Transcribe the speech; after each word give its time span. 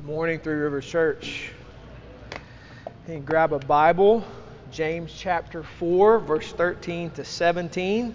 Good 0.00 0.06
morning, 0.06 0.40
Three 0.40 0.54
Rivers 0.54 0.86
Church. 0.86 1.50
And 3.06 3.26
grab 3.26 3.52
a 3.52 3.58
Bible, 3.58 4.24
James 4.72 5.12
chapter 5.14 5.62
4, 5.62 6.20
verse 6.20 6.52
13 6.52 7.10
to 7.10 7.22
17. 7.22 8.14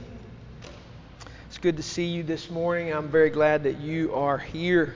It's 1.46 1.60
good 1.60 1.78
to 1.78 1.84
see 1.84 2.06
you 2.06 2.24
this 2.24 2.50
morning. 2.50 2.92
I'm 2.92 3.08
very 3.08 3.30
glad 3.30 3.62
that 3.66 3.78
you 3.78 4.12
are 4.16 4.40
here. 4.40 4.96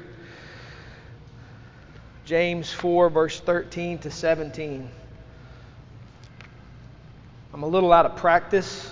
James 2.25 2.73
4, 2.73 3.11
verse 3.11 3.39
13 3.39 3.99
to 3.99 4.09
17. 4.09 4.89
I'm 7.53 7.61
a 7.61 7.67
little 7.67 7.93
out 7.93 8.07
of 8.07 8.15
practice, 8.15 8.91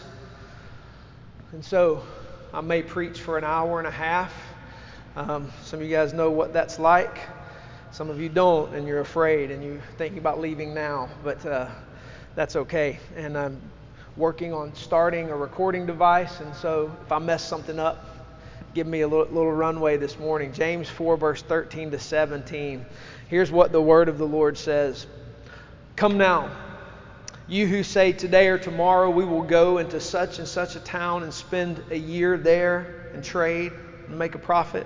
and 1.51 1.65
so 1.65 2.03
I 2.53 2.61
may 2.61 2.83
preach 2.83 3.19
for 3.21 3.39
an 3.39 3.43
hour 3.43 3.79
and 3.79 3.87
a 3.87 3.91
half. 3.91 4.31
Um, 5.15 5.51
some 5.63 5.79
of 5.79 5.85
you 5.87 5.91
guys 5.91 6.13
know 6.13 6.29
what 6.29 6.53
that's 6.53 6.77
like. 6.77 7.17
Some 7.97 8.11
of 8.11 8.21
you 8.21 8.29
don't, 8.29 8.75
and 8.75 8.87
you're 8.87 8.99
afraid, 8.99 9.49
and 9.49 9.63
you're 9.63 9.81
thinking 9.97 10.19
about 10.19 10.39
leaving 10.39 10.71
now, 10.71 11.09
but 11.23 11.43
uh, 11.43 11.67
that's 12.35 12.55
okay. 12.55 12.99
And 13.15 13.35
I'm 13.35 13.59
working 14.15 14.53
on 14.53 14.75
starting 14.75 15.31
a 15.31 15.35
recording 15.35 15.87
device, 15.87 16.39
and 16.39 16.53
so 16.53 16.95
if 17.03 17.11
I 17.11 17.17
mess 17.17 17.43
something 17.43 17.79
up, 17.79 18.05
give 18.75 18.85
me 18.85 19.01
a 19.01 19.07
little, 19.07 19.25
little 19.25 19.51
runway 19.51 19.97
this 19.97 20.19
morning. 20.19 20.53
James 20.53 20.87
4, 20.87 21.17
verse 21.17 21.41
13 21.41 21.89
to 21.89 21.97
17. 21.97 22.85
Here's 23.29 23.51
what 23.51 23.71
the 23.71 23.81
word 23.81 24.09
of 24.09 24.19
the 24.19 24.27
Lord 24.27 24.59
says 24.59 25.07
Come 25.95 26.19
now, 26.19 26.55
you 27.47 27.65
who 27.65 27.81
say 27.81 28.11
today 28.11 28.49
or 28.49 28.59
tomorrow 28.59 29.09
we 29.09 29.25
will 29.25 29.41
go 29.41 29.79
into 29.79 29.99
such 29.99 30.37
and 30.37 30.47
such 30.47 30.75
a 30.75 30.79
town 30.81 31.23
and 31.23 31.33
spend 31.33 31.83
a 31.89 31.97
year 31.97 32.37
there 32.37 33.09
and 33.15 33.23
trade 33.23 33.71
and 34.07 34.19
make 34.19 34.35
a 34.35 34.39
profit 34.39 34.85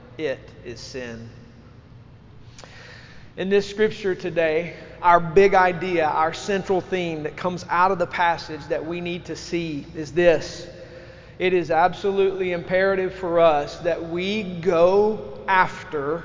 it 0.25 0.39
is 0.65 0.79
sin. 0.79 1.29
In 3.37 3.49
this 3.49 3.69
scripture 3.69 4.13
today, 4.13 4.75
our 5.01 5.19
big 5.19 5.53
idea, 5.53 6.05
our 6.05 6.33
central 6.33 6.81
theme 6.81 7.23
that 7.23 7.37
comes 7.37 7.65
out 7.69 7.91
of 7.91 7.97
the 7.97 8.07
passage 8.07 8.61
that 8.67 8.85
we 8.85 9.01
need 9.01 9.25
to 9.25 9.35
see 9.35 9.85
is 9.95 10.11
this. 10.11 10.67
It 11.39 11.53
is 11.53 11.71
absolutely 11.71 12.51
imperative 12.51 13.15
for 13.15 13.39
us 13.39 13.77
that 13.79 14.09
we 14.09 14.43
go 14.43 15.39
after, 15.47 16.23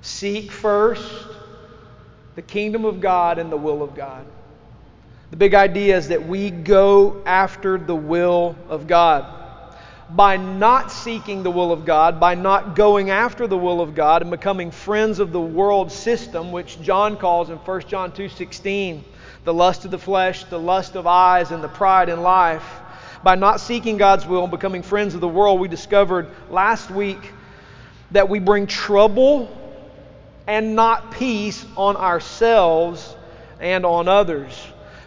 seek 0.00 0.50
first 0.50 1.28
the 2.34 2.42
kingdom 2.42 2.84
of 2.84 3.00
God 3.00 3.38
and 3.38 3.52
the 3.52 3.56
will 3.56 3.82
of 3.82 3.94
God. 3.94 4.26
The 5.30 5.36
big 5.36 5.54
idea 5.54 5.96
is 5.96 6.08
that 6.08 6.26
we 6.26 6.50
go 6.50 7.22
after 7.24 7.78
the 7.78 7.94
will 7.94 8.56
of 8.68 8.86
God 8.86 9.43
by 10.10 10.36
not 10.36 10.90
seeking 10.90 11.42
the 11.42 11.50
will 11.50 11.72
of 11.72 11.84
God, 11.84 12.20
by 12.20 12.34
not 12.34 12.76
going 12.76 13.10
after 13.10 13.46
the 13.46 13.56
will 13.56 13.80
of 13.80 13.94
God 13.94 14.22
and 14.22 14.30
becoming 14.30 14.70
friends 14.70 15.18
of 15.18 15.32
the 15.32 15.40
world 15.40 15.90
system, 15.90 16.52
which 16.52 16.80
John 16.82 17.16
calls 17.16 17.50
in 17.50 17.56
1 17.56 17.88
John 17.88 18.12
2:16, 18.12 19.04
the 19.44 19.54
lust 19.54 19.84
of 19.84 19.90
the 19.90 19.98
flesh, 19.98 20.44
the 20.44 20.58
lust 20.58 20.94
of 20.94 21.06
eyes, 21.06 21.50
and 21.50 21.64
the 21.64 21.68
pride 21.68 22.08
in 22.08 22.22
life. 22.22 22.64
By 23.22 23.36
not 23.36 23.60
seeking 23.60 23.96
God's 23.96 24.26
will 24.26 24.42
and 24.42 24.50
becoming 24.50 24.82
friends 24.82 25.14
of 25.14 25.20
the 25.20 25.28
world, 25.28 25.58
we 25.58 25.68
discovered 25.68 26.28
last 26.50 26.90
week 26.90 27.32
that 28.10 28.28
we 28.28 28.38
bring 28.38 28.66
trouble 28.66 29.48
and 30.46 30.76
not 30.76 31.12
peace 31.12 31.64
on 31.76 31.96
ourselves 31.96 33.16
and 33.60 33.86
on 33.86 34.08
others. 34.08 34.52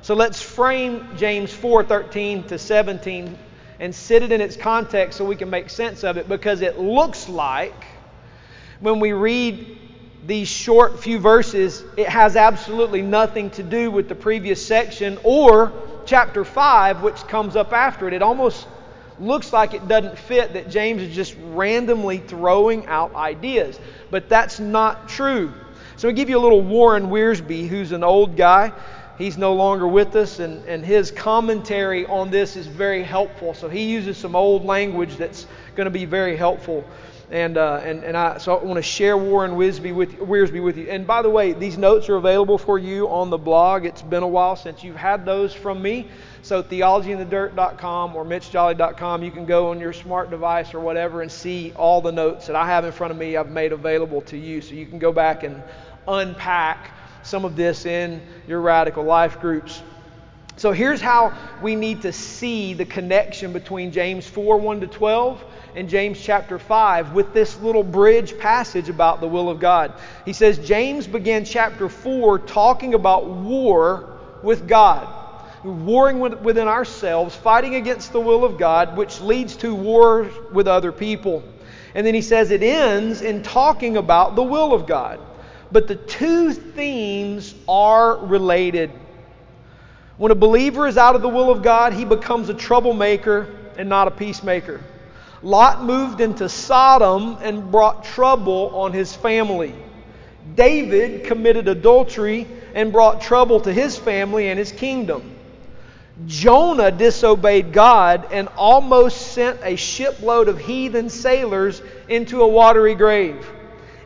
So 0.02 0.16
let's 0.16 0.42
frame 0.42 1.08
James 1.18 1.54
4:13 1.54 2.48
to 2.48 2.58
17 2.58 3.38
and 3.80 3.94
sit 3.94 4.24
it 4.24 4.32
in 4.32 4.42
its 4.42 4.56
context 4.56 5.18
so 5.18 5.26
we 5.26 5.36
can 5.36 5.50
make 5.50 5.70
sense 5.70 6.04
of 6.04 6.18
it 6.18 6.28
because 6.28 6.62
it 6.62 6.80
looks 6.80 7.30
like 7.30 7.86
when 8.80 9.00
we 9.00 9.12
read 9.12 9.80
these 10.26 10.48
short 10.48 11.00
few 11.00 11.20
verses, 11.20 11.84
it 11.96 12.08
has 12.08 12.36
absolutely 12.36 13.02
nothing 13.02 13.50
to 13.52 13.64
do 13.64 13.90
with 13.90 14.10
the 14.10 14.16
previous 14.16 14.66
section 14.66 15.18
or 15.24 15.72
chapter 16.06 16.44
5, 16.44 17.02
which 17.02 17.16
comes 17.28 17.56
up 17.56 17.72
after 17.74 18.08
it. 18.08 18.14
It 18.14 18.22
almost 18.22 18.68
looks 19.20 19.54
like 19.54 19.74
it 19.74 19.88
doesn't 19.88 20.18
fit, 20.18 20.54
that 20.54 20.70
James 20.70 21.02
is 21.02 21.16
just 21.16 21.36
randomly 21.52 22.18
throwing 22.18 22.86
out 22.88 23.16
ideas. 23.16 23.80
But 24.12 24.30
that's 24.30 24.60
not 24.60 25.10
true. 25.10 25.54
So, 25.96 26.10
I 26.10 26.12
give 26.12 26.30
you 26.30 26.38
a 26.38 26.40
little 26.40 26.62
Warren 26.62 27.08
Wiersbe, 27.08 27.68
who's 27.68 27.92
an 27.92 28.04
old 28.04 28.38
guy 28.38 28.72
he's 29.18 29.38
no 29.38 29.54
longer 29.54 29.88
with 29.88 30.16
us, 30.16 30.40
and, 30.40 30.64
and 30.66 30.86
his 30.86 31.12
commentary 31.12 32.06
on 32.06 32.30
this 32.30 32.56
is 32.56 32.68
very 32.68 33.04
helpful. 33.04 33.54
So 33.54 33.70
he 33.70 33.92
uses 33.92 34.18
some 34.18 34.36
old 34.36 34.66
language 34.66 35.18
that's 35.18 35.48
going 35.76 35.86
to 35.86 35.92
be 35.92 36.06
very 36.06 36.36
helpful. 36.36 36.84
And, 37.30 37.58
uh, 37.58 37.82
and, 37.84 38.06
and 38.06 38.16
I, 38.16 38.38
so 38.38 38.56
I 38.56 38.64
want 38.64 38.78
to 38.78 38.82
share 38.82 39.18
Warren 39.18 39.52
Wiersbe 39.52 39.94
with, 39.94 40.18
Wiersbe 40.18 40.64
with 40.64 40.78
you. 40.78 40.88
And 40.90 41.06
by 41.06 41.22
the 41.22 41.30
way, 41.30 41.52
these 41.52 41.78
notes 41.78 42.08
are 42.08 42.16
available 42.16 42.58
for 42.58 42.80
you 42.80 43.10
on 43.10 43.30
the 43.30 43.38
blog. 43.38 43.86
It's 43.86 44.02
been 44.02 44.24
a 44.24 44.28
while 44.28 44.56
since 44.56 44.82
you've 44.82 44.96
had 44.96 45.26
those 45.26 45.54
from 45.54 45.82
me. 45.82 46.08
So 46.42 46.64
theologyinthedirt.com 46.64 48.16
or 48.16 48.24
mitchjolly.com, 48.24 49.24
you 49.24 49.32
can 49.32 49.46
go 49.46 49.72
on 49.72 49.80
your 49.82 49.92
smart 49.92 50.30
device 50.30 50.74
or 50.74 50.80
whatever 50.80 51.22
and 51.22 51.30
see 51.30 51.74
all 51.76 52.00
the 52.00 52.14
notes 52.14 52.48
that 52.48 52.56
I 52.56 52.66
have 52.66 52.86
in 52.86 52.94
front 52.94 53.12
of 53.12 53.18
me 53.18 53.36
I've 53.36 53.52
made 53.52 53.74
available 53.74 54.22
to 54.22 54.38
you. 54.38 54.62
So 54.62 54.76
you 54.76 54.86
can 54.86 54.98
go 54.98 55.12
back 55.12 55.44
and 55.44 55.62
unpack 56.08 56.92
some 57.28 57.44
of 57.44 57.58
this 57.58 57.86
in 57.86 58.22
your 58.48 58.62
radical 58.62 59.04
life 59.04 59.42
groups. 59.42 59.82
So 60.56 60.72
here's 60.72 61.02
how 61.02 61.34
we 61.62 61.76
need 61.76 62.04
to 62.04 62.14
see 62.14 62.74
the 62.74 62.86
connection 62.86 63.52
between 63.52 63.92
James 63.92 64.26
4 64.26 64.58
1 64.58 64.80
to 64.80 64.88
12 64.88 65.44
and 65.76 65.90
James 65.90 66.20
chapter 66.20 66.58
5 66.58 67.14
with 67.14 67.34
this 67.34 67.60
little 67.60 67.84
bridge 67.84 68.40
passage 68.40 68.88
about 68.88 69.20
the 69.20 69.28
will 69.28 69.50
of 69.50 69.60
God. 69.60 69.94
He 70.26 70.32
says, 70.32 70.58
James 70.58 71.06
began 71.06 71.44
chapter 71.44 71.90
4 71.90 72.40
talking 72.40 72.94
about 72.94 73.28
war 73.28 74.18
with 74.42 74.68
God, 74.68 75.08
warring 75.66 76.20
within 76.20 76.70
ourselves, 76.70 77.36
fighting 77.36 77.76
against 77.76 78.14
the 78.14 78.22
will 78.22 78.46
of 78.46 78.58
God, 78.58 78.96
which 78.96 79.20
leads 79.20 79.58
to 79.58 79.76
war 79.76 80.32
with 80.54 80.68
other 80.68 80.94
people. 80.94 81.44
And 81.94 82.08
then 82.08 82.16
he 82.16 82.22
says 82.22 82.52
it 82.52 82.64
ends 82.64 83.22
in 83.22 83.44
talking 83.44 83.98
about 83.98 84.36
the 84.36 84.44
will 84.44 84.74
of 84.74 84.88
God. 84.88 85.20
But 85.72 85.88
the 85.88 85.96
two 85.96 86.54
themes 86.54 87.54
are 87.68 88.18
related. 88.18 88.92
When 90.18 90.32
a 90.32 90.36
believer 90.36 90.88
is 90.88 90.98
out 90.98 91.16
of 91.16 91.22
the 91.22 91.30
will 91.30 91.52
of 91.52 91.62
God, 91.62 91.94
he 91.94 92.06
becomes 92.06 92.50
a 92.50 92.54
troublemaker 92.54 93.48
and 93.78 93.90
not 93.90 94.08
a 94.08 94.12
peacemaker. 94.12 94.82
Lot 95.44 95.84
moved 95.84 96.22
into 96.22 96.50
Sodom 96.50 97.38
and 97.42 97.72
brought 97.72 98.04
trouble 98.04 98.72
on 98.74 98.94
his 98.94 99.16
family. 99.16 99.76
David 100.56 101.26
committed 101.26 101.68
adultery 101.68 102.48
and 102.74 102.92
brought 102.92 103.22
trouble 103.22 103.60
to 103.62 103.74
his 103.74 103.98
family 103.98 104.50
and 104.50 104.58
his 104.58 104.72
kingdom. 104.72 105.36
Jonah 106.26 106.90
disobeyed 106.90 107.74
God 107.74 108.28
and 108.32 108.48
almost 108.58 109.34
sent 109.34 109.60
a 109.62 109.76
shipload 109.76 110.48
of 110.48 110.58
heathen 110.58 111.10
sailors 111.10 111.82
into 112.08 112.42
a 112.42 112.48
watery 112.48 112.96
grave. 112.96 113.48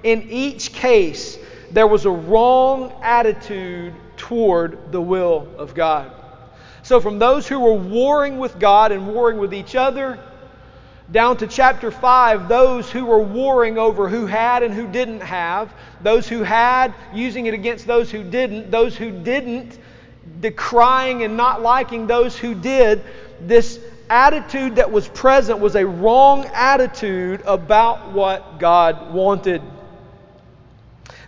In 0.03 0.24
each 0.30 0.74
case, 0.74 1.38
there 1.73 1.88
was 1.88 2.06
a 2.06 2.12
wrong 2.12 2.94
attitude 3.01 3.94
toward 4.18 4.91
the 4.91 5.01
will 5.01 5.47
of 5.57 5.73
God. 5.73 6.12
So, 6.83 7.00
from 7.00 7.19
those 7.19 7.47
who 7.47 7.59
were 7.59 7.73
warring 7.73 8.38
with 8.38 8.59
God 8.59 8.91
and 8.91 9.07
warring 9.07 9.38
with 9.38 9.53
each 9.53 9.75
other, 9.75 10.19
down 11.12 11.38
to 11.38 11.47
chapter 11.47 11.91
5, 11.91 12.47
those 12.47 12.89
who 12.89 13.06
were 13.06 13.21
warring 13.21 13.77
over 13.77 14.07
who 14.07 14.25
had 14.25 14.63
and 14.63 14.73
who 14.73 14.88
didn't 14.88 15.21
have, 15.21 15.73
those 16.01 16.27
who 16.27 16.41
had 16.41 16.94
using 17.13 17.45
it 17.45 17.53
against 17.53 17.85
those 17.85 18.09
who 18.09 18.23
didn't, 18.23 18.71
those 18.71 18.95
who 18.95 19.12
didn't 19.12 19.77
decrying 20.39 21.23
and 21.23 21.38
not 21.38 21.62
liking 21.62 22.07
those 22.07 22.38
who 22.38 22.56
did, 22.56 23.03
this 23.41 23.79
attitude 24.09 24.75
that 24.75 24.91
was 24.91 25.07
present 25.07 25.59
was 25.59 25.75
a 25.75 25.85
wrong 25.85 26.45
attitude 26.53 27.41
about 27.45 28.12
what 28.12 28.59
God 28.59 29.13
wanted. 29.13 29.62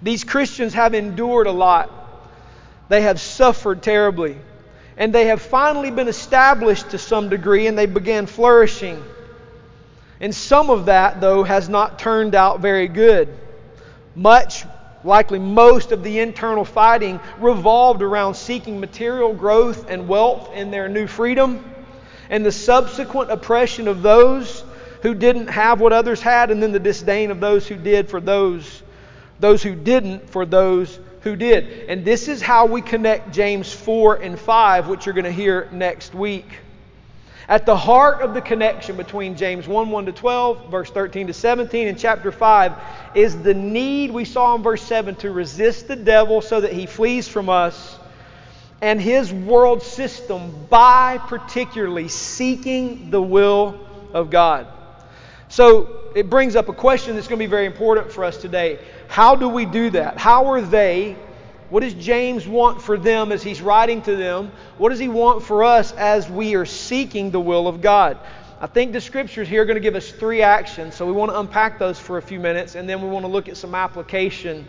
These 0.03 0.23
Christians 0.23 0.73
have 0.75 0.93
endured 0.93 1.47
a 1.47 1.51
lot, 1.51 1.89
they 2.89 3.01
have 3.01 3.19
suffered 3.19 3.81
terribly, 3.81 4.37
and 4.97 5.13
they 5.13 5.27
have 5.27 5.41
finally 5.41 5.89
been 5.89 6.07
established 6.07 6.91
to 6.91 6.99
some 6.99 7.29
degree 7.29 7.65
and 7.65 7.77
they 7.77 7.87
began 7.87 8.27
flourishing. 8.27 9.03
And 10.19 10.35
some 10.35 10.69
of 10.69 10.85
that, 10.85 11.19
though, 11.19 11.43
has 11.43 11.67
not 11.67 11.97
turned 11.97 12.35
out 12.35 12.59
very 12.59 12.87
good. 12.87 13.29
Much 14.15 14.65
Likely 15.03 15.39
most 15.39 15.91
of 15.91 16.01
the 16.03 16.19
internal 16.19 16.63
fighting 16.63 17.19
revolved 17.39 18.01
around 18.01 18.35
seeking 18.35 18.79
material 18.79 19.33
growth 19.33 19.89
and 19.89 20.07
wealth 20.07 20.53
in 20.53 20.71
their 20.71 20.87
new 20.87 21.07
freedom 21.07 21.69
and 22.29 22.45
the 22.45 22.51
subsequent 22.51 23.29
oppression 23.29 23.89
of 23.89 24.01
those 24.01 24.63
who 25.01 25.13
didn't 25.13 25.47
have 25.47 25.81
what 25.81 25.91
others 25.91 26.21
had 26.21 26.51
and 26.51 26.63
then 26.63 26.71
the 26.71 26.79
disdain 26.79 27.31
of 27.31 27.41
those 27.41 27.67
who 27.67 27.75
did 27.75 28.09
for 28.09 28.21
those 28.21 28.82
those 29.43 29.61
who 29.61 29.75
didn't 29.75 30.29
for 30.29 30.45
those 30.45 30.97
who 31.19 31.35
did. 31.35 31.89
And 31.89 32.05
this 32.05 32.29
is 32.29 32.41
how 32.41 32.65
we 32.65 32.81
connect 32.81 33.33
James 33.33 33.73
4 33.73 34.21
and 34.21 34.39
5, 34.39 34.87
which 34.87 35.05
you're 35.05 35.13
going 35.13 35.25
to 35.25 35.31
hear 35.31 35.67
next 35.73 36.15
week. 36.15 36.45
At 37.49 37.65
the 37.65 37.75
heart 37.75 38.21
of 38.21 38.33
the 38.33 38.39
connection 38.39 38.95
between 38.95 39.35
James 39.35 39.67
1 39.67 39.89
1 39.89 40.05
to 40.05 40.13
12, 40.13 40.71
verse 40.71 40.89
13 40.89 41.27
to 41.27 41.33
17, 41.33 41.89
and 41.89 41.99
chapter 41.99 42.31
5 42.31 42.73
is 43.15 43.41
the 43.41 43.53
need 43.53 44.11
we 44.11 44.23
saw 44.23 44.55
in 44.55 44.63
verse 44.63 44.81
7 44.81 45.15
to 45.15 45.31
resist 45.31 45.89
the 45.89 45.97
devil 45.97 46.39
so 46.39 46.61
that 46.61 46.71
he 46.71 46.85
flees 46.85 47.27
from 47.27 47.49
us 47.49 47.99
and 48.81 49.01
his 49.01 49.33
world 49.33 49.83
system 49.83 50.67
by 50.69 51.17
particularly 51.17 52.07
seeking 52.07 53.11
the 53.11 53.21
will 53.21 53.77
of 54.13 54.29
God. 54.29 54.67
So 55.49 55.99
it 56.15 56.29
brings 56.29 56.55
up 56.55 56.69
a 56.69 56.73
question 56.73 57.15
that's 57.15 57.27
going 57.27 57.39
to 57.39 57.45
be 57.45 57.49
very 57.49 57.65
important 57.65 58.11
for 58.11 58.23
us 58.23 58.37
today. 58.37 58.79
How 59.13 59.35
do 59.35 59.47
we 59.47 59.65
do 59.65 59.91
that? 59.91 60.17
How 60.17 60.47
are 60.47 60.59
they? 60.59 61.15
What 61.69 61.81
does 61.81 61.93
James 61.93 62.47
want 62.47 62.81
for 62.81 62.97
them 62.97 63.31
as 63.31 63.43
he's 63.43 63.61
writing 63.61 64.01
to 64.01 64.15
them? 64.15 64.51
What 64.79 64.89
does 64.89 64.97
he 64.97 65.07
want 65.07 65.43
for 65.43 65.63
us 65.63 65.91
as 65.91 66.27
we 66.27 66.55
are 66.55 66.65
seeking 66.65 67.29
the 67.29 67.39
will 67.39 67.67
of 67.67 67.79
God? 67.79 68.17
I 68.59 68.65
think 68.65 68.91
the 68.91 68.99
scriptures 68.99 69.47
here 69.47 69.61
are 69.61 69.65
going 69.65 69.75
to 69.75 69.81
give 69.81 69.93
us 69.93 70.09
three 70.09 70.41
actions, 70.41 70.95
so 70.95 71.05
we 71.05 71.11
want 71.11 71.29
to 71.29 71.39
unpack 71.39 71.77
those 71.77 71.99
for 71.99 72.17
a 72.17 72.23
few 72.23 72.39
minutes, 72.39 72.73
and 72.73 72.89
then 72.89 73.03
we 73.03 73.07
want 73.07 73.23
to 73.23 73.31
look 73.31 73.47
at 73.47 73.55
some 73.55 73.75
application 73.75 74.67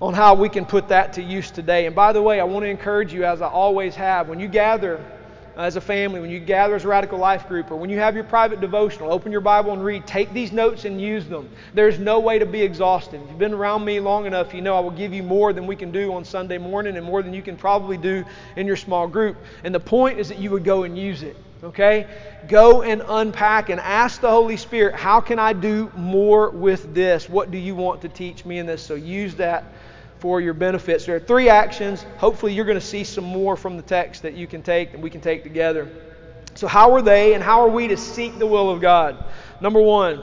on 0.00 0.14
how 0.14 0.32
we 0.32 0.48
can 0.48 0.64
put 0.64 0.88
that 0.88 1.12
to 1.12 1.22
use 1.22 1.50
today. 1.50 1.84
And 1.84 1.94
by 1.94 2.14
the 2.14 2.22
way, 2.22 2.40
I 2.40 2.44
want 2.44 2.64
to 2.64 2.70
encourage 2.70 3.12
you, 3.12 3.26
as 3.26 3.42
I 3.42 3.48
always 3.48 3.94
have, 3.94 4.30
when 4.30 4.40
you 4.40 4.48
gather 4.48 5.04
Uh, 5.56 5.62
as 5.62 5.74
a 5.74 5.80
family, 5.80 6.20
when 6.20 6.30
you 6.30 6.38
gather 6.38 6.76
as 6.76 6.84
a 6.84 6.88
radical 6.88 7.18
life 7.18 7.48
group, 7.48 7.70
or 7.72 7.76
when 7.76 7.90
you 7.90 7.98
have 7.98 8.14
your 8.14 8.24
private 8.24 8.60
devotional, 8.60 9.12
open 9.12 9.32
your 9.32 9.40
Bible 9.40 9.72
and 9.72 9.84
read. 9.84 10.06
Take 10.06 10.32
these 10.32 10.52
notes 10.52 10.84
and 10.84 11.00
use 11.00 11.26
them. 11.26 11.50
There's 11.74 11.98
no 11.98 12.20
way 12.20 12.38
to 12.38 12.46
be 12.46 12.62
exhausted. 12.62 13.20
If 13.20 13.28
you've 13.28 13.38
been 13.38 13.54
around 13.54 13.84
me 13.84 13.98
long 13.98 14.26
enough, 14.26 14.54
you 14.54 14.62
know 14.62 14.76
I 14.76 14.80
will 14.80 14.92
give 14.92 15.12
you 15.12 15.24
more 15.24 15.52
than 15.52 15.66
we 15.66 15.74
can 15.74 15.90
do 15.90 16.14
on 16.14 16.24
Sunday 16.24 16.58
morning 16.58 16.96
and 16.96 17.04
more 17.04 17.22
than 17.22 17.34
you 17.34 17.42
can 17.42 17.56
probably 17.56 17.96
do 17.96 18.24
in 18.54 18.66
your 18.66 18.76
small 18.76 19.08
group. 19.08 19.36
And 19.64 19.74
the 19.74 19.80
point 19.80 20.20
is 20.20 20.28
that 20.28 20.38
you 20.38 20.50
would 20.52 20.64
go 20.64 20.84
and 20.84 20.96
use 20.96 21.22
it. 21.24 21.36
Okay? 21.62 22.06
Go 22.48 22.82
and 22.82 23.02
unpack 23.06 23.70
and 23.70 23.80
ask 23.80 24.20
the 24.20 24.30
Holy 24.30 24.56
Spirit, 24.56 24.94
how 24.94 25.20
can 25.20 25.38
I 25.38 25.52
do 25.52 25.90
more 25.96 26.50
with 26.50 26.94
this? 26.94 27.28
What 27.28 27.50
do 27.50 27.58
you 27.58 27.74
want 27.74 28.02
to 28.02 28.08
teach 28.08 28.44
me 28.44 28.58
in 28.58 28.66
this? 28.66 28.82
So 28.82 28.94
use 28.94 29.34
that 29.34 29.64
for 30.20 30.40
your 30.40 30.54
benefits. 30.54 31.06
There 31.06 31.16
are 31.16 31.20
three 31.20 31.48
actions. 31.48 32.04
Hopefully, 32.18 32.52
you're 32.52 32.66
going 32.66 32.78
to 32.78 32.86
see 32.86 33.04
some 33.04 33.24
more 33.24 33.56
from 33.56 33.76
the 33.76 33.82
text 33.82 34.22
that 34.22 34.34
you 34.34 34.46
can 34.46 34.62
take 34.62 34.94
and 34.94 35.02
we 35.02 35.10
can 35.10 35.20
take 35.20 35.42
together. 35.42 35.90
So, 36.54 36.66
how 36.66 36.92
are 36.92 37.02
they 37.02 37.34
and 37.34 37.42
how 37.42 37.62
are 37.62 37.68
we 37.68 37.88
to 37.88 37.96
seek 37.96 38.38
the 38.38 38.46
will 38.46 38.70
of 38.70 38.80
God? 38.80 39.24
Number 39.60 39.80
one, 39.80 40.22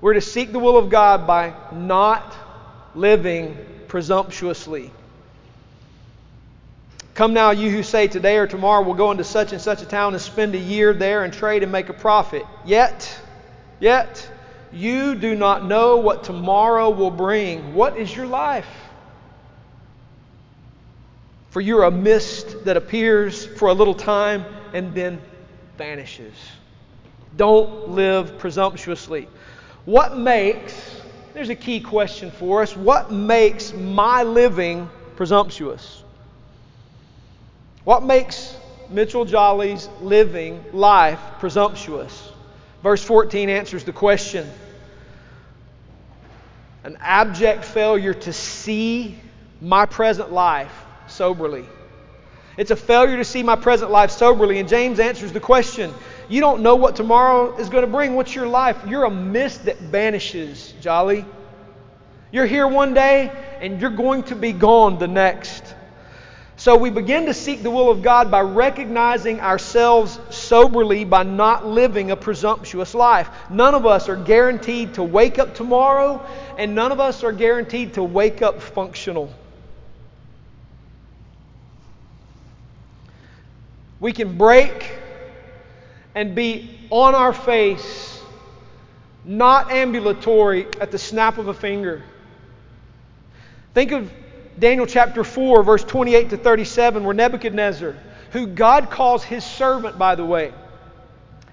we're 0.00 0.14
to 0.14 0.20
seek 0.20 0.52
the 0.52 0.58
will 0.58 0.76
of 0.76 0.90
God 0.90 1.26
by 1.26 1.54
not 1.72 2.34
living 2.94 3.56
presumptuously. 3.86 4.90
Come 7.14 7.32
now, 7.32 7.50
you 7.50 7.70
who 7.70 7.82
say 7.82 8.06
today 8.06 8.36
or 8.36 8.46
tomorrow 8.46 8.84
we'll 8.84 8.94
go 8.94 9.10
into 9.10 9.24
such 9.24 9.52
and 9.52 9.60
such 9.60 9.82
a 9.82 9.86
town 9.86 10.12
and 10.12 10.22
spend 10.22 10.54
a 10.54 10.58
year 10.58 10.92
there 10.92 11.24
and 11.24 11.32
trade 11.32 11.62
and 11.62 11.72
make 11.72 11.88
a 11.88 11.92
profit. 11.92 12.44
Yet, 12.64 13.20
yet, 13.80 14.30
you 14.72 15.14
do 15.14 15.34
not 15.34 15.64
know 15.64 15.96
what 15.96 16.22
tomorrow 16.22 16.90
will 16.90 17.10
bring. 17.10 17.74
What 17.74 17.96
is 17.96 18.14
your 18.14 18.26
life? 18.26 18.68
For 21.58 21.62
you're 21.62 21.82
a 21.82 21.90
mist 21.90 22.66
that 22.66 22.76
appears 22.76 23.44
for 23.44 23.66
a 23.66 23.72
little 23.72 23.92
time 23.92 24.44
and 24.72 24.94
then 24.94 25.20
vanishes. 25.76 26.32
Don't 27.36 27.88
live 27.88 28.38
presumptuously. 28.38 29.26
What 29.84 30.16
makes, 30.16 31.00
there's 31.34 31.48
a 31.48 31.56
key 31.56 31.80
question 31.80 32.30
for 32.30 32.62
us, 32.62 32.76
what 32.76 33.10
makes 33.10 33.72
my 33.72 34.22
living 34.22 34.88
presumptuous? 35.16 36.04
What 37.82 38.04
makes 38.04 38.56
Mitchell 38.88 39.24
Jolly's 39.24 39.88
living 40.00 40.64
life 40.72 41.18
presumptuous? 41.40 42.30
Verse 42.84 43.02
14 43.02 43.48
answers 43.48 43.82
the 43.82 43.92
question 43.92 44.48
an 46.84 46.96
abject 47.00 47.64
failure 47.64 48.14
to 48.14 48.32
see 48.32 49.18
my 49.60 49.86
present 49.86 50.30
life 50.32 50.84
soberly. 51.08 51.64
It's 52.56 52.72
a 52.72 52.76
failure 52.76 53.16
to 53.16 53.24
see 53.24 53.42
my 53.42 53.54
present 53.54 53.90
life 53.90 54.10
soberly. 54.10 54.58
And 54.58 54.68
James 54.68 54.98
answers 54.98 55.32
the 55.32 55.40
question 55.40 55.94
You 56.28 56.40
don't 56.40 56.62
know 56.62 56.76
what 56.76 56.96
tomorrow 56.96 57.56
is 57.56 57.68
going 57.68 57.84
to 57.84 57.90
bring. 57.90 58.14
What's 58.14 58.34
your 58.34 58.48
life? 58.48 58.76
You're 58.86 59.04
a 59.04 59.10
mist 59.10 59.66
that 59.66 59.78
vanishes, 59.78 60.74
Jolly. 60.80 61.24
You're 62.30 62.46
here 62.46 62.66
one 62.66 62.94
day 62.94 63.30
and 63.60 63.80
you're 63.80 63.90
going 63.90 64.24
to 64.24 64.36
be 64.36 64.52
gone 64.52 64.98
the 64.98 65.08
next. 65.08 65.74
So 66.56 66.76
we 66.76 66.90
begin 66.90 67.26
to 67.26 67.34
seek 67.34 67.62
the 67.62 67.70
will 67.70 67.88
of 67.88 68.02
God 68.02 68.32
by 68.32 68.40
recognizing 68.40 69.40
ourselves 69.40 70.18
soberly 70.30 71.04
by 71.04 71.22
not 71.22 71.64
living 71.64 72.10
a 72.10 72.16
presumptuous 72.16 72.96
life. 72.96 73.30
None 73.48 73.76
of 73.76 73.86
us 73.86 74.08
are 74.08 74.16
guaranteed 74.16 74.94
to 74.94 75.04
wake 75.04 75.38
up 75.38 75.54
tomorrow, 75.54 76.26
and 76.58 76.74
none 76.74 76.90
of 76.90 76.98
us 76.98 77.22
are 77.22 77.30
guaranteed 77.30 77.94
to 77.94 78.02
wake 78.02 78.42
up 78.42 78.60
functional. 78.60 79.32
We 84.00 84.12
can 84.12 84.36
break 84.38 84.90
and 86.14 86.34
be 86.34 86.78
on 86.90 87.14
our 87.14 87.32
face, 87.32 88.22
not 89.24 89.70
ambulatory 89.70 90.66
at 90.80 90.90
the 90.90 90.98
snap 90.98 91.38
of 91.38 91.48
a 91.48 91.54
finger. 91.54 92.02
Think 93.74 93.92
of 93.92 94.12
Daniel 94.58 94.86
chapter 94.86 95.24
4, 95.24 95.62
verse 95.62 95.84
28 95.84 96.30
to 96.30 96.36
37, 96.36 97.04
where 97.04 97.14
Nebuchadnezzar, 97.14 97.94
who 98.32 98.46
God 98.46 98.90
calls 98.90 99.22
his 99.22 99.44
servant, 99.44 99.98
by 99.98 100.14
the 100.14 100.24
way, 100.24 100.52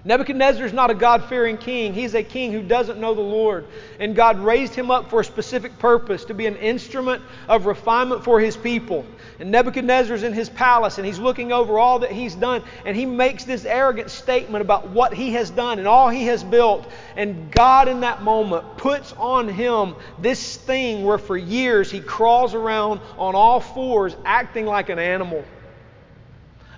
Nebuchadnezzar 0.06 0.64
is 0.64 0.72
not 0.72 0.92
a 0.92 0.94
God 0.94 1.24
fearing 1.24 1.58
king. 1.58 1.92
He's 1.92 2.14
a 2.14 2.22
king 2.22 2.52
who 2.52 2.62
doesn't 2.62 3.00
know 3.00 3.12
the 3.12 3.20
Lord. 3.20 3.66
And 3.98 4.14
God 4.14 4.38
raised 4.38 4.72
him 4.72 4.88
up 4.88 5.10
for 5.10 5.18
a 5.18 5.24
specific 5.24 5.80
purpose 5.80 6.26
to 6.26 6.34
be 6.34 6.46
an 6.46 6.54
instrument 6.54 7.24
of 7.48 7.66
refinement 7.66 8.22
for 8.22 8.38
his 8.38 8.56
people. 8.56 9.04
And 9.40 9.50
Nebuchadnezzar's 9.50 10.22
in 10.22 10.32
his 10.32 10.48
palace 10.48 10.98
and 10.98 11.06
he's 11.06 11.18
looking 11.18 11.50
over 11.50 11.76
all 11.76 11.98
that 11.98 12.12
he's 12.12 12.36
done. 12.36 12.62
And 12.84 12.96
he 12.96 13.04
makes 13.04 13.42
this 13.42 13.64
arrogant 13.64 14.12
statement 14.12 14.62
about 14.62 14.90
what 14.90 15.12
he 15.12 15.32
has 15.32 15.50
done 15.50 15.80
and 15.80 15.88
all 15.88 16.08
he 16.08 16.26
has 16.26 16.44
built. 16.44 16.88
And 17.16 17.50
God, 17.50 17.88
in 17.88 18.00
that 18.00 18.22
moment, 18.22 18.76
puts 18.76 19.12
on 19.14 19.48
him 19.48 19.96
this 20.20 20.56
thing 20.56 21.04
where 21.04 21.18
for 21.18 21.36
years 21.36 21.90
he 21.90 21.98
crawls 21.98 22.54
around 22.54 23.00
on 23.18 23.34
all 23.34 23.58
fours, 23.58 24.16
acting 24.24 24.66
like 24.66 24.88
an 24.88 25.00
animal 25.00 25.44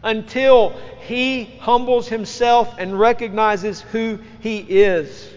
until 0.02 0.70
he 1.06 1.44
humbles 1.60 2.08
himself 2.08 2.74
and 2.78 2.98
recognizes 2.98 3.80
who 3.80 4.18
he 4.40 4.58
is. 4.58 5.30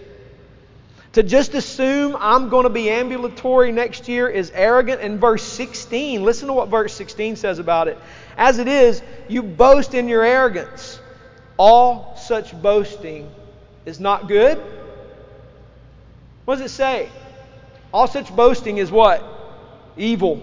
To 1.13 1.23
just 1.23 1.53
assume 1.55 2.15
I'm 2.17 2.49
going 2.49 2.63
to 2.63 2.69
be 2.69 2.89
ambulatory 2.89 3.71
next 3.71 4.07
year 4.07 4.29
is 4.29 4.49
arrogant. 4.53 5.01
And 5.01 5.19
verse 5.19 5.43
16, 5.43 6.23
listen 6.23 6.47
to 6.47 6.53
what 6.53 6.69
verse 6.69 6.93
16 6.93 7.35
says 7.35 7.59
about 7.59 7.89
it. 7.89 7.97
As 8.37 8.59
it 8.59 8.67
is, 8.67 9.01
you 9.27 9.43
boast 9.43 9.93
in 9.93 10.07
your 10.07 10.23
arrogance. 10.23 10.99
All 11.57 12.15
such 12.15 12.59
boasting 12.59 13.29
is 13.85 13.99
not 13.99 14.27
good. 14.27 14.57
What 16.45 16.55
does 16.59 16.65
it 16.65 16.73
say? 16.73 17.09
All 17.93 18.07
such 18.07 18.33
boasting 18.33 18.77
is 18.77 18.89
what? 18.89 19.23
Evil. 19.97 20.41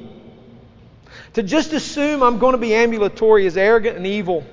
To 1.34 1.42
just 1.42 1.72
assume 1.72 2.22
I'm 2.22 2.38
going 2.38 2.52
to 2.52 2.58
be 2.58 2.74
ambulatory 2.74 3.46
is 3.46 3.56
arrogant 3.56 3.96
and 3.96 4.06
evil. 4.06 4.44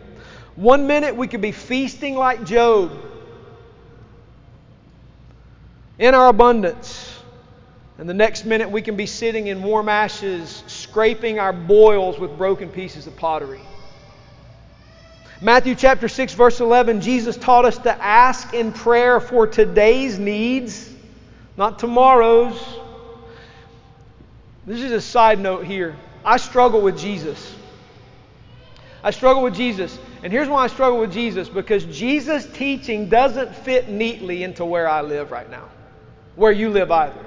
One 0.56 0.88
minute 0.88 1.16
we 1.16 1.28
could 1.28 1.42
be 1.42 1.52
feasting 1.52 2.16
like 2.16 2.46
Job 2.46 2.92
in 5.98 6.14
our 6.14 6.28
abundance. 6.28 7.12
And 7.98 8.10
the 8.10 8.14
next 8.14 8.46
minute 8.46 8.70
we 8.70 8.82
can 8.82 8.98
be 8.98 9.06
sitting 9.06 9.48
in 9.48 9.64
warm 9.64 9.88
ashes, 9.88 10.64
scraping 10.68 11.40
our 11.40 11.54
boils 11.54 12.20
with 12.20 12.38
broken 12.38 12.70
pieces 12.70 13.08
of 13.08 13.16
pottery. 13.16 13.62
Matthew 15.42 15.76
chapter 15.76 16.08
6, 16.08 16.34
verse 16.34 16.60
11, 16.60 17.02
Jesus 17.02 17.38
taught 17.38 17.66
us 17.66 17.78
to 17.80 17.92
ask 18.04 18.54
in 18.54 18.72
prayer 18.72 19.20
for 19.20 19.48
today's 19.48 20.18
needs, 20.18 20.94
not 21.58 21.80
tomorrow's. 21.80 22.58
This 24.66 24.82
is 24.82 24.92
a 24.92 25.02
side 25.02 25.40
note 25.40 25.66
here. 25.66 25.96
I 26.26 26.38
struggle 26.38 26.82
with 26.82 26.98
Jesus. 26.98 27.56
I 29.04 29.12
struggle 29.12 29.44
with 29.44 29.56
Jesus. 29.56 29.98
And 30.24 30.34
here's 30.34 30.50
why 30.50 30.64
I 30.64 30.68
struggle 30.68 31.00
with 31.00 31.14
Jesus 31.14 31.48
because 31.48 31.86
Jesus' 31.86 32.48
teaching 32.52 33.08
doesn't 33.08 33.56
fit 33.56 33.88
neatly 33.88 34.42
into 34.42 34.66
where 34.66 34.90
I 34.90 35.02
live 35.02 35.32
right 35.32 35.50
now, 35.50 35.70
where 36.36 36.52
you 36.52 36.72
live 36.72 36.90
either. 36.90 37.24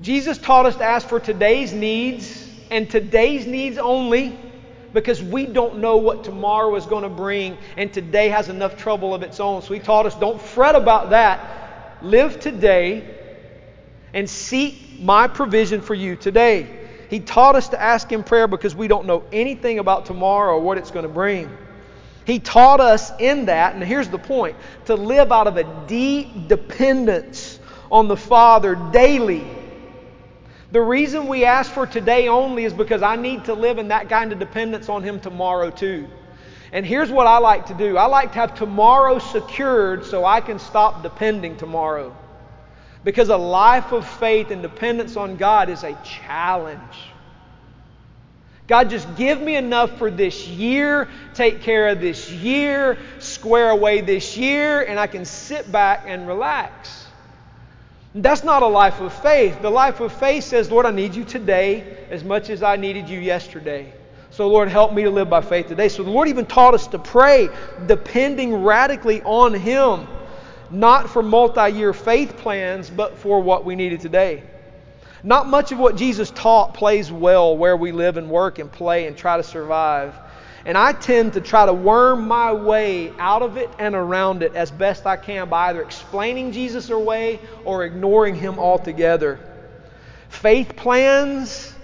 Jesus 0.00 0.38
taught 0.38 0.64
us 0.64 0.76
to 0.76 0.84
ask 0.84 1.08
for 1.08 1.18
today's 1.18 1.72
needs 1.72 2.48
and 2.70 2.88
today's 2.88 3.46
needs 3.46 3.76
only 3.76 4.38
because 4.92 5.20
we 5.20 5.46
don't 5.46 5.78
know 5.78 5.96
what 5.96 6.22
tomorrow 6.22 6.74
is 6.76 6.86
going 6.86 7.02
to 7.02 7.08
bring 7.08 7.58
and 7.76 7.92
today 7.92 8.28
has 8.28 8.48
enough 8.48 8.76
trouble 8.76 9.12
of 9.12 9.24
its 9.24 9.40
own. 9.40 9.62
So 9.62 9.74
he 9.74 9.80
taught 9.80 10.06
us 10.06 10.14
don't 10.14 10.40
fret 10.40 10.76
about 10.76 11.10
that. 11.10 11.98
Live 12.02 12.38
today 12.38 13.19
and 14.12 14.28
seek 14.28 15.00
my 15.00 15.28
provision 15.28 15.80
for 15.80 15.94
you 15.94 16.16
today. 16.16 16.88
He 17.08 17.20
taught 17.20 17.56
us 17.56 17.70
to 17.70 17.80
ask 17.80 18.12
in 18.12 18.22
prayer 18.22 18.46
because 18.46 18.74
we 18.74 18.88
don't 18.88 19.06
know 19.06 19.24
anything 19.32 19.78
about 19.78 20.06
tomorrow 20.06 20.54
or 20.54 20.60
what 20.60 20.78
it's 20.78 20.90
going 20.90 21.04
to 21.04 21.12
bring. 21.12 21.50
He 22.24 22.38
taught 22.38 22.80
us 22.80 23.10
in 23.18 23.46
that, 23.46 23.74
and 23.74 23.82
here's 23.82 24.08
the 24.08 24.18
point 24.18 24.56
to 24.84 24.94
live 24.94 25.32
out 25.32 25.46
of 25.46 25.56
a 25.56 25.64
deep 25.86 26.48
dependence 26.48 27.58
on 27.90 28.08
the 28.08 28.16
Father 28.16 28.76
daily 28.92 29.44
the 30.72 30.80
reason 30.80 31.26
we 31.26 31.44
ask 31.44 31.72
for 31.72 31.84
today 31.84 32.28
only 32.28 32.64
is 32.64 32.72
because 32.72 33.02
I 33.02 33.16
need 33.16 33.46
to 33.46 33.54
live 33.54 33.78
in 33.78 33.88
that 33.88 34.08
kind 34.08 34.32
of 34.32 34.38
dependence 34.38 34.88
on 34.88 35.02
Him 35.02 35.18
tomorrow 35.18 35.70
too. 35.70 36.08
And 36.72 36.86
here's 36.86 37.10
what 37.10 37.26
I 37.26 37.38
like 37.38 37.66
to 37.66 37.74
do 37.74 37.96
I 37.96 38.06
like 38.06 38.32
to 38.32 38.38
have 38.38 38.54
tomorrow 38.54 39.18
secured 39.18 40.04
so 40.04 40.24
I 40.24 40.40
can 40.40 40.60
stop 40.60 41.02
depending 41.02 41.56
tomorrow. 41.56 42.16
Because 43.04 43.28
a 43.28 43.36
life 43.36 43.92
of 43.92 44.06
faith 44.06 44.50
and 44.50 44.62
dependence 44.62 45.16
on 45.16 45.36
God 45.36 45.70
is 45.70 45.84
a 45.84 45.96
challenge. 46.04 46.80
God, 48.66 48.88
just 48.88 49.16
give 49.16 49.40
me 49.40 49.56
enough 49.56 49.98
for 49.98 50.12
this 50.12 50.46
year, 50.46 51.08
take 51.34 51.62
care 51.62 51.88
of 51.88 52.00
this 52.00 52.30
year, 52.30 52.98
square 53.18 53.70
away 53.70 54.00
this 54.00 54.36
year, 54.36 54.82
and 54.82 54.98
I 54.98 55.08
can 55.08 55.24
sit 55.24 55.72
back 55.72 56.04
and 56.06 56.28
relax. 56.28 57.08
That's 58.14 58.44
not 58.44 58.62
a 58.62 58.68
life 58.68 59.00
of 59.00 59.12
faith. 59.12 59.60
The 59.60 59.70
life 59.70 60.00
of 60.00 60.12
faith 60.12 60.44
says, 60.44 60.70
Lord, 60.70 60.86
I 60.86 60.90
need 60.92 61.14
you 61.14 61.24
today 61.24 62.06
as 62.10 62.22
much 62.22 62.48
as 62.48 62.62
I 62.62 62.76
needed 62.76 63.08
you 63.08 63.18
yesterday. 63.18 63.92
So, 64.30 64.48
Lord, 64.48 64.68
help 64.68 64.92
me 64.92 65.02
to 65.02 65.10
live 65.10 65.28
by 65.28 65.40
faith 65.40 65.66
today. 65.66 65.88
So, 65.88 66.04
the 66.04 66.10
Lord 66.10 66.28
even 66.28 66.46
taught 66.46 66.74
us 66.74 66.86
to 66.88 66.98
pray, 66.98 67.48
depending 67.86 68.62
radically 68.62 69.20
on 69.22 69.52
Him, 69.54 70.06
not 70.70 71.10
for 71.10 71.22
multi 71.22 71.70
year 71.70 71.92
faith 71.92 72.36
plans, 72.36 72.90
but 72.90 73.18
for 73.18 73.40
what 73.40 73.64
we 73.64 73.76
needed 73.76 74.00
today. 74.00 74.42
Not 75.22 75.48
much 75.48 75.72
of 75.72 75.78
what 75.78 75.96
Jesus 75.96 76.30
taught 76.30 76.74
plays 76.74 77.12
well 77.12 77.56
where 77.56 77.76
we 77.76 77.92
live 77.92 78.16
and 78.16 78.30
work 78.30 78.58
and 78.58 78.72
play 78.72 79.06
and 79.06 79.16
try 79.16 79.36
to 79.36 79.42
survive. 79.42 80.14
And 80.64 80.76
I 80.76 80.92
tend 80.92 81.34
to 81.34 81.40
try 81.40 81.66
to 81.66 81.72
worm 81.72 82.28
my 82.28 82.52
way 82.52 83.12
out 83.18 83.42
of 83.42 83.56
it 83.56 83.70
and 83.78 83.94
around 83.94 84.42
it 84.42 84.54
as 84.54 84.70
best 84.70 85.06
I 85.06 85.16
can 85.16 85.48
by 85.48 85.68
either 85.68 85.82
explaining 85.82 86.52
Jesus 86.52 86.90
away 86.90 87.38
or 87.64 87.84
ignoring 87.84 88.34
him 88.34 88.58
altogether. 88.58 89.40
Faith 90.28 90.76
plans 90.76 91.74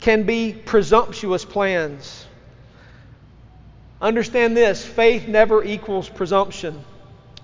can 0.00 0.24
be 0.24 0.52
presumptuous 0.52 1.44
plans. 1.44 2.26
Understand 4.00 4.56
this 4.56 4.84
faith 4.84 5.26
never 5.26 5.64
equals 5.64 6.08
presumption. 6.08 6.84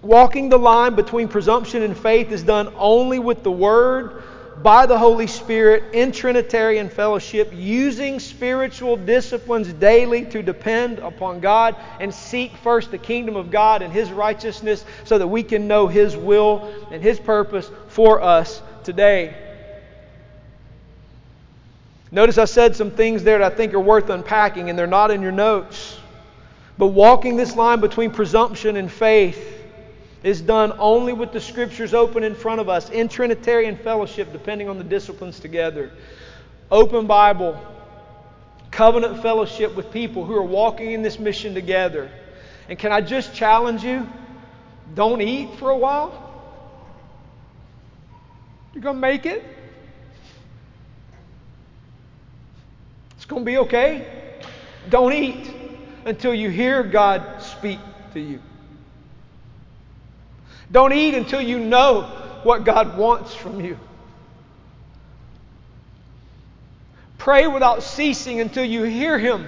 Walking 0.04 0.50
the 0.50 0.58
line 0.58 0.96
between 0.96 1.28
presumption 1.28 1.82
and 1.82 1.96
faith 1.96 2.30
is 2.30 2.42
done 2.42 2.70
only 2.76 3.18
with 3.18 3.42
the 3.42 3.50
Word 3.50 4.22
by 4.62 4.84
the 4.84 4.98
Holy 4.98 5.26
Spirit 5.26 5.94
in 5.94 6.12
Trinitarian 6.12 6.90
fellowship, 6.90 7.50
using 7.54 8.20
spiritual 8.20 8.98
disciplines 8.98 9.72
daily 9.72 10.26
to 10.26 10.42
depend 10.42 10.98
upon 10.98 11.40
God 11.40 11.74
and 12.00 12.12
seek 12.12 12.54
first 12.58 12.90
the 12.90 12.98
kingdom 12.98 13.34
of 13.34 13.50
God 13.50 13.80
and 13.80 13.90
His 13.90 14.12
righteousness 14.12 14.84
so 15.04 15.16
that 15.16 15.26
we 15.26 15.42
can 15.42 15.66
know 15.66 15.86
His 15.86 16.14
will 16.14 16.70
and 16.90 17.02
His 17.02 17.18
purpose 17.18 17.70
for 17.88 18.20
us 18.20 18.60
today. 18.84 19.34
Notice 22.10 22.36
I 22.36 22.44
said 22.44 22.76
some 22.76 22.90
things 22.90 23.24
there 23.24 23.38
that 23.38 23.52
I 23.52 23.56
think 23.56 23.72
are 23.72 23.80
worth 23.80 24.10
unpacking, 24.10 24.68
and 24.68 24.78
they're 24.78 24.86
not 24.86 25.10
in 25.10 25.22
your 25.22 25.32
notes. 25.32 25.98
But 26.76 26.88
walking 26.88 27.36
this 27.36 27.56
line 27.56 27.80
between 27.80 28.10
presumption 28.10 28.76
and 28.76 28.92
faith 28.92 29.53
is 30.24 30.40
done 30.40 30.72
only 30.78 31.12
with 31.12 31.32
the 31.32 31.40
scriptures 31.40 31.92
open 31.92 32.24
in 32.24 32.34
front 32.34 32.58
of 32.58 32.68
us 32.68 32.88
in 32.88 33.08
Trinitarian 33.08 33.76
fellowship, 33.76 34.32
depending 34.32 34.70
on 34.70 34.78
the 34.78 34.84
disciplines 34.84 35.38
together. 35.38 35.92
Open 36.70 37.06
Bible, 37.06 37.60
covenant 38.70 39.20
fellowship 39.20 39.76
with 39.76 39.92
people 39.92 40.24
who 40.24 40.34
are 40.34 40.42
walking 40.42 40.92
in 40.92 41.02
this 41.02 41.18
mission 41.18 41.52
together. 41.52 42.10
And 42.70 42.78
can 42.78 42.90
I 42.90 43.02
just 43.02 43.34
challenge 43.34 43.84
you? 43.84 44.08
Don't 44.94 45.20
eat 45.20 45.58
for 45.58 45.68
a 45.68 45.76
while. 45.76 46.20
You're 48.72 48.82
going 48.82 48.96
to 48.96 49.00
make 49.00 49.26
it. 49.26 49.44
It's 53.16 53.26
going 53.26 53.42
to 53.42 53.46
be 53.46 53.58
okay. 53.58 54.06
Don't 54.88 55.12
eat 55.12 55.50
until 56.06 56.32
you 56.32 56.48
hear 56.48 56.82
God 56.82 57.42
speak 57.42 57.78
to 58.14 58.20
you. 58.20 58.40
Don't 60.74 60.92
eat 60.92 61.14
until 61.14 61.40
you 61.40 61.60
know 61.60 62.02
what 62.42 62.64
God 62.64 62.98
wants 62.98 63.32
from 63.32 63.64
you. 63.64 63.78
Pray 67.16 67.46
without 67.46 67.84
ceasing 67.84 68.40
until 68.40 68.64
you 68.64 68.82
hear 68.82 69.16
Him, 69.16 69.46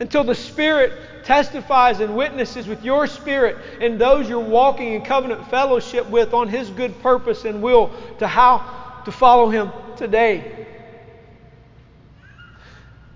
until 0.00 0.24
the 0.24 0.34
Spirit 0.34 1.24
testifies 1.24 2.00
and 2.00 2.16
witnesses 2.16 2.66
with 2.66 2.82
your 2.82 3.06
spirit 3.06 3.58
and 3.82 4.00
those 4.00 4.30
you're 4.30 4.40
walking 4.40 4.94
in 4.94 5.02
covenant 5.02 5.46
fellowship 5.50 6.08
with 6.08 6.32
on 6.32 6.48
His 6.48 6.70
good 6.70 7.02
purpose 7.02 7.44
and 7.44 7.60
will 7.60 7.90
to 8.18 8.26
how 8.26 9.02
to 9.04 9.12
follow 9.12 9.50
Him 9.50 9.70
today. 9.98 10.66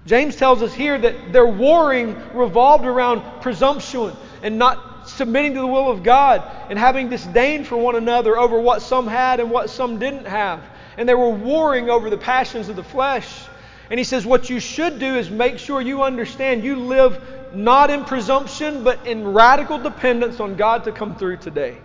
James 0.05 0.37
tells 0.37 0.61
us 0.61 0.75
here 0.75 0.99
that 0.99 1.33
their 1.33 1.47
warring 1.47 2.15
revolved 2.35 2.85
around 2.85 3.41
presumption 3.41 4.13
and 4.43 4.59
not 4.59 4.94
submitting 5.15 5.55
to 5.55 5.61
the 5.61 5.67
will 5.67 5.91
of 5.91 6.03
God 6.03 6.43
and 6.69 6.79
having 6.79 7.09
disdain 7.09 7.65
for 7.65 7.77
one 7.77 7.97
another 7.97 8.37
over 8.39 8.59
what 8.59 8.83
some 8.83 9.07
had 9.07 9.41
and 9.41 9.51
what 9.51 9.71
some 9.71 9.99
didn't 9.99 10.27
have. 10.27 10.63
And 10.97 11.09
they 11.09 11.15
were 11.15 11.31
warring 11.31 11.91
over 11.91 12.11
the 12.11 12.19
passions 12.19 12.69
of 12.69 12.77
the 12.77 12.85
flesh. 12.85 13.47
And 13.91 13.99
he 13.99 14.05
says, 14.05 14.25
What 14.25 14.51
you 14.51 14.61
should 14.61 14.99
do 14.99 15.17
is 15.17 15.31
make 15.31 15.59
sure 15.59 15.81
you 15.81 16.03
understand 16.03 16.65
you 16.65 16.77
live 16.77 17.21
not 17.55 17.91
in 17.91 18.05
presumption, 18.05 18.85
but 18.85 19.07
in 19.07 19.33
radical 19.33 19.79
dependence 19.79 20.41
on 20.41 20.57
God 20.57 20.85
to 20.85 20.93
come 20.93 21.17
through 21.17 21.39
today. 21.39 21.79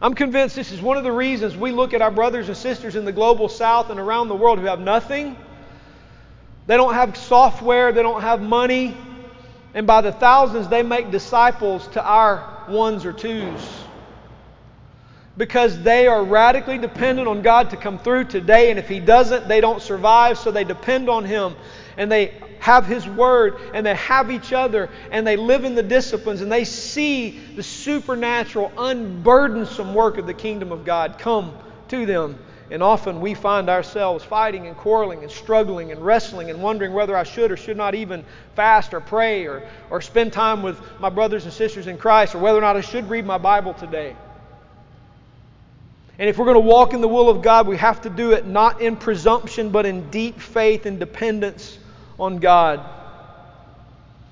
I'm 0.00 0.14
convinced 0.14 0.56
this 0.56 0.72
is 0.72 0.82
one 0.82 0.98
of 0.98 1.04
the 1.04 1.12
reasons 1.12 1.56
we 1.56 1.72
look 1.72 1.94
at 1.94 2.02
our 2.02 2.10
brothers 2.10 2.48
and 2.48 2.56
sisters 2.56 2.96
in 2.96 3.04
the 3.04 3.12
global 3.12 3.48
south 3.48 3.90
and 3.90 3.98
around 3.98 4.28
the 4.28 4.34
world 4.34 4.58
who 4.58 4.66
have 4.66 4.80
nothing. 4.80 5.36
They 6.66 6.76
don't 6.76 6.94
have 6.94 7.16
software, 7.16 7.92
they 7.92 8.02
don't 8.02 8.20
have 8.20 8.42
money, 8.42 8.96
and 9.76 9.86
by 9.86 10.00
the 10.00 10.10
thousands, 10.10 10.68
they 10.68 10.82
make 10.82 11.10
disciples 11.10 11.86
to 11.88 12.02
our 12.02 12.64
ones 12.66 13.04
or 13.04 13.12
twos. 13.12 13.60
Because 15.36 15.82
they 15.82 16.06
are 16.06 16.24
radically 16.24 16.78
dependent 16.78 17.28
on 17.28 17.42
God 17.42 17.68
to 17.70 17.76
come 17.76 17.98
through 17.98 18.24
today, 18.24 18.70
and 18.70 18.78
if 18.78 18.88
He 18.88 19.00
doesn't, 19.00 19.48
they 19.48 19.60
don't 19.60 19.82
survive, 19.82 20.38
so 20.38 20.50
they 20.50 20.64
depend 20.64 21.10
on 21.10 21.26
Him. 21.26 21.54
And 21.98 22.10
they 22.10 22.32
have 22.58 22.86
His 22.86 23.06
Word, 23.06 23.56
and 23.74 23.84
they 23.84 23.94
have 23.96 24.30
each 24.30 24.54
other, 24.54 24.88
and 25.10 25.26
they 25.26 25.36
live 25.36 25.64
in 25.64 25.74
the 25.74 25.82
disciplines, 25.82 26.40
and 26.40 26.50
they 26.50 26.64
see 26.64 27.38
the 27.54 27.62
supernatural, 27.62 28.72
unburdensome 28.78 29.92
work 29.92 30.16
of 30.16 30.26
the 30.26 30.32
kingdom 30.32 30.72
of 30.72 30.86
God 30.86 31.18
come 31.18 31.54
to 31.88 32.06
them 32.06 32.38
and 32.70 32.82
often 32.82 33.20
we 33.20 33.34
find 33.34 33.68
ourselves 33.68 34.24
fighting 34.24 34.66
and 34.66 34.76
quarreling 34.76 35.22
and 35.22 35.30
struggling 35.30 35.92
and 35.92 36.04
wrestling 36.04 36.50
and 36.50 36.60
wondering 36.60 36.92
whether 36.92 37.16
I 37.16 37.22
should 37.22 37.52
or 37.52 37.56
should 37.56 37.76
not 37.76 37.94
even 37.94 38.24
fast 38.54 38.92
or 38.92 39.00
pray 39.00 39.46
or, 39.46 39.68
or 39.88 40.00
spend 40.00 40.32
time 40.32 40.62
with 40.62 40.78
my 40.98 41.08
brothers 41.08 41.44
and 41.44 41.52
sisters 41.52 41.86
in 41.86 41.96
Christ 41.96 42.34
or 42.34 42.38
whether 42.38 42.58
or 42.58 42.62
not 42.62 42.76
I 42.76 42.80
should 42.80 43.08
read 43.08 43.24
my 43.24 43.38
Bible 43.38 43.72
today. 43.74 44.16
And 46.18 46.28
if 46.28 46.38
we're 46.38 46.46
going 46.46 46.54
to 46.54 46.60
walk 46.60 46.94
in 46.94 47.00
the 47.00 47.08
will 47.08 47.28
of 47.28 47.42
God, 47.42 47.68
we 47.68 47.76
have 47.76 48.00
to 48.02 48.10
do 48.10 48.32
it 48.32 48.46
not 48.46 48.80
in 48.80 48.96
presumption, 48.96 49.70
but 49.70 49.86
in 49.86 50.10
deep 50.10 50.40
faith 50.40 50.86
and 50.86 50.98
dependence 50.98 51.78
on 52.18 52.38
God. 52.38 52.80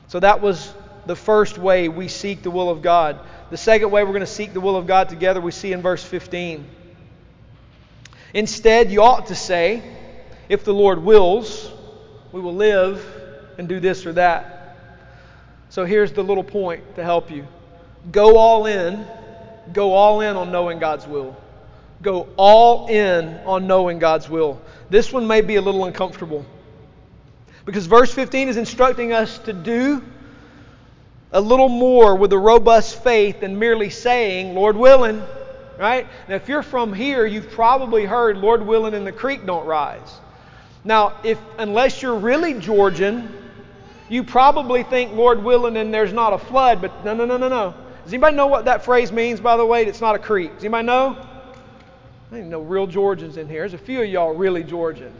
So 0.09 0.19
that 0.21 0.41
was 0.41 0.73
the 1.07 1.17
first 1.17 1.59
way 1.59 1.89
we 1.89 2.09
seek 2.09 2.43
the 2.43 2.51
will 2.51 2.71
of 2.71 2.83
God. 2.83 3.21
The 3.51 3.59
second 3.59 3.91
way 3.91 4.03
we're 4.03 4.11
going 4.11 4.21
to 4.21 4.27
seek 4.27 4.55
the 4.55 4.61
will 4.61 4.77
of 4.77 4.87
God 4.87 5.11
together, 5.11 5.41
we 5.41 5.53
see 5.53 5.73
in 5.73 5.83
verse 5.83 6.03
15. 6.03 6.67
Instead, 8.35 8.91
you 8.91 9.01
ought 9.01 9.27
to 9.27 9.35
say, 9.35 9.83
if 10.49 10.65
the 10.65 10.75
Lord 10.75 11.03
wills, 11.03 11.71
we 12.33 12.41
will 12.41 12.55
live 12.55 13.05
and 13.59 13.69
do 13.69 13.79
this 13.79 14.05
or 14.05 14.13
that. 14.15 14.77
So 15.69 15.85
here's 15.85 16.13
the 16.13 16.23
little 16.23 16.45
point 16.45 16.97
to 16.97 17.03
help 17.03 17.31
you 17.31 17.47
go 18.13 18.37
all 18.37 18.67
in, 18.67 19.07
go 19.73 19.93
all 19.93 20.21
in 20.21 20.37
on 20.37 20.53
knowing 20.53 20.79
God's 20.79 21.07
will. 21.07 21.37
Go 22.03 22.29
all 22.37 22.89
in 22.89 23.39
on 23.47 23.67
knowing 23.67 23.99
God's 23.99 24.29
will. 24.29 24.61
This 24.91 25.13
one 25.13 25.27
may 25.27 25.41
be 25.41 25.57
a 25.57 25.63
little 25.63 25.85
uncomfortable 25.85 26.45
because 27.65 27.87
verse 27.87 28.13
15 28.13 28.49
is 28.49 28.57
instructing 28.57 29.13
us 29.13 29.39
to 29.39 29.53
do 29.53 30.03
a 31.33 31.41
little 31.41 31.69
more 31.69 32.15
with 32.15 32.33
a 32.33 32.39
robust 32.39 33.03
faith 33.03 33.41
than 33.41 33.59
merely 33.59 33.91
saying, 33.91 34.55
Lord 34.55 34.77
willing, 34.77 35.23
right? 35.79 36.07
Now, 36.29 36.37
if 36.37 36.49
you're 36.49 36.63
from 36.63 36.93
here, 36.93 37.27
you've 37.27 37.51
probably 37.51 38.05
heard, 38.05 38.39
Lord 38.39 38.67
willing, 38.67 38.95
and 38.95 39.07
the 39.07 39.13
creek 39.13 39.47
don't 39.47 39.67
rise. 39.67 40.21
Now, 40.85 41.15
if 41.25 41.39
unless 41.59 42.03
you're 42.03 42.17
really 42.17 42.55
Georgian, 42.55 43.33
you 44.09 44.23
probably 44.23 44.83
think, 44.83 45.13
Lord 45.13 45.43
willing, 45.43 45.77
and 45.77 45.93
there's 45.93 46.13
not 46.13 46.33
a 46.33 46.39
flood, 46.39 46.81
but 46.81 47.05
no, 47.05 47.15
no, 47.15 47.25
no, 47.25 47.37
no, 47.37 47.49
no. 47.49 47.75
Does 48.05 48.13
anybody 48.13 48.37
know 48.37 48.47
what 48.47 48.67
that 48.67 48.85
phrase 48.85 49.11
means, 49.11 49.41
by 49.41 49.57
the 49.57 49.65
way? 49.65 49.87
It's 49.87 50.01
not 50.01 50.15
a 50.15 50.19
creek. 50.19 50.53
Does 50.55 50.65
anybody 50.65 50.87
know? 50.87 51.17
I 52.31 52.39
ain't 52.39 52.49
no 52.49 52.61
real 52.61 52.87
Georgians 52.87 53.39
in 53.39 53.49
here. 53.49 53.61
There's 53.61 53.75
a 53.75 53.79
few 53.79 54.03
of 54.03 54.09
y'all 54.09 54.35
really 54.35 54.63
Georgian. 54.63 55.13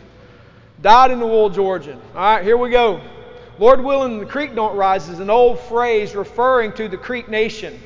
Dyed 0.83 1.11
in 1.11 1.19
the 1.19 1.27
wool 1.27 1.49
Georgian. 1.49 1.99
All 2.15 2.21
right, 2.21 2.45
here 2.45 2.59
we 2.59 2.71
go. 2.71 3.01
Lord 3.59 3.83
willing, 3.83 4.15
in 4.15 4.19
the 4.19 4.27
creek 4.27 4.55
don't 4.55 4.77
rise 4.77 5.09
is 5.09 5.21
an 5.21 5.31
old 5.31 5.61
phrase 5.61 6.15
referring 6.15 6.73
to 6.73 6.89
the 6.89 6.97
Creek 6.97 7.29
Nation, 7.29 7.81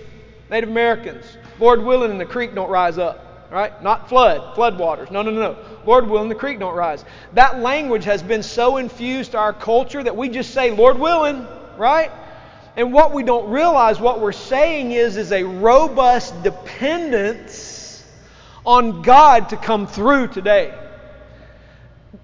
Native 0.50 0.70
Americans. 0.70 1.36
Lord 1.58 1.82
willing, 1.82 2.10
and 2.10 2.20
the 2.20 2.26
creek 2.26 2.54
don't 2.54 2.70
rise 2.70 2.98
up. 2.98 3.24
Right? 3.50 3.82
Not 3.82 4.10
flood, 4.10 4.54
flood 4.54 4.78
waters. 4.78 5.10
No, 5.10 5.22
no, 5.22 5.30
no, 5.30 5.40
no. 5.40 5.56
Lord 5.86 6.06
willing, 6.06 6.28
the 6.28 6.34
creek 6.34 6.58
don't 6.58 6.74
rise. 6.74 7.02
That 7.32 7.60
language 7.60 8.04
has 8.04 8.22
been 8.22 8.42
so 8.42 8.76
infused 8.76 9.30
to 9.30 9.38
our 9.38 9.54
culture 9.54 10.02
that 10.02 10.14
we 10.14 10.28
just 10.28 10.52
say, 10.52 10.70
Lord 10.70 10.98
willing, 10.98 11.46
right? 11.78 12.10
And 12.76 12.92
what 12.92 13.14
we 13.14 13.22
don't 13.22 13.50
realize, 13.50 13.98
what 13.98 14.20
we're 14.20 14.32
saying 14.32 14.92
is, 14.92 15.16
is 15.16 15.32
a 15.32 15.44
robust 15.44 16.42
dependence 16.42 18.04
on 18.66 19.00
God 19.00 19.48
to 19.48 19.56
come 19.56 19.86
through 19.86 20.28
today 20.28 20.74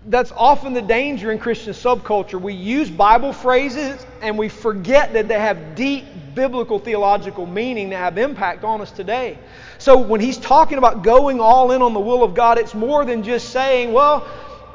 that's 0.06 0.32
often 0.32 0.72
the 0.72 0.82
danger 0.82 1.30
in 1.30 1.38
Christian 1.38 1.72
subculture. 1.72 2.40
We 2.40 2.54
use 2.54 2.90
Bible 2.90 3.32
phrases 3.32 4.04
and 4.22 4.38
we 4.38 4.48
forget 4.48 5.12
that 5.12 5.28
they 5.28 5.38
have 5.38 5.74
deep 5.74 6.04
biblical 6.34 6.78
theological 6.78 7.46
meaning 7.46 7.90
that 7.90 7.96
have 7.96 8.18
impact 8.18 8.64
on 8.64 8.80
us 8.80 8.90
today. 8.90 9.38
So 9.78 9.98
when 9.98 10.20
he's 10.20 10.38
talking 10.38 10.78
about 10.78 11.02
going 11.02 11.40
all 11.40 11.70
in 11.72 11.82
on 11.82 11.94
the 11.94 12.00
will 12.00 12.22
of 12.22 12.34
God, 12.34 12.58
it's 12.58 12.74
more 12.74 13.04
than 13.04 13.22
just 13.22 13.50
saying, 13.50 13.92
well, 13.92 14.26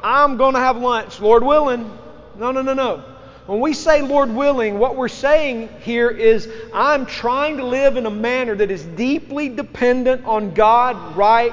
I'm 0.02 0.36
going 0.36 0.54
to 0.54 0.60
have 0.60 0.76
lunch, 0.76 1.20
Lord 1.20 1.42
willing. 1.42 1.90
No, 2.36 2.52
no, 2.52 2.62
no, 2.62 2.74
no. 2.74 3.04
When 3.46 3.60
we 3.60 3.72
say 3.72 4.02
Lord 4.02 4.30
willing, 4.30 4.78
what 4.78 4.96
we're 4.96 5.08
saying 5.08 5.70
here 5.80 6.08
is 6.08 6.48
I'm 6.72 7.04
trying 7.04 7.56
to 7.56 7.66
live 7.66 7.96
in 7.96 8.06
a 8.06 8.10
manner 8.10 8.54
that 8.54 8.70
is 8.70 8.84
deeply 8.84 9.48
dependent 9.48 10.24
on 10.24 10.54
God 10.54 11.16
right 11.16 11.52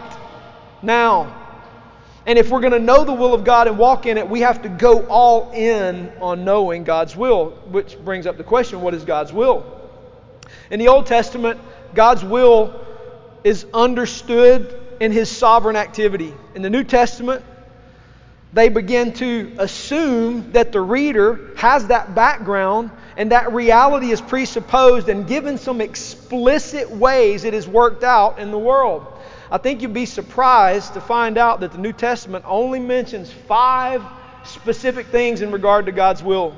now. 0.83 1.46
And 2.27 2.37
if 2.37 2.49
we're 2.49 2.59
going 2.59 2.73
to 2.73 2.79
know 2.79 3.05
the 3.05 3.13
will 3.13 3.33
of 3.33 3.45
God 3.45 3.67
and 3.67 3.77
walk 3.77 4.05
in 4.05 4.17
it, 4.17 4.29
we 4.29 4.41
have 4.41 4.61
to 4.63 4.69
go 4.69 5.07
all 5.07 5.49
in 5.53 6.11
on 6.19 6.43
knowing 6.43 6.83
God's 6.83 7.15
will, 7.15 7.51
which 7.71 7.97
brings 7.97 8.27
up 8.27 8.35
the 8.35 8.43
question 8.43 8.81
what 8.81 8.93
is 8.93 9.05
God's 9.05 9.31
will? 9.31 9.65
In 10.69 10.77
the 10.77 10.89
Old 10.89 11.05
Testament, 11.05 11.57
God's 11.93 12.25
will 12.25 12.85
is 13.45 13.65
understood 13.73 14.77
in 14.99 15.13
His 15.13 15.31
sovereign 15.31 15.77
activity. 15.77 16.33
In 16.53 16.61
the 16.61 16.69
New 16.69 16.83
Testament, 16.83 17.45
they 18.51 18.67
begin 18.67 19.13
to 19.13 19.55
assume 19.57 20.51
that 20.51 20.73
the 20.73 20.81
reader 20.81 21.51
has 21.55 21.87
that 21.87 22.13
background 22.13 22.91
and 23.15 23.31
that 23.31 23.53
reality 23.53 24.11
is 24.11 24.19
presupposed 24.19 25.07
and 25.07 25.27
given 25.27 25.57
some 25.57 25.79
explicit 25.79 26.91
ways 26.91 27.45
it 27.45 27.53
is 27.53 27.69
worked 27.69 28.03
out 28.03 28.37
in 28.39 28.51
the 28.51 28.59
world. 28.59 29.16
I 29.49 29.57
think 29.57 29.81
you'd 29.81 29.93
be 29.93 30.05
surprised 30.05 30.93
to 30.93 31.01
find 31.01 31.37
out 31.37 31.61
that 31.61 31.71
the 31.71 31.77
New 31.77 31.93
Testament 31.93 32.43
only 32.47 32.79
mentions 32.79 33.31
five 33.31 34.03
specific 34.43 35.07
things 35.07 35.41
in 35.41 35.51
regard 35.51 35.85
to 35.85 35.91
God's 35.91 36.21
will. 36.21 36.55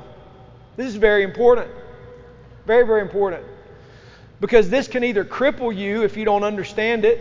This 0.76 0.86
is 0.86 0.96
very 0.96 1.22
important. 1.22 1.70
Very, 2.66 2.86
very 2.86 3.02
important. 3.02 3.44
Because 4.40 4.70
this 4.70 4.88
can 4.88 5.04
either 5.04 5.24
cripple 5.24 5.76
you 5.76 6.02
if 6.02 6.16
you 6.16 6.24
don't 6.24 6.44
understand 6.44 7.04
it. 7.04 7.20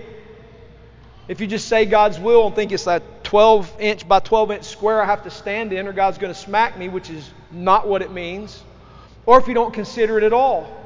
If 1.27 1.41
you 1.41 1.47
just 1.47 1.67
say 1.67 1.85
God's 1.85 2.19
will 2.19 2.47
and 2.47 2.55
think 2.55 2.71
it's 2.71 2.85
that 2.85 3.23
12 3.23 3.75
inch 3.79 4.07
by 4.07 4.19
12 4.19 4.51
inch 4.51 4.63
square 4.63 5.01
I 5.01 5.05
have 5.05 5.23
to 5.23 5.29
stand 5.29 5.73
in, 5.73 5.87
or 5.87 5.93
God's 5.93 6.17
going 6.17 6.33
to 6.33 6.39
smack 6.39 6.77
me, 6.77 6.89
which 6.89 7.11
is 7.11 7.29
not 7.51 7.87
what 7.87 8.01
it 8.01 8.11
means. 8.11 8.63
Or 9.27 9.39
if 9.39 9.47
you 9.47 9.53
don't 9.53 9.73
consider 9.73 10.17
it 10.17 10.23
at 10.23 10.33
all. 10.33 10.78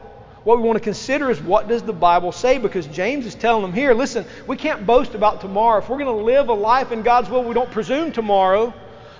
What 0.43 0.57
we 0.57 0.63
want 0.63 0.77
to 0.77 0.83
consider 0.83 1.31
is 1.31 1.41
what 1.41 1.69
does 1.69 1.83
the 1.83 1.93
Bible 1.93 2.33
say? 2.33 2.57
Because 2.57 2.85
James 2.87 3.25
is 3.25 3.33
telling 3.33 3.61
them 3.61 3.71
here, 3.71 3.93
listen, 3.93 4.25
we 4.45 4.57
can't 4.57 4.85
boast 4.85 5.15
about 5.15 5.39
tomorrow. 5.39 5.79
If 5.79 5.87
we're 5.87 5.97
going 5.97 6.17
to 6.17 6.23
live 6.23 6.49
a 6.49 6.53
life 6.53 6.91
in 6.91 7.01
God's 7.01 7.29
will, 7.29 7.43
we 7.43 7.53
don't 7.53 7.71
presume 7.71 8.11
tomorrow. 8.11 8.73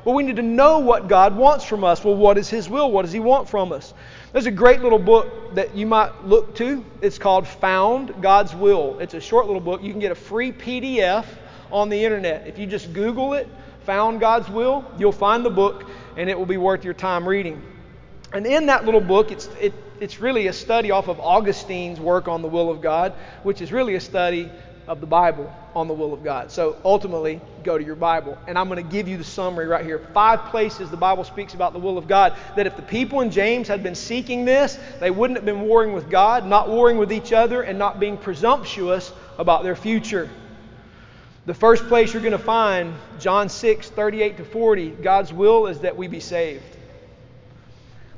But 0.04 0.12
we 0.12 0.24
need 0.24 0.36
to 0.36 0.42
know 0.42 0.80
what 0.80 1.08
God 1.08 1.36
wants 1.38 1.64
from 1.64 1.86
us. 1.86 2.04
Well, 2.04 2.16
what 2.16 2.38
is 2.38 2.50
His 2.50 2.68
will? 2.68 2.92
What 2.92 3.04
does 3.04 3.14
He 3.14 3.22
want 3.22 3.48
from 3.48 3.72
us? 3.72 3.94
There's 4.34 4.48
a 4.48 4.52
great 4.52 4.82
little 4.82 5.00
book 5.00 5.56
that 5.56 5.76
you 5.76 5.86
might 5.86 6.26
look 6.26 6.56
to. 6.56 6.84
It's 7.02 7.18
called 7.18 7.48
Found 7.48 8.22
God's 8.22 8.54
Will. 8.54 9.00
It's 9.00 9.14
a 9.14 9.22
short 9.22 9.46
little 9.46 9.62
book. 9.62 9.82
You 9.82 9.92
can 9.92 10.02
get 10.02 10.12
a 10.12 10.16
free 10.16 10.52
PDF 10.52 11.26
on 11.72 11.88
the 11.88 12.04
internet. 12.04 12.48
If 12.48 12.60
you 12.60 12.68
just 12.68 12.92
Google 12.92 13.34
it, 13.34 13.48
Found 13.86 14.20
God's 14.20 14.50
Will, 14.50 14.84
you'll 14.98 15.12
find 15.14 15.46
the 15.46 15.50
book 15.50 15.90
and 16.18 16.30
it 16.30 16.38
will 16.38 16.46
be 16.46 16.58
worth 16.58 16.84
your 16.84 16.94
time 16.94 17.28
reading. 17.28 17.62
And 18.34 18.46
in 18.46 18.66
that 18.66 18.86
little 18.86 19.02
book, 19.02 19.32
it's, 19.32 19.48
it, 19.60 19.74
it's 20.00 20.20
really 20.20 20.48
a 20.48 20.54
study 20.54 20.92
off 20.92 21.08
of 21.08 21.20
Augustine's 21.20 22.00
work 22.00 22.28
on 22.28 22.42
the 22.42 22.48
will 22.48 22.70
of 22.70 22.82
God, 22.82 23.14
which 23.44 23.62
is 23.62 23.72
really 23.72 23.96
a 23.96 24.02
study 24.02 24.50
of 24.88 25.00
the 25.00 25.08
Bible 25.08 25.54
on 25.76 25.88
the 25.88 25.94
will 25.94 26.14
of 26.14 26.24
God. 26.24 26.52
So 26.52 26.76
ultimately, 26.84 27.40
go 27.64 27.78
to 27.78 27.84
your 27.84 27.96
Bible. 27.96 28.38
And 28.48 28.58
I'm 28.58 28.68
going 28.68 28.84
to 28.84 28.90
give 28.90 29.08
you 29.08 29.18
the 29.18 29.24
summary 29.24 29.66
right 29.66 29.86
here. 29.86 30.00
Five 30.14 30.42
places 30.52 30.90
the 30.90 30.98
Bible 30.98 31.24
speaks 31.24 31.54
about 31.54 31.74
the 31.74 31.80
will 31.80 31.98
of 31.98 32.08
God. 32.08 32.36
That 32.56 32.68
if 32.68 32.76
the 32.76 32.82
people 32.82 33.22
in 33.22 33.32
James 33.32 33.68
had 33.68 33.82
been 33.82 33.96
seeking 33.96 34.46
this, 34.46 34.78
they 35.00 35.12
wouldn't 35.12 35.38
have 35.38 35.46
been 35.46 35.62
warring 35.62 35.94
with 35.94 36.10
God, 36.10 36.46
not 36.46 36.70
warring 36.70 36.98
with 36.98 37.14
each 37.14 37.32
other, 37.32 37.62
and 37.62 37.80
not 37.80 38.00
being 38.00 38.18
presumptuous 38.18 39.12
about 39.38 39.64
their 39.64 39.76
future. 39.76 40.30
The 41.46 41.54
first 41.54 41.88
place 41.88 42.14
you're 42.14 42.22
going 42.22 42.32
to 42.32 42.38
find, 42.38 42.94
John 43.20 43.50
6, 43.50 43.90
38 43.90 44.38
to 44.38 44.46
40, 44.46 44.90
God's 44.90 45.34
will 45.34 45.68
is 45.68 45.80
that 45.80 45.98
we 45.98 46.08
be 46.08 46.20
saved. 46.20 46.64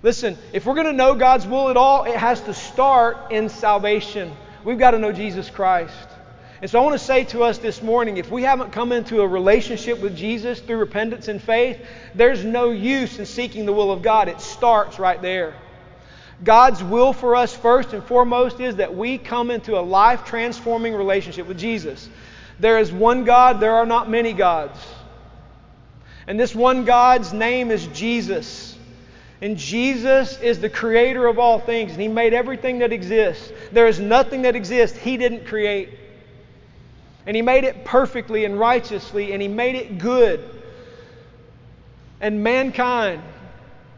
Listen, 0.05 0.37
if 0.53 0.67
we're 0.67 0.75
going 0.75 0.85
to 0.85 0.93
know 0.93 1.15
God's 1.15 1.47
will 1.47 1.69
at 1.69 1.77
all, 1.77 2.03
it 2.03 2.15
has 2.15 2.39
to 2.41 2.53
start 2.53 3.31
in 3.31 3.49
salvation. 3.49 4.31
We've 4.63 4.77
got 4.77 4.91
to 4.91 4.99
know 4.99 5.11
Jesus 5.11 5.49
Christ. 5.49 6.07
And 6.61 6.69
so 6.69 6.79
I 6.79 6.83
want 6.83 6.93
to 6.93 7.03
say 7.03 7.23
to 7.23 7.41
us 7.41 7.57
this 7.57 7.81
morning 7.81 8.17
if 8.17 8.29
we 8.29 8.43
haven't 8.43 8.71
come 8.71 8.91
into 8.91 9.21
a 9.21 9.27
relationship 9.27 9.99
with 9.99 10.15
Jesus 10.15 10.59
through 10.59 10.77
repentance 10.77 11.27
and 11.27 11.41
faith, 11.41 11.83
there's 12.13 12.45
no 12.45 12.69
use 12.69 13.17
in 13.17 13.25
seeking 13.25 13.65
the 13.65 13.73
will 13.73 13.91
of 13.91 14.03
God. 14.03 14.27
It 14.27 14.41
starts 14.41 14.99
right 14.99 15.19
there. 15.19 15.55
God's 16.43 16.83
will 16.83 17.11
for 17.11 17.35
us, 17.35 17.55
first 17.55 17.93
and 17.93 18.03
foremost, 18.03 18.59
is 18.59 18.75
that 18.75 18.95
we 18.95 19.17
come 19.17 19.49
into 19.49 19.75
a 19.75 19.81
life 19.81 20.23
transforming 20.23 20.93
relationship 20.93 21.47
with 21.47 21.57
Jesus. 21.57 22.07
There 22.59 22.77
is 22.77 22.91
one 22.91 23.23
God, 23.23 23.59
there 23.59 23.73
are 23.77 23.87
not 23.87 24.07
many 24.07 24.33
gods. 24.33 24.77
And 26.27 26.39
this 26.39 26.53
one 26.53 26.85
God's 26.85 27.33
name 27.33 27.71
is 27.71 27.87
Jesus. 27.87 28.74
And 29.45 29.60
Jesus 29.60 30.39
is 30.39 30.60
the 30.60 30.71
creator 30.71 31.27
of 31.27 31.38
all 31.38 31.60
things, 31.60 31.91
and 31.91 32.01
He 32.01 32.08
made 32.08 32.34
everything 32.34 32.79
that 32.79 32.91
exists. 32.91 33.53
There 33.71 33.86
is 33.86 33.99
nothing 33.99 34.41
that 34.41 34.55
exists 34.55 34.97
He 34.97 35.17
didn't 35.17 35.45
create. 35.45 35.89
And 37.27 37.36
He 37.36 37.43
made 37.43 37.63
it 37.63 37.86
perfectly 37.86 38.45
and 38.45 38.60
righteously, 38.60 39.34
and 39.34 39.41
He 39.43 39.47
made 39.47 39.75
it 39.75 39.99
good. 39.99 40.43
And 42.19 42.43
mankind, 42.43 43.21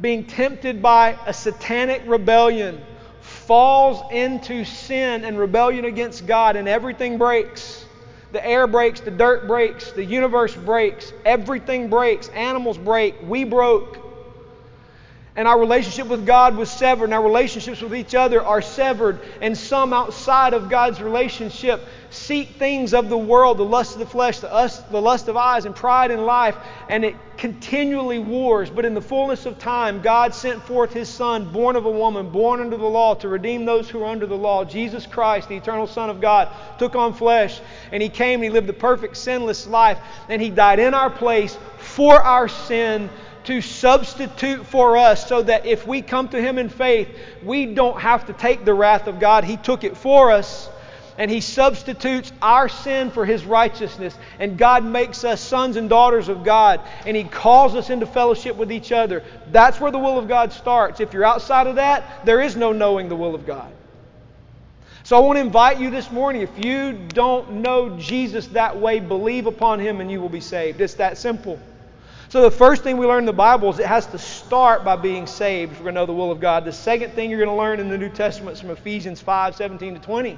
being 0.02 0.26
tempted 0.26 0.82
by 0.82 1.18
a 1.26 1.34
satanic 1.34 2.02
rebellion, 2.06 2.82
falls 3.22 4.04
into 4.12 4.66
sin 4.66 5.24
and 5.24 5.40
rebellion 5.40 5.86
against 5.86 6.28
God, 6.28 6.58
and 6.58 6.68
everything 6.68 7.18
breaks. 7.18 7.86
The 8.34 8.46
air 8.46 8.68
breaks, 8.68 9.00
the 9.00 9.12
dirt 9.12 9.48
breaks, 9.48 9.94
the 9.94 10.04
universe 10.04 10.54
breaks, 10.54 11.14
everything 11.24 11.90
breaks, 11.90 12.28
animals 12.28 12.78
break, 12.78 13.16
we 13.24 13.46
broke 13.46 14.07
and 15.38 15.48
our 15.48 15.60
relationship 15.60 16.08
with 16.08 16.26
God 16.26 16.58
was 16.58 16.70
severed, 16.70 17.06
and 17.06 17.14
our 17.14 17.22
relationships 17.22 17.80
with 17.80 17.96
each 17.96 18.16
other 18.16 18.44
are 18.44 18.60
severed, 18.60 19.20
and 19.40 19.56
some 19.56 19.94
outside 19.94 20.56
of 20.56 20.68
God's 20.68 21.00
relationship 21.00 21.86
seek 22.10 22.50
things 22.56 22.92
of 22.96 23.08
the 23.08 23.18
world, 23.18 23.60
the 23.60 23.64
lust 23.64 23.94
of 23.94 24.00
the 24.00 24.08
flesh, 24.08 24.40
the, 24.40 24.52
us, 24.52 24.80
the 24.80 25.00
lust 25.00 25.28
of 25.28 25.38
eyes, 25.38 25.66
and 25.66 25.76
pride 25.76 26.10
in 26.10 26.26
life, 26.26 26.56
and 26.90 27.06
it 27.06 27.16
continually 27.38 28.18
wars. 28.18 28.72
But 28.72 28.84
in 28.84 28.96
the 28.96 29.02
fullness 29.02 29.46
of 29.46 29.60
time, 29.60 30.02
God 30.02 30.34
sent 30.34 30.64
forth 30.64 30.92
His 30.92 31.08
Son, 31.08 31.52
born 31.52 31.76
of 31.76 31.86
a 31.86 31.92
woman, 31.92 32.32
born 32.32 32.60
under 32.60 32.78
the 32.78 32.86
law, 32.86 33.14
to 33.16 33.28
redeem 33.28 33.64
those 33.64 33.88
who 33.88 34.02
are 34.02 34.10
under 34.10 34.26
the 34.26 34.36
law. 34.36 34.66
Jesus 34.66 35.06
Christ, 35.06 35.50
the 35.50 35.58
eternal 35.58 35.86
Son 35.86 36.10
of 36.10 36.20
God, 36.20 36.50
took 36.80 36.96
on 36.96 37.14
flesh, 37.14 37.62
and 37.92 38.02
He 38.02 38.10
came 38.10 38.36
and 38.40 38.46
He 38.46 38.50
lived 38.50 38.68
the 38.68 38.74
perfect, 38.74 39.16
sinless 39.16 39.68
life, 39.68 40.00
and 40.30 40.42
He 40.42 40.50
died 40.50 40.80
in 40.80 40.96
our 40.96 41.12
place 41.12 41.60
for 41.78 42.20
our 42.20 42.48
sin 42.48 43.08
to 43.48 43.62
substitute 43.62 44.66
for 44.66 44.98
us 44.98 45.26
so 45.26 45.42
that 45.42 45.66
if 45.66 45.88
we 45.88 46.02
come 46.02 46.28
to 46.30 46.42
Him 46.42 46.58
in 46.58 46.68
faith, 46.68 47.08
we 47.42 47.66
don't 47.66 48.00
have 48.00 48.26
to 48.28 48.34
take 48.34 48.66
the 48.66 48.74
wrath 48.74 49.08
of 49.08 49.22
God. 49.22 49.46
He 49.46 49.56
took 49.56 49.86
it 49.86 49.96
for 49.96 50.32
us, 50.32 50.70
and 51.18 51.32
He 51.32 51.40
substitutes 51.40 52.34
our 52.42 52.68
sin 52.68 53.10
for 53.10 53.26
His 53.26 53.46
righteousness. 53.46 54.18
And 54.38 54.58
God 54.58 54.84
makes 54.84 55.24
us 55.24 55.40
sons 55.40 55.78
and 55.78 55.90
daughters 55.90 56.28
of 56.28 56.44
God, 56.44 56.82
and 57.06 57.16
He 57.16 57.24
calls 57.24 57.74
us 57.74 57.90
into 57.90 58.06
fellowship 58.06 58.58
with 58.58 58.70
each 58.70 58.92
other. 58.92 59.24
That's 59.54 59.80
where 59.80 59.92
the 59.92 59.98
will 59.98 60.20
of 60.20 60.28
God 60.28 60.52
starts. 60.52 61.00
If 61.00 61.14
you're 61.14 61.24
outside 61.24 61.68
of 61.68 61.76
that, 61.76 62.26
there 62.26 62.42
is 62.42 62.58
no 62.58 62.74
knowing 62.74 63.08
the 63.08 63.16
will 63.16 63.34
of 63.34 63.46
God. 63.46 63.72
So 65.04 65.16
I 65.16 65.22
want 65.22 65.38
to 65.38 65.42
invite 65.42 65.80
you 65.80 65.90
this 65.90 66.12
morning 66.12 66.42
if 66.42 66.66
you 66.66 66.92
don't 66.92 67.62
know 67.62 67.98
Jesus 67.98 68.48
that 68.48 68.78
way, 68.78 69.00
believe 69.00 69.48
upon 69.48 69.80
him 69.80 70.02
and 70.02 70.12
you 70.12 70.20
will 70.20 70.28
be 70.28 70.42
saved. 70.42 70.82
It's 70.82 70.96
that 70.96 71.18
simple. 71.18 71.58
So 72.30 72.42
the 72.42 72.52
first 72.52 72.84
thing 72.84 72.98
we 72.98 73.06
learn 73.06 73.20
in 73.20 73.26
the 73.26 73.32
Bible 73.32 73.70
is 73.70 73.80
it 73.80 73.86
has 73.86 74.06
to 74.08 74.18
start 74.18 74.84
by 74.84 74.98
being 74.98 75.28
saved 75.28 75.72
if 75.72 75.80
we're 75.80 75.86
going 75.86 75.96
to 75.96 76.02
know 76.02 76.06
the 76.06 76.14
will 76.14 76.30
of 76.30 76.42
God. 76.42 76.66
The 76.66 76.74
second 76.74 77.14
thing 77.14 77.30
you're 77.30 77.40
going 77.40 77.50
to 77.50 77.56
learn 77.56 77.80
in 77.80 77.88
the 77.88 77.98
New 77.98 78.10
Testament 78.10 78.56
is 78.56 78.62
from 78.62 78.72
Ephesians 78.72 79.22
5 79.22 79.56
17 79.56 79.94
to 79.94 80.02
20. 80.02 80.38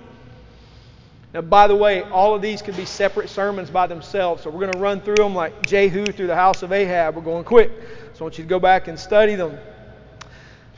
Now, 1.33 1.41
by 1.41 1.67
the 1.67 1.75
way, 1.75 2.03
all 2.03 2.35
of 2.35 2.43
these 2.43 2.61
could 2.61 2.77
be 2.77 2.85
separate 2.85 3.29
sermons 3.29 3.71
by 3.71 3.87
themselves. 3.87 4.43
So 4.43 4.51
we're 4.51 4.59
going 4.59 4.73
to 4.73 4.79
run 4.79 5.01
through 5.01 5.15
them 5.15 5.33
like 5.33 5.65
Jehu 5.65 6.05
through 6.05 6.27
the 6.27 6.35
house 6.35 6.61
of 6.61 6.71
Ahab. 6.71 7.15
We're 7.15 7.23
going 7.23 7.43
quick. 7.43 7.71
So 8.13 8.19
I 8.19 8.23
want 8.23 8.37
you 8.37 8.43
to 8.43 8.49
go 8.49 8.59
back 8.59 8.87
and 8.87 8.99
study 8.99 9.33
them. 9.33 9.57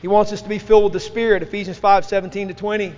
He 0.00 0.08
wants 0.08 0.32
us 0.32 0.40
to 0.40 0.48
be 0.48 0.58
filled 0.58 0.84
with 0.84 0.92
the 0.94 1.00
Spirit. 1.00 1.42
Ephesians 1.42 1.76
5 1.78 2.06
17 2.06 2.48
to 2.48 2.54
20. 2.54 2.94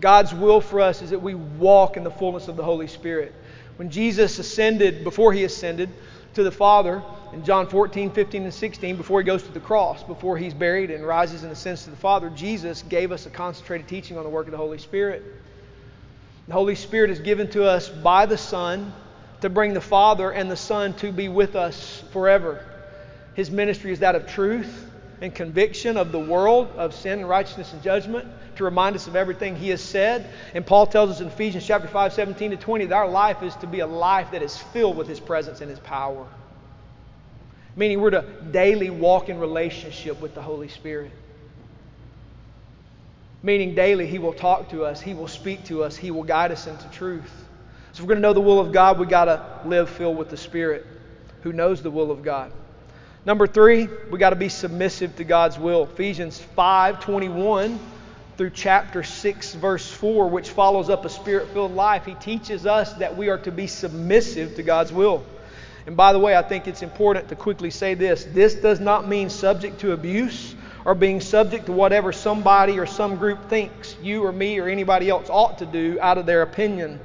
God's 0.00 0.32
will 0.32 0.60
for 0.60 0.80
us 0.80 1.02
is 1.02 1.10
that 1.10 1.18
we 1.18 1.34
walk 1.34 1.96
in 1.96 2.04
the 2.04 2.12
fullness 2.12 2.46
of 2.46 2.56
the 2.56 2.62
Holy 2.62 2.86
Spirit. 2.86 3.34
When 3.76 3.90
Jesus 3.90 4.38
ascended, 4.38 5.02
before 5.02 5.32
he 5.32 5.42
ascended 5.42 5.90
to 6.38 6.44
the 6.44 6.52
Father, 6.52 7.02
in 7.32 7.44
John 7.44 7.66
14, 7.66 8.12
15, 8.12 8.44
and 8.44 8.54
16, 8.54 8.96
before 8.96 9.20
he 9.20 9.26
goes 9.26 9.42
to 9.42 9.50
the 9.50 9.58
cross, 9.58 10.04
before 10.04 10.38
he's 10.38 10.54
buried 10.54 10.88
and 10.92 11.04
rises 11.04 11.42
and 11.42 11.50
ascends 11.50 11.82
to 11.82 11.90
the 11.90 11.96
Father, 11.96 12.30
Jesus 12.30 12.82
gave 12.82 13.10
us 13.10 13.26
a 13.26 13.30
concentrated 13.30 13.88
teaching 13.88 14.16
on 14.16 14.22
the 14.22 14.30
work 14.30 14.46
of 14.46 14.52
the 14.52 14.56
Holy 14.56 14.78
Spirit. 14.78 15.24
The 16.46 16.54
Holy 16.54 16.76
Spirit 16.76 17.10
is 17.10 17.18
given 17.18 17.50
to 17.50 17.64
us 17.64 17.88
by 17.88 18.26
the 18.26 18.38
Son 18.38 18.92
to 19.40 19.50
bring 19.50 19.74
the 19.74 19.80
Father 19.80 20.30
and 20.30 20.48
the 20.48 20.56
Son 20.56 20.94
to 20.98 21.10
be 21.10 21.28
with 21.28 21.56
us 21.56 22.04
forever. 22.12 22.64
His 23.34 23.50
ministry 23.50 23.90
is 23.90 23.98
that 23.98 24.14
of 24.14 24.28
truth 24.28 24.87
and 25.20 25.34
conviction 25.34 25.96
of 25.96 26.12
the 26.12 26.18
world 26.18 26.68
of 26.76 26.94
sin 26.94 27.20
and 27.20 27.28
righteousness 27.28 27.72
and 27.72 27.82
judgment 27.82 28.28
to 28.56 28.64
remind 28.64 28.96
us 28.96 29.06
of 29.06 29.16
everything 29.16 29.56
he 29.56 29.70
has 29.70 29.82
said. 29.82 30.28
And 30.54 30.66
Paul 30.66 30.86
tells 30.86 31.10
us 31.10 31.20
in 31.20 31.28
Ephesians 31.28 31.66
chapter 31.66 31.88
5, 31.88 32.12
17 32.12 32.52
to 32.52 32.56
20 32.56 32.86
that 32.86 32.94
our 32.94 33.08
life 33.08 33.42
is 33.42 33.54
to 33.56 33.66
be 33.66 33.80
a 33.80 33.86
life 33.86 34.32
that 34.32 34.42
is 34.42 34.56
filled 34.56 34.96
with 34.96 35.08
his 35.08 35.20
presence 35.20 35.60
and 35.60 35.70
his 35.70 35.80
power. 35.80 36.26
Meaning 37.76 38.00
we're 38.00 38.10
to 38.10 38.24
daily 38.50 38.90
walk 38.90 39.28
in 39.28 39.38
relationship 39.38 40.20
with 40.20 40.34
the 40.34 40.42
Holy 40.42 40.68
Spirit. 40.68 41.12
Meaning 43.42 43.74
daily 43.74 44.06
he 44.06 44.18
will 44.18 44.32
talk 44.32 44.70
to 44.70 44.84
us, 44.84 45.00
he 45.00 45.14
will 45.14 45.28
speak 45.28 45.64
to 45.66 45.84
us, 45.84 45.96
he 45.96 46.10
will 46.10 46.24
guide 46.24 46.50
us 46.50 46.66
into 46.66 46.88
truth. 46.90 47.30
So 47.92 47.98
if 47.98 48.00
we're 48.00 48.08
going 48.08 48.18
to 48.18 48.22
know 48.22 48.32
the 48.32 48.40
will 48.40 48.58
of 48.58 48.72
God, 48.72 48.98
We've 48.98 49.08
got 49.08 49.26
to 49.26 49.68
live 49.68 49.88
filled 49.88 50.18
with 50.18 50.28
the 50.28 50.36
Spirit 50.36 50.86
who 51.42 51.52
knows 51.52 51.82
the 51.82 51.90
will 51.90 52.10
of 52.10 52.22
God. 52.22 52.52
Number 53.28 53.46
three, 53.46 53.90
we 54.10 54.18
got 54.18 54.30
to 54.30 54.36
be 54.36 54.48
submissive 54.48 55.16
to 55.16 55.24
God's 55.24 55.58
will. 55.58 55.82
Ephesians 55.82 56.40
5 56.40 56.98
21 56.98 57.78
through 58.38 58.48
chapter 58.48 59.02
6, 59.02 59.54
verse 59.56 59.86
4, 59.86 60.28
which 60.28 60.48
follows 60.48 60.88
up 60.88 61.04
a 61.04 61.10
spirit 61.10 61.48
filled 61.48 61.74
life, 61.74 62.06
he 62.06 62.14
teaches 62.14 62.64
us 62.64 62.94
that 62.94 63.18
we 63.18 63.28
are 63.28 63.36
to 63.36 63.52
be 63.52 63.66
submissive 63.66 64.54
to 64.54 64.62
God's 64.62 64.94
will. 64.94 65.26
And 65.86 65.94
by 65.94 66.14
the 66.14 66.18
way, 66.18 66.36
I 66.36 66.42
think 66.42 66.66
it's 66.66 66.80
important 66.80 67.28
to 67.28 67.36
quickly 67.36 67.68
say 67.68 67.92
this 67.92 68.24
this 68.24 68.54
does 68.54 68.80
not 68.80 69.06
mean 69.06 69.28
subject 69.28 69.78
to 69.80 69.92
abuse 69.92 70.54
or 70.86 70.94
being 70.94 71.20
subject 71.20 71.66
to 71.66 71.72
whatever 71.72 72.12
somebody 72.12 72.78
or 72.78 72.86
some 72.86 73.16
group 73.16 73.50
thinks 73.50 73.94
you 74.00 74.24
or 74.24 74.32
me 74.32 74.58
or 74.58 74.68
anybody 74.68 75.10
else 75.10 75.28
ought 75.28 75.58
to 75.58 75.66
do 75.66 75.98
out 76.00 76.16
of 76.16 76.24
their 76.24 76.40
opinion 76.40 76.98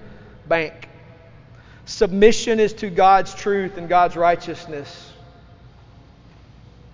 bank. 0.47 0.87
Submission 1.83 2.61
is 2.61 2.71
to 2.75 2.89
God's 2.89 3.35
truth 3.35 3.75
and 3.75 3.89
God's 3.89 4.15
righteousness. 4.15 5.09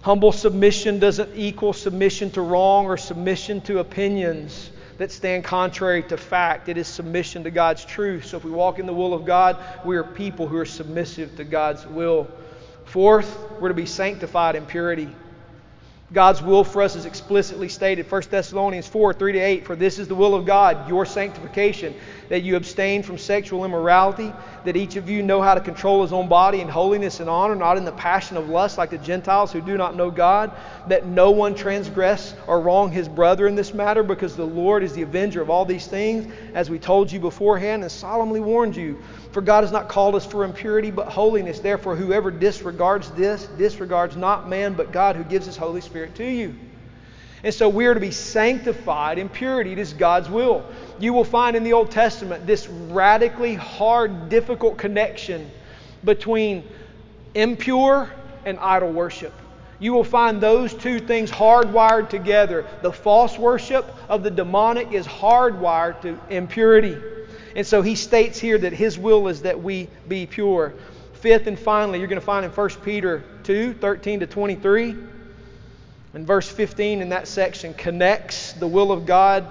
Humble 0.02 0.32
submission 0.32 1.00
doesn't 1.00 1.36
equal 1.36 1.74
submission 1.74 2.32
to 2.32 2.42
wrong 2.42 2.86
or 2.86 2.98
submission 2.98 3.62
to 3.62 3.80
opinions 3.80 4.72
that 4.98 5.12
stand 5.12 5.44
contrary 5.44 6.04
to 6.04 6.18
fact. 6.18 6.70
It 6.70 6.78
is 6.78 6.88
submission 6.88 7.44
to 7.44 7.52
God's 7.52 7.84
truth. 7.84 8.26
So 8.26 8.38
if 8.38 8.44
we 8.44 8.52
walk 8.52 8.80
in 8.80 8.86
the 8.86 8.94
will 8.94 9.14
of 9.14 9.26
God, 9.26 9.58
we 9.86 9.98
are 9.98 10.04
people 10.04 10.48
who 10.48 10.58
are 10.58 10.66
submissive 10.66 11.36
to 11.38 11.44
God's 11.44 11.86
will. 11.86 12.28
Fourth, 12.86 13.38
we're 13.60 13.70
to 13.70 13.74
be 13.74 13.86
sanctified 13.86 14.56
in 14.56 14.66
purity. 14.66 15.14
God's 16.12 16.42
will 16.42 16.64
for 16.64 16.82
us 16.82 16.96
is 16.96 17.06
explicitly 17.06 17.70
stated 17.70 18.12
1 18.12 18.22
Thessalonians 18.32 18.88
4 18.88 19.14
3 19.14 19.34
to 19.34 19.40
8. 19.40 19.66
For 19.66 19.76
this 19.76 20.00
is 20.00 20.08
the 20.08 20.16
will 20.16 20.34
of 20.34 20.44
God, 20.44 20.90
your 20.90 21.06
sanctification, 21.06 21.94
that 22.30 22.42
you 22.42 22.56
abstain 22.56 23.04
from 23.04 23.20
sexual 23.20 23.64
immorality, 23.64 24.34
that 24.66 24.76
each 24.76 24.96
of 24.96 25.08
you 25.08 25.22
know 25.22 25.40
how 25.40 25.54
to 25.54 25.62
control 25.62 26.02
his 26.02 26.12
own 26.12 26.28
body 26.28 26.62
in 26.62 26.68
holiness 26.68 27.20
and 27.20 27.30
honor, 27.30 27.56
not 27.56 27.78
in 27.78 27.86
the 27.86 27.92
passion 27.92 28.38
of 28.38 28.50
lust 28.50 28.80
like 28.80 28.90
the 28.90 28.98
Gentiles 28.98 29.52
who 29.52 29.62
do 29.62 29.78
not 29.78 29.96
know 29.96 30.10
God, 30.10 30.52
that 30.88 31.06
no 31.06 31.30
one 31.30 31.54
transgress 31.54 32.34
or 32.48 32.60
wrong 32.60 32.92
his 32.92 33.08
brother 33.08 33.48
in 33.48 33.54
this 33.54 33.76
matter, 33.76 34.02
because 34.02 34.36
the 34.36 34.44
Lord 34.44 34.84
is 34.84 34.94
the 34.94 35.04
avenger 35.04 35.44
of 35.44 35.52
all 35.52 35.64
these 35.64 35.86
things, 35.86 36.34
as 36.56 36.72
we 36.72 36.80
told 36.80 37.12
you 37.12 37.20
beforehand 37.20 37.84
and 37.84 37.92
solemnly 37.92 38.40
warned 38.40 38.76
you. 38.76 38.98
For 39.32 39.42
God 39.42 39.64
has 39.64 39.72
not 39.72 39.90
called 39.90 40.16
us 40.16 40.26
for 40.26 40.44
impurity, 40.44 40.90
but 40.90 41.08
holiness. 41.08 41.60
Therefore, 41.60 41.96
whoever 41.96 42.32
disregards 42.32 43.12
this 43.12 43.46
disregards 43.58 44.16
not 44.16 44.50
man, 44.50 44.74
but 44.74 44.92
God 44.92 45.16
who 45.16 45.24
gives 45.24 45.46
his 45.46 45.56
Holy 45.56 45.82
Spirit 45.82 46.16
to 46.16 46.26
you. 46.26 46.56
And 47.44 47.54
so 47.54 47.70
we 47.70 47.86
are 47.86 47.94
to 47.94 48.00
be 48.00 48.12
sanctified 48.12 49.18
in 49.18 49.30
purity. 49.30 49.72
It 49.72 49.78
is 49.78 49.94
God's 49.94 50.30
will. 50.30 50.66
You 51.00 51.14
will 51.14 51.24
find 51.24 51.56
in 51.56 51.64
the 51.64 51.74
Old 51.74 51.92
Testament 51.92 52.46
this 52.46 52.68
radically 52.68 53.56
hard, 53.56 54.30
difficult 54.30 54.78
connection 54.78 55.50
between 56.04 56.68
impure 57.36 58.10
and 58.46 58.60
idol 58.60 58.92
worship. 58.92 59.34
You 59.80 59.94
will 59.94 60.04
find 60.04 60.42
those 60.42 60.74
two 60.74 61.00
things 61.00 61.32
hardwired 61.32 62.10
together. 62.10 62.66
The 62.82 62.92
false 62.92 63.38
worship 63.38 63.86
of 64.10 64.24
the 64.24 64.32
demonic 64.32 64.92
is 64.92 65.08
hardwired 65.08 66.02
to 66.02 66.20
impurity. 66.30 66.98
And 67.56 67.66
so 67.66 67.82
he 67.82 67.96
states 67.96 68.40
here 68.40 68.58
that 68.58 68.74
his 68.74 68.98
will 68.98 69.28
is 69.28 69.42
that 69.44 69.62
we 69.62 69.88
be 70.08 70.26
pure. 70.26 70.74
Fifth 71.14 71.48
and 71.48 71.60
finally, 71.60 72.00
you're 72.00 72.08
going 72.08 72.20
to 72.20 72.26
find 72.26 72.46
in 72.46 72.52
1 72.52 72.70
Peter 72.84 73.24
2 73.44 73.74
13 73.74 74.22
to 74.22 74.28
23. 74.28 74.96
And 76.14 76.26
verse 76.26 76.50
15 76.50 77.02
in 77.02 77.10
that 77.10 77.28
section 77.28 77.74
connects 77.74 78.54
the 78.54 78.68
will 78.68 78.92
of 78.92 79.06
God 79.06 79.46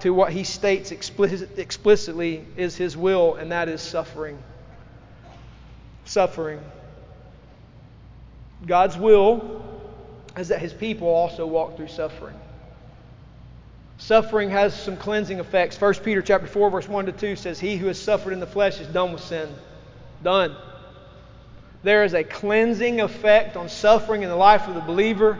to 0.00 0.10
what 0.10 0.32
he 0.32 0.44
states 0.44 0.92
explicit, 0.92 1.58
explicitly 1.58 2.44
is 2.56 2.76
his 2.76 2.96
will, 2.96 3.34
and 3.34 3.52
that 3.52 3.68
is 3.68 3.82
suffering. 3.82 4.38
Suffering. 6.04 6.60
God's 8.64 8.96
will 8.96 9.64
is 10.36 10.48
that 10.48 10.60
his 10.60 10.72
people 10.72 11.08
also 11.08 11.46
walk 11.46 11.76
through 11.76 11.88
suffering. 11.88 12.36
Suffering 13.98 14.50
has 14.50 14.80
some 14.80 14.96
cleansing 14.96 15.40
effects. 15.40 15.78
1 15.78 15.94
Peter 15.94 16.22
chapter 16.22 16.46
4, 16.46 16.70
verse 16.70 16.88
1 16.88 17.06
to 17.06 17.12
2 17.12 17.34
says, 17.34 17.58
He 17.58 17.76
who 17.76 17.88
has 17.88 18.00
suffered 18.00 18.32
in 18.32 18.40
the 18.40 18.46
flesh 18.46 18.80
is 18.80 18.86
done 18.86 19.12
with 19.12 19.22
sin. 19.22 19.48
Done. 20.22 20.54
There 21.82 22.04
is 22.04 22.14
a 22.14 22.22
cleansing 22.22 23.00
effect 23.00 23.56
on 23.56 23.68
suffering 23.68 24.22
in 24.22 24.28
the 24.28 24.36
life 24.36 24.68
of 24.68 24.74
the 24.74 24.80
believer 24.80 25.38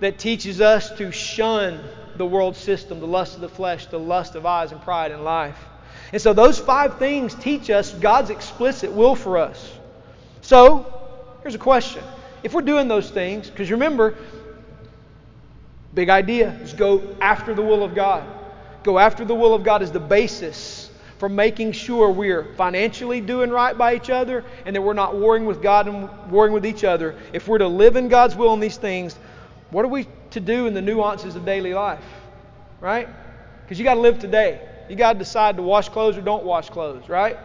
that 0.00 0.18
teaches 0.18 0.60
us 0.60 0.90
to 0.98 1.12
shun 1.12 1.84
the 2.16 2.26
world 2.26 2.56
system, 2.56 2.98
the 2.98 3.06
lust 3.06 3.34
of 3.34 3.42
the 3.42 3.48
flesh, 3.48 3.86
the 3.86 3.98
lust 3.98 4.34
of 4.34 4.46
eyes, 4.46 4.72
and 4.72 4.80
pride 4.80 5.12
in 5.12 5.22
life. 5.22 5.58
And 6.12 6.20
so 6.20 6.32
those 6.32 6.58
five 6.58 6.98
things 6.98 7.34
teach 7.34 7.70
us 7.70 7.92
God's 7.92 8.30
explicit 8.30 8.90
will 8.92 9.14
for 9.14 9.38
us. 9.38 9.70
So, 10.40 11.00
here's 11.42 11.54
a 11.54 11.58
question. 11.58 12.02
If 12.42 12.54
we're 12.54 12.62
doing 12.62 12.88
those 12.88 13.10
things, 13.10 13.48
because 13.48 13.70
remember, 13.70 14.16
big 15.94 16.08
idea 16.08 16.50
is 16.62 16.72
go 16.72 17.16
after 17.20 17.54
the 17.54 17.62
will 17.62 17.82
of 17.82 17.94
God. 17.94 18.24
Go 18.82 18.98
after 18.98 19.24
the 19.24 19.34
will 19.34 19.54
of 19.54 19.62
God 19.62 19.82
is 19.82 19.92
the 19.92 20.00
basis 20.00 20.90
for 21.18 21.28
making 21.28 21.70
sure 21.70 22.10
we're 22.10 22.52
financially 22.54 23.20
doing 23.20 23.48
right 23.50 23.78
by 23.78 23.94
each 23.94 24.10
other 24.10 24.44
and 24.66 24.74
that 24.74 24.82
we're 24.82 24.92
not 24.92 25.14
warring 25.14 25.44
with 25.44 25.62
God 25.62 25.86
and 25.86 26.08
warring 26.30 26.52
with 26.52 26.66
each 26.66 26.82
other. 26.82 27.14
If 27.32 27.46
we're 27.46 27.58
to 27.58 27.68
live 27.68 27.94
in 27.94 28.08
God's 28.08 28.34
will 28.34 28.52
in 28.54 28.60
these 28.60 28.76
things, 28.76 29.14
what 29.70 29.84
are 29.84 29.88
we 29.88 30.08
to 30.30 30.40
do 30.40 30.66
in 30.66 30.74
the 30.74 30.82
nuances 30.82 31.36
of 31.36 31.44
daily 31.44 31.74
life? 31.74 32.04
Right? 32.80 33.08
Because 33.62 33.78
you 33.78 33.84
got 33.84 33.94
to 33.94 34.00
live 34.00 34.18
today. 34.18 34.68
You 34.88 34.96
got 34.96 35.12
to 35.12 35.18
decide 35.20 35.56
to 35.58 35.62
wash 35.62 35.88
clothes 35.88 36.16
or 36.16 36.22
don't 36.22 36.42
wash 36.42 36.70
clothes, 36.70 37.08
right? 37.08 37.38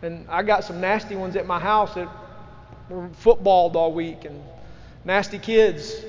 And 0.00 0.26
I 0.30 0.42
got 0.42 0.64
some 0.64 0.80
nasty 0.80 1.16
ones 1.16 1.36
at 1.36 1.46
my 1.46 1.58
house 1.58 1.94
that 1.96 2.08
were 2.88 3.10
footballed 3.10 3.76
all 3.76 3.92
week 3.92 4.24
and 4.24 4.42
nasty 5.04 5.38
kids 5.38 6.02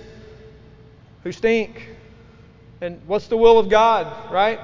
who 1.23 1.31
stink. 1.31 1.87
And 2.81 3.01
what's 3.07 3.27
the 3.27 3.37
will 3.37 3.59
of 3.59 3.69
God, 3.69 4.31
right? 4.31 4.59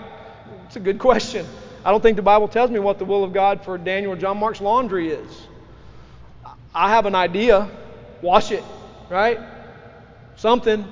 It's 0.66 0.76
a 0.76 0.80
good 0.80 1.00
question. 1.00 1.46
I 1.84 1.92
don't 1.92 2.02
think 2.02 2.16
the 2.16 2.22
Bible 2.22 2.48
tells 2.48 2.72
me 2.72 2.80
what 2.80 2.98
the 2.98 3.06
will 3.06 3.24
of 3.24 3.34
God 3.34 3.64
for 3.64 3.78
Daniel 3.78 4.14
or 4.14 4.16
John 4.16 4.38
Mark's 4.38 4.62
laundry 4.62 5.10
is. 5.10 5.48
I 6.74 6.90
have 6.90 7.06
an 7.06 7.16
idea. 7.16 7.70
Wash 8.22 8.52
it, 8.52 8.64
right? 9.10 9.40
something. 10.38 10.86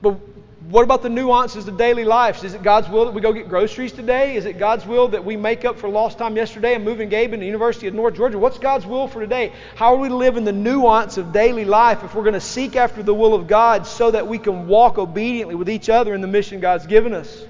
But 0.00 0.18
what 0.60 0.82
about 0.82 1.02
the 1.02 1.08
nuances 1.08 1.68
of 1.68 1.78
daily 1.78 2.04
life? 2.04 2.42
Is 2.42 2.52
it 2.52 2.64
God's 2.64 2.88
will 2.88 3.04
that 3.04 3.14
we 3.14 3.20
go 3.20 3.32
get 3.32 3.48
groceries 3.48 3.92
today? 3.92 4.34
Is 4.34 4.44
it 4.44 4.58
God's 4.58 4.84
will 4.84 5.06
that 5.08 5.24
we 5.24 5.36
make 5.36 5.64
up 5.64 5.78
for 5.78 5.88
lost 5.88 6.18
time 6.18 6.34
yesterday 6.34 6.74
and 6.74 6.84
moving 6.84 7.08
Gabe 7.08 7.32
into 7.32 7.38
the 7.38 7.46
University 7.46 7.86
of 7.86 7.94
North 7.94 8.16
Georgia? 8.16 8.40
What's 8.40 8.58
God's 8.58 8.84
will 8.84 9.06
for 9.06 9.20
today? 9.20 9.52
How 9.76 9.94
are 9.94 9.98
we 9.98 10.08
to 10.08 10.16
live 10.16 10.36
in 10.36 10.44
the 10.44 10.52
nuance 10.52 11.16
of 11.16 11.32
daily 11.32 11.64
life 11.64 12.02
if 12.02 12.12
we're 12.12 12.24
going 12.24 12.34
to 12.34 12.40
seek 12.40 12.74
after 12.74 13.04
the 13.04 13.14
will 13.14 13.34
of 13.34 13.46
God 13.46 13.86
so 13.86 14.10
that 14.10 14.26
we 14.26 14.36
can 14.36 14.66
walk 14.66 14.98
obediently 14.98 15.54
with 15.54 15.70
each 15.70 15.88
other 15.88 16.12
in 16.12 16.20
the 16.20 16.26
mission 16.26 16.58
God's 16.58 16.86
given 16.86 17.14
us? 17.14 17.44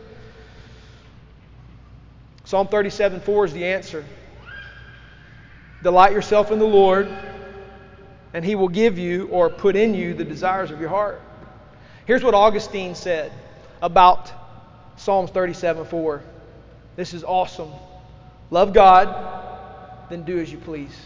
Psalm 2.44 2.68
37 2.68 3.20
4 3.20 3.44
is 3.46 3.52
the 3.54 3.64
answer. 3.64 4.04
Delight 5.82 6.12
yourself 6.12 6.50
in 6.50 6.58
the 6.58 6.66
Lord, 6.66 7.08
and 8.34 8.44
He 8.44 8.54
will 8.54 8.68
give 8.68 8.98
you 8.98 9.28
or 9.28 9.48
put 9.48 9.76
in 9.76 9.94
you 9.94 10.12
the 10.12 10.24
desires 10.24 10.70
of 10.70 10.78
your 10.78 10.90
heart. 10.90 11.22
Here's 12.08 12.24
what 12.24 12.32
Augustine 12.32 12.94
said 12.94 13.30
about 13.82 14.32
Psalms 14.96 15.30
37 15.30 15.84
4. 15.84 16.22
This 16.96 17.12
is 17.12 17.22
awesome. 17.22 17.70
Love 18.50 18.72
God, 18.72 20.08
then 20.08 20.22
do 20.22 20.38
as 20.38 20.50
you 20.50 20.56
please. 20.56 20.96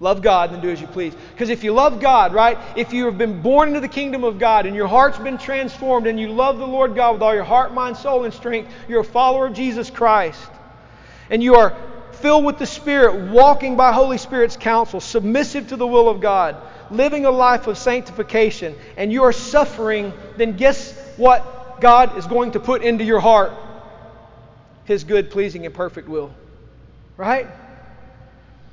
Love 0.00 0.22
God, 0.22 0.52
then 0.52 0.62
do 0.62 0.70
as 0.70 0.80
you 0.80 0.86
please. 0.86 1.14
Because 1.32 1.50
if 1.50 1.64
you 1.64 1.74
love 1.74 2.00
God, 2.00 2.32
right, 2.32 2.56
if 2.76 2.94
you 2.94 3.04
have 3.04 3.18
been 3.18 3.42
born 3.42 3.68
into 3.68 3.80
the 3.80 3.88
kingdom 3.88 4.24
of 4.24 4.38
God 4.38 4.64
and 4.64 4.74
your 4.74 4.88
heart's 4.88 5.18
been 5.18 5.36
transformed 5.36 6.06
and 6.06 6.18
you 6.18 6.28
love 6.28 6.56
the 6.56 6.66
Lord 6.66 6.94
God 6.94 7.12
with 7.12 7.22
all 7.22 7.34
your 7.34 7.44
heart, 7.44 7.74
mind, 7.74 7.98
soul, 7.98 8.24
and 8.24 8.32
strength, 8.32 8.72
you're 8.88 9.00
a 9.00 9.04
follower 9.04 9.48
of 9.48 9.52
Jesus 9.52 9.90
Christ. 9.90 10.48
And 11.28 11.42
you 11.42 11.56
are 11.56 11.76
filled 12.12 12.46
with 12.46 12.56
the 12.56 12.66
Spirit, 12.66 13.30
walking 13.30 13.76
by 13.76 13.92
Holy 13.92 14.16
Spirit's 14.16 14.56
counsel, 14.56 14.98
submissive 14.98 15.68
to 15.68 15.76
the 15.76 15.86
will 15.86 16.08
of 16.08 16.22
God, 16.22 16.56
living 16.90 17.24
a 17.24 17.30
life 17.30 17.66
of 17.66 17.78
sanctification, 17.78 18.74
and 18.96 19.12
you 19.12 19.24
are 19.24 19.32
suffering, 19.32 20.12
then 20.36 20.56
guess 20.56 20.92
what 21.16 21.80
God 21.80 22.16
is 22.16 22.26
going 22.26 22.52
to 22.52 22.60
put 22.60 22.82
into 22.82 23.04
your 23.04 23.20
heart? 23.20 23.52
His 24.84 25.04
good, 25.04 25.30
pleasing, 25.30 25.66
and 25.66 25.74
perfect 25.74 26.08
will. 26.08 26.32
Right? 27.16 27.46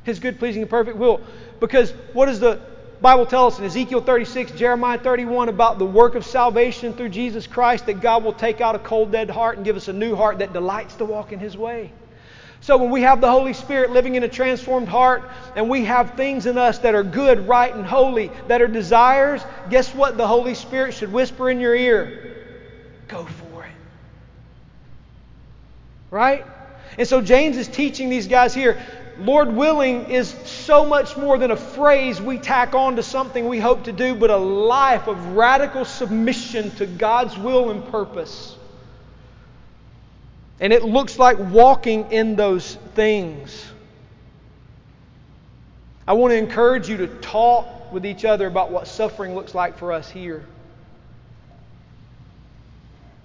His 0.04 0.19
good, 0.19 0.39
pleasing, 0.39 0.62
and 0.62 0.69
perfect 0.69 0.97
will. 0.97 1.21
Because 1.60 1.91
what 2.13 2.28
does 2.28 2.39
the 2.39 2.60
Bible 3.02 3.26
tell 3.26 3.47
us 3.47 3.60
in 3.60 3.65
Ezekiel 3.65 4.02
36, 4.02 4.54
Jeremiah 4.54 4.97
31 4.97 5.49
about 5.49 5.80
the 5.80 5.86
work 5.86 6.15
of 6.15 6.26
salvation 6.26 6.93
through 6.93 7.10
Jesus 7.10 7.47
Christ 7.47 7.88
that 7.88 7.99
God 7.99 8.23
will 8.23 8.34
take 8.34 8.62
out 8.62 8.76
a 8.76 8.80
cold, 8.80 9.12
dead 9.12 9.30
heart 9.30 9.58
and 9.58 9.65
give 9.65 9.76
us 9.76 9.88
a 9.88 9.93
new 9.93 10.15
heart 10.15 10.39
that 10.39 10.54
delights 10.54 10.95
to 10.95 11.06
walk 11.06 11.34
in 11.34 11.39
His 11.39 11.58
way? 11.58 11.91
So 12.63 12.78
when 12.78 12.91
we 12.91 13.02
have 13.02 13.19
the 13.19 13.30
Holy 13.30 13.52
Spirit 13.52 13.91
living 13.91 14.15
in 14.15 14.23
a 14.23 14.30
transformed 14.30 14.88
heart 14.88 15.30
and 15.58 15.69
we 15.69 15.84
have 15.84 16.15
things 16.15 16.45
in 16.45 16.58
us 16.58 16.80
that 16.80 16.95
are 16.95 17.04
good, 17.04 17.45
right, 17.45 17.76
and 17.76 17.86
holy, 17.86 18.32
that 18.47 18.62
are 18.62 18.67
desires, 18.67 19.43
guess 19.69 19.93
what 19.93 20.15
the 20.15 20.26
Holy 20.26 20.56
Spirit 20.56 20.93
should 20.93 21.12
whisper 21.12 21.49
in 21.49 21.60
your 21.60 21.76
ear? 21.76 22.38
Go 23.10 23.26
for 23.26 23.65
it. 23.65 23.71
Right? 26.10 26.45
And 26.97 27.06
so 27.06 27.19
James 27.19 27.58
is 27.58 27.67
teaching 27.67 28.10
these 28.10 28.28
guys 28.28 28.54
here 28.54 28.82
Lord 29.19 29.54
willing 29.54 30.10
is 30.10 30.30
so 30.45 30.86
much 30.86 31.17
more 31.17 31.38
than 31.38 31.52
a 31.52 31.56
phrase 31.56 32.19
we 32.21 32.39
tack 32.39 32.73
on 32.73 32.95
to 32.95 33.04
something 33.04 33.47
we 33.47 33.60
hope 33.60 33.84
to 33.84 33.91
do, 33.91 34.15
but 34.15 34.32
a 34.32 34.38
life 34.38 35.08
of 35.08 35.36
radical 35.36 35.86
submission 35.86 36.71
to 36.78 36.88
God's 36.88 37.38
will 37.38 37.69
and 37.69 37.86
purpose. 37.89 38.58
And 40.59 40.71
it 40.71 40.83
looks 40.83 41.19
like 41.19 41.37
walking 41.39 42.11
in 42.11 42.35
those 42.35 42.75
things. 42.95 43.65
I 46.07 46.13
want 46.13 46.31
to 46.31 46.37
encourage 46.37 46.89
you 46.89 46.97
to 46.97 47.07
talk 47.07 47.91
with 47.91 48.05
each 48.05 48.25
other 48.25 48.47
about 48.47 48.71
what 48.71 48.87
suffering 48.87 49.35
looks 49.35 49.55
like 49.55 49.77
for 49.77 49.91
us 49.91 50.09
here. 50.09 50.45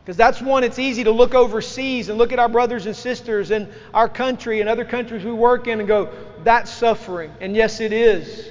Because 0.04 0.16
that's 0.16 0.40
one, 0.40 0.64
it's 0.64 0.78
easy 0.78 1.04
to 1.04 1.10
look 1.10 1.34
overseas 1.34 2.08
and 2.08 2.16
look 2.16 2.32
at 2.32 2.38
our 2.38 2.48
brothers 2.48 2.86
and 2.86 2.96
sisters 2.96 3.50
in 3.50 3.68
our 3.92 4.08
country 4.08 4.60
and 4.60 4.68
other 4.68 4.84
countries 4.84 5.22
we 5.22 5.32
work 5.32 5.66
in 5.66 5.80
and 5.80 5.88
go, 5.88 6.10
that's 6.44 6.70
suffering. 6.70 7.30
And 7.40 7.54
yes, 7.54 7.80
it 7.80 7.92
is. 7.92 8.48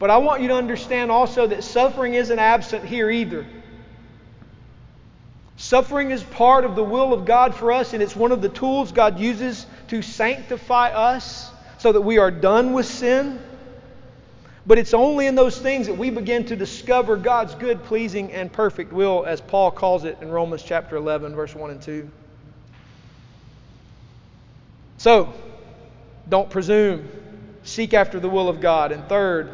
But 0.00 0.10
I 0.10 0.16
want 0.16 0.42
you 0.42 0.48
to 0.48 0.54
understand 0.54 1.12
also 1.12 1.46
that 1.46 1.62
suffering 1.62 2.14
isn't 2.14 2.38
absent 2.38 2.84
here 2.84 3.08
either. 3.08 3.46
Suffering 5.60 6.10
is 6.10 6.22
part 6.22 6.64
of 6.64 6.74
the 6.74 6.82
will 6.82 7.12
of 7.12 7.26
God 7.26 7.54
for 7.54 7.70
us, 7.70 7.92
and 7.92 8.02
it's 8.02 8.16
one 8.16 8.32
of 8.32 8.40
the 8.40 8.48
tools 8.48 8.92
God 8.92 9.20
uses 9.20 9.66
to 9.88 10.00
sanctify 10.00 10.88
us 10.88 11.50
so 11.76 11.92
that 11.92 12.00
we 12.00 12.16
are 12.16 12.30
done 12.30 12.72
with 12.72 12.86
sin. 12.86 13.38
But 14.66 14.78
it's 14.78 14.94
only 14.94 15.26
in 15.26 15.34
those 15.34 15.58
things 15.58 15.86
that 15.86 15.98
we 15.98 16.08
begin 16.08 16.46
to 16.46 16.56
discover 16.56 17.18
God's 17.18 17.54
good, 17.56 17.84
pleasing, 17.84 18.32
and 18.32 18.50
perfect 18.50 18.90
will, 18.90 19.26
as 19.26 19.42
Paul 19.42 19.70
calls 19.70 20.04
it 20.04 20.16
in 20.22 20.30
Romans 20.30 20.62
chapter 20.62 20.96
11, 20.96 21.34
verse 21.34 21.54
1 21.54 21.70
and 21.72 21.82
2. 21.82 22.10
So, 24.96 25.30
don't 26.26 26.48
presume. 26.48 27.06
Seek 27.64 27.92
after 27.92 28.18
the 28.18 28.30
will 28.30 28.48
of 28.48 28.62
God. 28.62 28.92
And 28.92 29.06
third, 29.10 29.50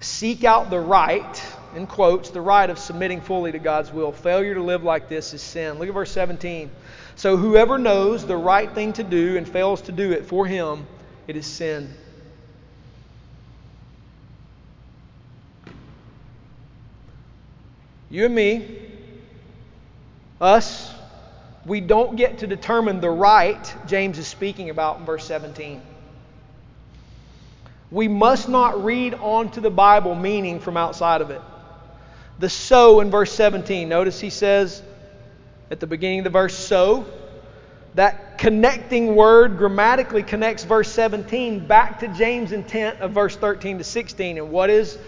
seek 0.00 0.42
out 0.42 0.70
the 0.70 0.80
right, 0.80 1.42
in 1.74 1.86
quotes, 1.86 2.30
the 2.30 2.40
right 2.40 2.68
of 2.70 2.78
submitting 2.78 3.20
fully 3.20 3.52
to 3.52 3.58
God's 3.58 3.92
will. 3.92 4.12
Failure 4.12 4.54
to 4.54 4.62
live 4.62 4.84
like 4.84 5.08
this 5.08 5.34
is 5.34 5.42
sin. 5.42 5.78
Look 5.78 5.88
at 5.88 5.94
verse 5.94 6.12
17. 6.12 6.70
So, 7.16 7.36
whoever 7.36 7.78
knows 7.78 8.26
the 8.26 8.36
right 8.36 8.72
thing 8.72 8.92
to 8.94 9.02
do 9.02 9.36
and 9.36 9.48
fails 9.48 9.82
to 9.82 9.92
do 9.92 10.12
it 10.12 10.26
for 10.26 10.46
him, 10.46 10.86
it 11.26 11.36
is 11.36 11.46
sin. 11.46 11.92
You 18.10 18.26
and 18.26 18.34
me, 18.34 18.78
us, 20.40 20.92
we 21.66 21.80
don't 21.80 22.16
get 22.16 22.38
to 22.38 22.46
determine 22.46 23.00
the 23.00 23.10
right 23.10 23.74
James 23.86 24.18
is 24.18 24.28
speaking 24.28 24.70
about 24.70 25.00
in 25.00 25.04
verse 25.04 25.24
17. 25.24 25.80
We 27.90 28.08
must 28.08 28.48
not 28.48 28.84
read 28.84 29.14
onto 29.14 29.60
the 29.60 29.70
Bible 29.70 30.14
meaning 30.14 30.60
from 30.60 30.76
outside 30.76 31.20
of 31.20 31.30
it. 31.30 31.40
The 32.38 32.48
so 32.48 33.00
in 33.00 33.10
verse 33.10 33.32
17, 33.32 33.88
notice 33.88 34.20
he 34.20 34.30
says 34.30 34.82
at 35.70 35.80
the 35.80 35.86
beginning 35.86 36.20
of 36.20 36.24
the 36.24 36.30
verse, 36.30 36.56
so. 36.56 37.06
That 37.94 38.38
connecting 38.38 39.14
word 39.14 39.56
grammatically 39.56 40.24
connects 40.24 40.64
verse 40.64 40.90
17 40.90 41.66
back 41.66 42.00
to 42.00 42.08
James' 42.08 42.50
intent 42.50 43.00
of 43.00 43.12
verse 43.12 43.36
13 43.36 43.78
to 43.78 43.84
16. 43.84 44.38
And 44.38 44.50
what 44.50 44.68
is 44.68 44.98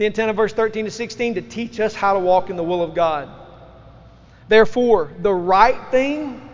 the 0.00 0.06
intent 0.06 0.30
of 0.30 0.36
verse 0.36 0.52
13 0.54 0.86
to 0.86 0.90
16 0.90 1.34
to 1.34 1.42
teach 1.42 1.78
us 1.78 1.94
how 1.94 2.14
to 2.14 2.18
walk 2.18 2.48
in 2.48 2.56
the 2.56 2.64
will 2.64 2.82
of 2.82 2.94
God. 2.94 3.28
Therefore, 4.48 5.10
the 5.18 5.32
right 5.32 5.78
thing 5.90 6.48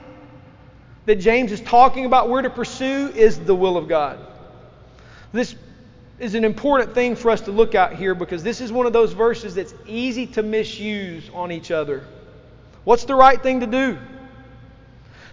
that 1.05 1.17
James 1.17 1.53
is 1.53 1.61
talking 1.61 2.07
about 2.07 2.29
we're 2.29 2.43
to 2.43 2.51
pursue 2.51 3.09
is 3.15 3.39
the 3.39 3.55
will 3.55 3.77
of 3.77 3.87
God. 3.87 4.19
This 5.33 5.55
is 6.19 6.35
an 6.35 6.45
important 6.45 6.95
thing 6.95 7.15
for 7.15 7.31
us 7.31 7.43
to 7.43 7.53
look 7.53 7.75
at 7.75 7.95
here 7.95 8.15
because 8.15 8.43
this 8.43 8.61
is 8.61 8.73
one 8.73 8.87
of 8.87 8.93
those 8.93 9.13
verses 9.13 9.55
that's 9.55 9.75
easy 9.87 10.27
to 10.27 10.43
misuse 10.43 11.29
on 11.35 11.53
each 11.53 11.71
other. 11.71 12.05
What's 12.85 13.05
the 13.05 13.15
right 13.15 13.43
thing 13.43 13.61
to 13.61 13.67
do? 13.67 13.99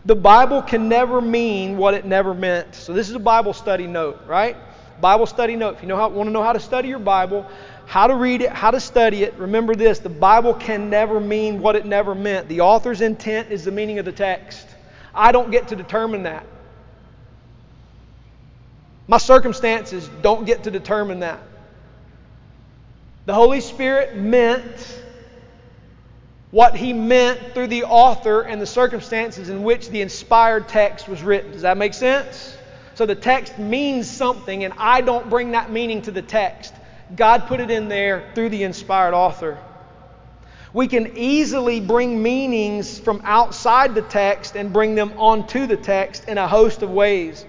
The 0.06 0.16
Bible 0.16 0.62
can 0.62 0.90
never 0.90 1.22
mean 1.22 1.78
what 1.78 1.94
it 1.94 2.04
never 2.04 2.34
meant. 2.34 2.76
So 2.76 2.92
this 2.92 3.10
is 3.10 3.16
a 3.16 3.20
Bible 3.20 3.54
study 3.54 3.88
note, 3.88 4.20
right? 4.28 4.58
Bible 5.00 5.26
study 5.26 5.56
note. 5.56 5.76
If 5.76 5.82
you 5.82 5.88
know 5.88 5.96
how, 5.96 6.10
want 6.10 6.28
to 6.28 6.32
know 6.32 6.44
how 6.44 6.52
to 6.52 6.60
study 6.60 6.90
your 6.90 7.00
Bible, 7.00 7.48
how 7.86 8.08
to 8.08 8.16
read 8.16 8.42
it, 8.42 8.50
how 8.50 8.72
to 8.72 8.80
study 8.80 9.24
it. 9.24 9.34
Remember 9.36 9.76
this 9.76 10.00
the 10.00 10.10
Bible 10.10 10.54
can 10.54 10.90
never 10.90 11.20
mean 11.20 11.60
what 11.60 11.76
it 11.76 11.86
never 11.86 12.14
meant. 12.14 12.50
The 12.50 12.62
author's 12.62 13.02
intent 13.02 13.52
is 13.52 13.64
the 13.64 13.72
meaning 13.72 14.00
of 14.00 14.06
the 14.06 14.12
text. 14.12 14.68
I 15.16 15.32
don't 15.32 15.52
get 15.52 15.70
to 15.70 15.76
determine 15.76 16.24
that. 16.24 16.46
My 19.08 19.18
circumstances 19.18 20.10
don't 20.22 20.46
get 20.46 20.64
to 20.64 20.72
determine 20.72 21.20
that. 21.20 21.40
The 23.26 23.34
Holy 23.34 23.62
Spirit 23.62 24.16
meant 24.16 25.02
what 26.52 26.76
He 26.76 26.94
meant 26.94 27.54
through 27.54 27.68
the 27.68 27.84
author 27.84 28.42
and 28.42 28.62
the 28.62 28.66
circumstances 28.66 29.50
in 29.50 29.64
which 29.64 29.90
the 29.90 30.02
inspired 30.02 30.68
text 30.68 31.08
was 31.08 31.24
written. 31.24 31.52
Does 31.52 31.64
that 31.64 31.78
make 31.78 31.94
sense? 31.94 32.58
So 32.96 33.06
the 33.06 33.16
text 33.16 33.58
means 33.58 34.10
something, 34.10 34.64
and 34.64 34.74
I 34.78 35.02
don't 35.02 35.30
bring 35.30 35.52
that 35.52 35.72
meaning 35.72 36.04
to 36.04 36.12
the 36.12 36.22
text. 36.22 36.74
God 37.16 37.48
put 37.48 37.60
it 37.60 37.72
in 37.72 37.90
there 37.90 38.30
through 38.36 38.50
the 38.50 38.64
inspired 38.64 39.14
author. 39.14 39.58
We 40.74 40.88
can 40.88 41.18
easily 41.18 41.80
bring 41.80 42.22
meanings 42.22 43.00
from 43.00 43.22
outside 43.24 43.96
the 43.96 44.02
text 44.02 44.56
and 44.56 44.74
bring 44.74 44.96
them 44.96 45.14
onto 45.18 45.68
the 45.68 45.78
text 45.78 46.28
in 46.28 46.38
a 46.38 46.48
host 46.48 46.82
of 46.82 46.90
ways. 46.90 47.46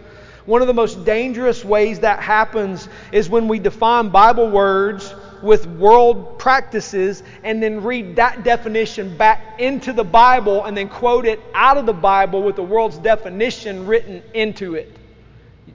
One 0.46 0.61
of 0.61 0.68
the 0.68 0.74
most 0.74 1.04
dangerous 1.04 1.64
ways 1.64 2.00
that 2.00 2.20
happens 2.20 2.88
is 3.12 3.28
when 3.30 3.48
we 3.48 3.59
define 3.59 4.11
Bible 4.11 4.50
words 4.50 5.14
with 5.42 5.66
world 5.66 6.38
practices 6.38 7.22
and 7.42 7.62
then 7.62 7.83
read 7.83 8.16
that 8.16 8.44
definition 8.44 9.16
back 9.16 9.61
into 9.61 9.92
the 9.92 10.04
Bible 10.04 10.64
and 10.64 10.76
then 10.76 10.88
quote 10.88 11.26
it 11.26 11.40
out 11.54 11.76
of 11.76 11.87
the 11.87 11.92
Bible 11.92 12.42
with 12.42 12.57
the 12.57 12.62
world's 12.62 12.98
definition 12.98 13.87
written 13.87 14.22
into 14.33 14.74
it. 14.74 14.94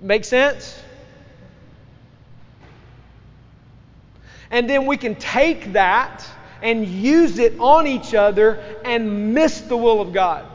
Make 0.01 0.25
sense? 0.25 0.81
And 4.51 4.69
then 4.69 4.85
we 4.85 4.97
can 4.97 5.15
take 5.15 5.73
that 5.73 6.25
and 6.61 6.85
use 6.85 7.37
it 7.39 7.59
on 7.59 7.87
each 7.87 8.13
other 8.13 8.59
and 8.83 9.33
miss 9.33 9.61
the 9.61 9.77
will 9.77 10.01
of 10.01 10.13
God. 10.13 10.48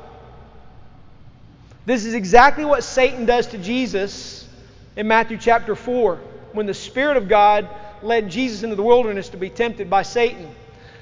This 1.87 2.07
is 2.07 2.15
exactly 2.15 2.65
what 2.65 2.83
Satan 2.83 3.27
does 3.27 3.49
to 3.49 3.59
Jesus 3.59 4.49
in 4.97 5.07
Matthew 5.07 5.37
chapter 5.37 5.75
4 5.77 6.17
when 6.53 6.67
the 6.67 6.75
Spirit 6.75 7.17
of 7.17 7.29
God 7.29 7.69
led 8.03 8.31
Jesus 8.31 8.63
into 8.63 8.77
the 8.77 8.83
wilderness 8.83 9.29
to 9.31 9.37
be 9.37 9.51
tempted 9.51 9.91
by 9.91 10.03
Satan. 10.03 10.49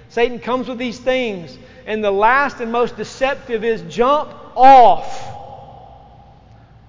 Satan 0.08 0.40
comes 0.40 0.68
with 0.68 0.78
these 0.78 0.98
things, 0.98 1.56
and 1.86 2.02
the 2.02 2.10
last 2.10 2.60
and 2.60 2.72
most 2.72 2.96
deceptive 2.96 3.64
is 3.64 3.82
jump 3.82 4.34
off. 4.56 5.28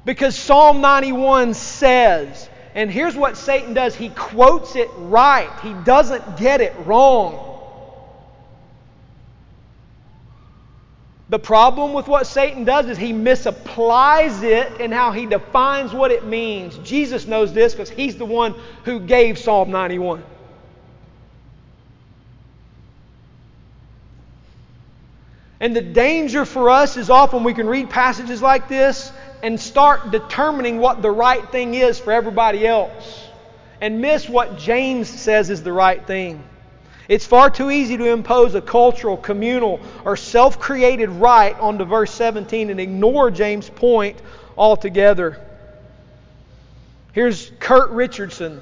Because 0.05 0.35
Psalm 0.35 0.81
91 0.81 1.53
says, 1.53 2.49
and 2.75 2.91
here's 2.91 3.15
what 3.15 3.37
Satan 3.37 3.73
does 3.73 3.95
he 3.95 4.09
quotes 4.09 4.75
it 4.75 4.89
right, 4.97 5.49
he 5.61 5.73
doesn't 5.85 6.37
get 6.37 6.61
it 6.61 6.73
wrong. 6.85 7.52
The 11.33 11.39
problem 11.39 11.93
with 11.93 12.07
what 12.07 12.27
Satan 12.27 12.63
does 12.63 12.85
is 12.87 12.95
he 12.95 13.11
misapplies 13.11 14.43
it 14.43 14.79
in 14.79 14.91
how 14.91 15.11
he 15.11 15.25
defines 15.25 15.91
what 15.91 16.11
it 16.11 16.23
means. 16.23 16.77
Jesus 16.83 17.25
knows 17.25 17.51
this 17.53 17.73
because 17.73 17.89
he's 17.89 18.17
the 18.17 18.25
one 18.25 18.53
who 18.85 18.99
gave 18.99 19.39
Psalm 19.39 19.71
91. 19.71 20.23
And 25.59 25.75
the 25.75 25.81
danger 25.81 26.45
for 26.45 26.69
us 26.69 26.97
is 26.97 27.09
often 27.09 27.43
we 27.43 27.55
can 27.55 27.65
read 27.65 27.89
passages 27.89 28.39
like 28.39 28.67
this 28.67 29.11
and 29.41 29.59
start 29.59 30.11
determining 30.11 30.77
what 30.77 31.01
the 31.01 31.09
right 31.09 31.51
thing 31.51 31.73
is 31.73 31.97
for 31.97 32.13
everybody 32.13 32.67
else 32.67 33.27
and 33.81 34.01
miss 34.01 34.29
what 34.29 34.59
James 34.59 35.09
says 35.09 35.49
is 35.49 35.63
the 35.63 35.73
right 35.73 36.05
thing. 36.05 36.43
It's 37.07 37.25
far 37.25 37.49
too 37.49 37.69
easy 37.69 37.97
to 37.97 38.05
impose 38.05 38.55
a 38.55 38.61
cultural, 38.61 39.17
communal, 39.17 39.81
or 40.05 40.15
self 40.15 40.59
created 40.59 41.09
right 41.09 41.57
onto 41.59 41.83
verse 41.83 42.11
17 42.11 42.69
and 42.69 42.79
ignore 42.79 43.29
James' 43.29 43.69
point 43.69 44.21
altogether. 44.57 45.39
Here's 47.11 47.51
Kurt 47.59 47.91
Richardson 47.91 48.61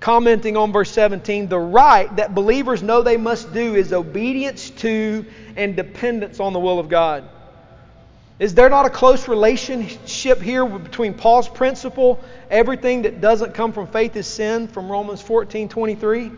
commenting 0.00 0.56
on 0.56 0.72
verse 0.72 0.90
17 0.92 1.48
the 1.48 1.58
right 1.58 2.14
that 2.16 2.34
believers 2.34 2.82
know 2.82 3.02
they 3.02 3.16
must 3.16 3.52
do 3.52 3.74
is 3.74 3.92
obedience 3.92 4.70
to 4.70 5.26
and 5.56 5.74
dependence 5.76 6.40
on 6.40 6.52
the 6.52 6.60
will 6.60 6.78
of 6.78 6.88
God. 6.88 7.28
Is 8.38 8.54
there 8.54 8.68
not 8.68 8.86
a 8.86 8.90
close 8.90 9.26
relationship 9.26 10.40
here 10.40 10.64
between 10.64 11.14
Paul's 11.14 11.48
principle, 11.48 12.20
everything 12.48 13.02
that 13.02 13.20
doesn't 13.20 13.54
come 13.54 13.72
from 13.72 13.88
faith 13.88 14.14
is 14.14 14.28
sin, 14.28 14.68
from 14.68 14.90
Romans 14.90 15.20
14 15.20 15.68
23? 15.68 16.30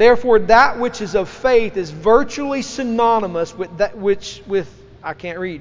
Therefore, 0.00 0.38
that 0.38 0.78
which 0.78 1.02
is 1.02 1.14
of 1.14 1.28
faith 1.28 1.76
is 1.76 1.90
virtually 1.90 2.62
synonymous 2.62 3.54
with 3.54 3.76
that 3.76 3.98
which, 3.98 4.42
with, 4.46 4.66
I 5.02 5.12
can't 5.12 5.38
read. 5.38 5.60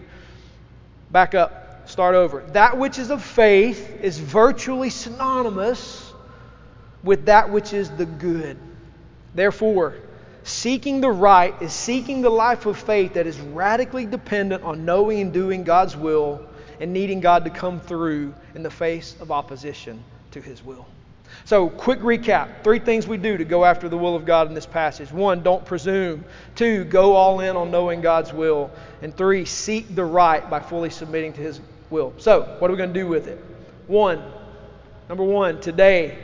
Back 1.11 1.35
up, 1.35 1.89
start 1.89 2.15
over. 2.15 2.41
That 2.53 2.77
which 2.77 2.99
is 2.99 3.11
of 3.11 3.21
faith 3.21 4.01
is 4.01 4.17
virtually 4.17 4.91
synonymous 4.91 6.13
with 7.03 7.25
that 7.25 7.49
which 7.49 7.73
is 7.73 7.89
the 7.89 8.05
good. 8.05 8.57
Therefore, 9.35 9.95
seeking 10.43 11.01
the 11.01 11.11
right 11.11 11.53
is 11.61 11.73
seeking 11.73 12.21
the 12.21 12.29
life 12.29 12.65
of 12.65 12.77
faith 12.77 13.15
that 13.15 13.27
is 13.27 13.37
radically 13.41 14.05
dependent 14.05 14.63
on 14.63 14.85
knowing 14.85 15.19
and 15.19 15.33
doing 15.33 15.65
God's 15.65 15.97
will 15.97 16.47
and 16.79 16.93
needing 16.93 17.19
God 17.19 17.43
to 17.43 17.49
come 17.49 17.81
through 17.81 18.33
in 18.55 18.63
the 18.63 18.71
face 18.71 19.17
of 19.19 19.31
opposition 19.31 20.01
to 20.31 20.39
His 20.39 20.63
will. 20.63 20.87
So, 21.45 21.69
quick 21.69 21.99
recap 21.99 22.63
three 22.63 22.79
things 22.79 23.07
we 23.07 23.17
do 23.17 23.37
to 23.37 23.45
go 23.45 23.65
after 23.65 23.89
the 23.89 23.97
will 23.97 24.15
of 24.15 24.25
God 24.25 24.47
in 24.47 24.53
this 24.53 24.65
passage. 24.65 25.11
One, 25.11 25.41
don't 25.41 25.65
presume. 25.65 26.25
Two, 26.55 26.83
go 26.83 27.15
all 27.15 27.39
in 27.39 27.55
on 27.55 27.71
knowing 27.71 28.01
God's 28.01 28.33
will. 28.33 28.71
And 29.01 29.15
three, 29.15 29.45
seek 29.45 29.95
the 29.95 30.05
right 30.05 30.47
by 30.49 30.59
fully 30.59 30.89
submitting 30.89 31.33
to 31.33 31.41
His 31.41 31.59
will. 31.89 32.13
So, 32.17 32.55
what 32.59 32.69
are 32.69 32.73
we 32.73 32.77
going 32.77 32.93
to 32.93 32.99
do 32.99 33.07
with 33.07 33.27
it? 33.27 33.43
One, 33.87 34.21
number 35.07 35.23
one, 35.23 35.59
today, 35.61 36.17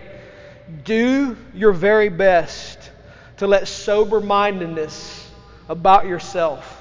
do 0.84 1.38
your 1.54 1.72
very 1.72 2.10
best 2.10 2.92
to 3.38 3.48
let 3.48 3.68
sober 3.68 4.20
mindedness 4.20 5.30
about 5.70 6.06
yourself 6.06 6.75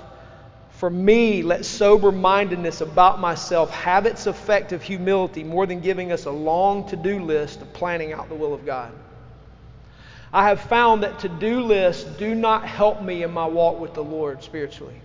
for 0.85 0.91
me, 0.91 1.43
let 1.43 1.65
sober 1.65 2.13
mindedness 2.13 2.83
about 2.83 3.19
myself 3.19 3.71
have 3.71 4.05
its 4.05 4.27
effect 4.27 4.71
of 4.73 4.83
humility 4.83 5.43
more 5.43 5.65
than 5.65 5.81
giving 5.81 6.13
us 6.13 6.27
a 6.27 6.31
long 6.31 6.87
to 6.91 6.95
do 6.95 7.25
list 7.25 7.63
of 7.63 7.73
planning 7.73 8.13
out 8.13 8.29
the 8.29 8.35
will 8.35 8.53
of 8.53 8.67
God. 8.67 8.93
I 10.31 10.47
have 10.47 10.61
found 10.61 11.03
that 11.03 11.21
to 11.21 11.31
do 11.31 11.63
lists 11.63 12.05
do 12.19 12.35
not 12.35 12.67
help 12.67 13.01
me 13.01 13.23
in 13.23 13.31
my 13.31 13.47
walk 13.47 13.81
with 13.81 13.95
the 13.95 14.05
Lord 14.05 14.43
spiritually. 14.43 15.01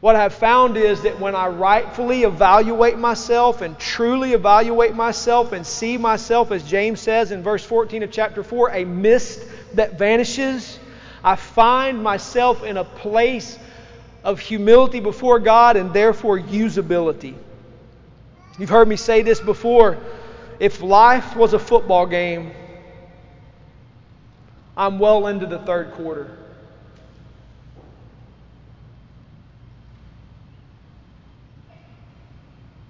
What 0.00 0.16
I've 0.16 0.34
found 0.34 0.76
is 0.76 1.00
that 1.04 1.18
when 1.18 1.34
I 1.34 1.46
rightfully 1.46 2.24
evaluate 2.24 2.98
myself 2.98 3.62
and 3.62 3.78
truly 3.78 4.34
evaluate 4.34 4.94
myself 4.94 5.52
and 5.52 5.66
see 5.66 5.96
myself, 5.96 6.52
as 6.52 6.62
James 6.62 7.00
says 7.00 7.32
in 7.32 7.42
verse 7.42 7.64
14 7.64 8.02
of 8.02 8.12
chapter 8.12 8.42
4, 8.42 8.72
a 8.72 8.84
mist 8.84 9.42
that 9.72 9.98
vanishes, 9.98 10.78
I 11.24 11.36
find 11.36 12.02
myself 12.02 12.62
in 12.64 12.76
a 12.76 12.84
place 12.84 13.58
of 14.26 14.40
humility 14.40 14.98
before 14.98 15.38
God 15.38 15.76
and 15.76 15.92
therefore 15.94 16.36
usability. 16.36 17.36
You've 18.58 18.68
heard 18.68 18.88
me 18.88 18.96
say 18.96 19.22
this 19.22 19.40
before. 19.40 19.98
If 20.58 20.82
life 20.82 21.36
was 21.36 21.52
a 21.52 21.60
football 21.60 22.06
game, 22.06 22.50
I'm 24.76 24.98
well 24.98 25.28
into 25.28 25.46
the 25.46 25.60
third 25.60 25.92
quarter. 25.92 26.36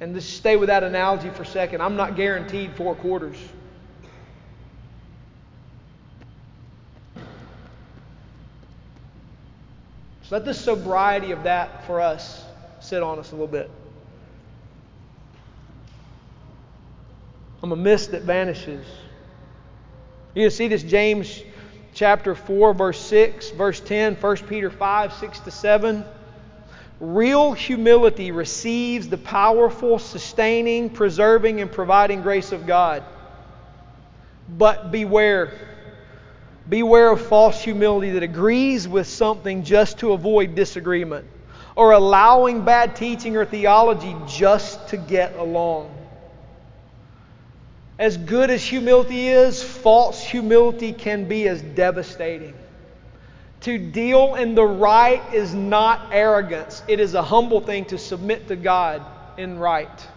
And 0.01 0.14
just 0.14 0.38
stay 0.38 0.57
with 0.57 0.68
that 0.68 0.83
analogy 0.83 1.29
for 1.29 1.42
a 1.42 1.46
second. 1.46 1.83
I'm 1.83 1.96
not 1.96 2.16
guaranteed 2.16 2.72
four 2.77 2.94
quarters. 2.94 3.37
So 10.29 10.35
let 10.35 10.45
the 10.45 10.55
sobriety 10.55 11.31
of 11.31 11.45
that 11.45 11.87
for 11.87 12.01
us 12.01 12.45
sit 12.81 13.01
on 13.01 13.21
us 13.21 13.31
a 13.31 13.35
little 13.35 13.47
bit. 13.47 13.71
I'm 17.62 17.71
a 17.71 17.77
mist 17.77 18.11
that 18.11 18.23
vanishes. 18.23 18.85
You 20.35 20.51
see 20.51 20.67
this 20.67 20.83
James 20.83 21.43
chapter 21.95 22.35
4, 22.35 22.75
verse 22.75 23.01
6, 23.03 23.51
verse 23.51 23.79
10, 23.79 24.17
1 24.17 24.37
Peter 24.49 24.69
5, 24.69 25.12
6 25.12 25.41
to 25.41 25.51
7. 25.53 26.05
Real 26.99 27.53
humility 27.53 28.33
receives 28.33 29.09
the 29.09 29.19
powerful, 29.19 30.01
sustaining, 30.01 30.91
preserving, 30.91 31.61
and 31.61 31.71
providing 31.71 32.23
grace 32.23 32.51
of 32.51 32.67
God. 32.67 33.05
But 34.49 34.91
beware. 34.91 35.53
Beware 36.69 37.13
of 37.13 37.21
false 37.21 37.63
humility 37.63 38.11
that 38.11 38.23
agrees 38.23 38.89
with 38.89 39.07
something 39.07 39.63
just 39.63 39.99
to 39.99 40.13
avoid 40.13 40.55
disagreement, 40.55 41.27
or 41.77 41.93
allowing 41.93 42.65
bad 42.65 42.97
teaching 42.97 43.37
or 43.37 43.45
theology 43.45 44.17
just 44.27 44.89
to 44.89 44.97
get 44.97 45.37
along. 45.37 45.93
As 47.99 48.17
good 48.17 48.51
as 48.51 48.65
humility 48.65 49.29
is, 49.29 49.63
false 49.63 50.23
humility 50.23 50.93
can 50.93 51.29
be 51.29 51.49
as 51.49 51.63
devastating. 51.63 52.55
To 53.61 53.79
deal 53.79 54.35
in 54.35 54.55
the 54.55 54.67
right 54.67 55.23
is 55.33 55.55
not 55.55 56.09
arrogance, 56.13 56.83
it 56.89 57.01
is 57.01 57.15
a 57.15 57.23
humble 57.23 57.61
thing 57.61 57.87
to 57.87 57.99
submit 57.99 58.49
to 58.49 58.57
God 58.57 59.03
in 59.39 59.59
right. 59.59 60.09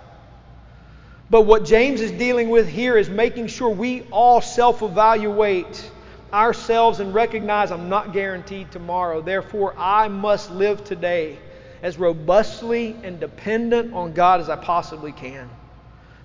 But 1.29 1.43
what 1.43 1.63
James 1.63 2.01
is 2.01 2.11
dealing 2.11 2.49
with 2.49 2.67
here 2.67 2.97
is 2.97 3.07
making 3.07 3.47
sure 3.47 3.69
we 3.69 4.01
all 4.11 4.41
self 4.41 4.81
evaluate 4.81 5.91
ourselves 6.33 6.99
and 6.99 7.13
recognize 7.13 7.71
I'm 7.71 7.89
not 7.89 8.13
guaranteed 8.13 8.71
tomorrow. 8.71 9.21
Therefore, 9.21 9.73
I 9.77 10.07
must 10.07 10.51
live 10.51 10.83
today 10.83 11.39
as 11.81 11.97
robustly 11.97 12.95
and 13.03 13.19
dependent 13.19 13.93
on 13.93 14.13
God 14.13 14.41
as 14.41 14.49
I 14.49 14.55
possibly 14.55 15.11
can. 15.11 15.49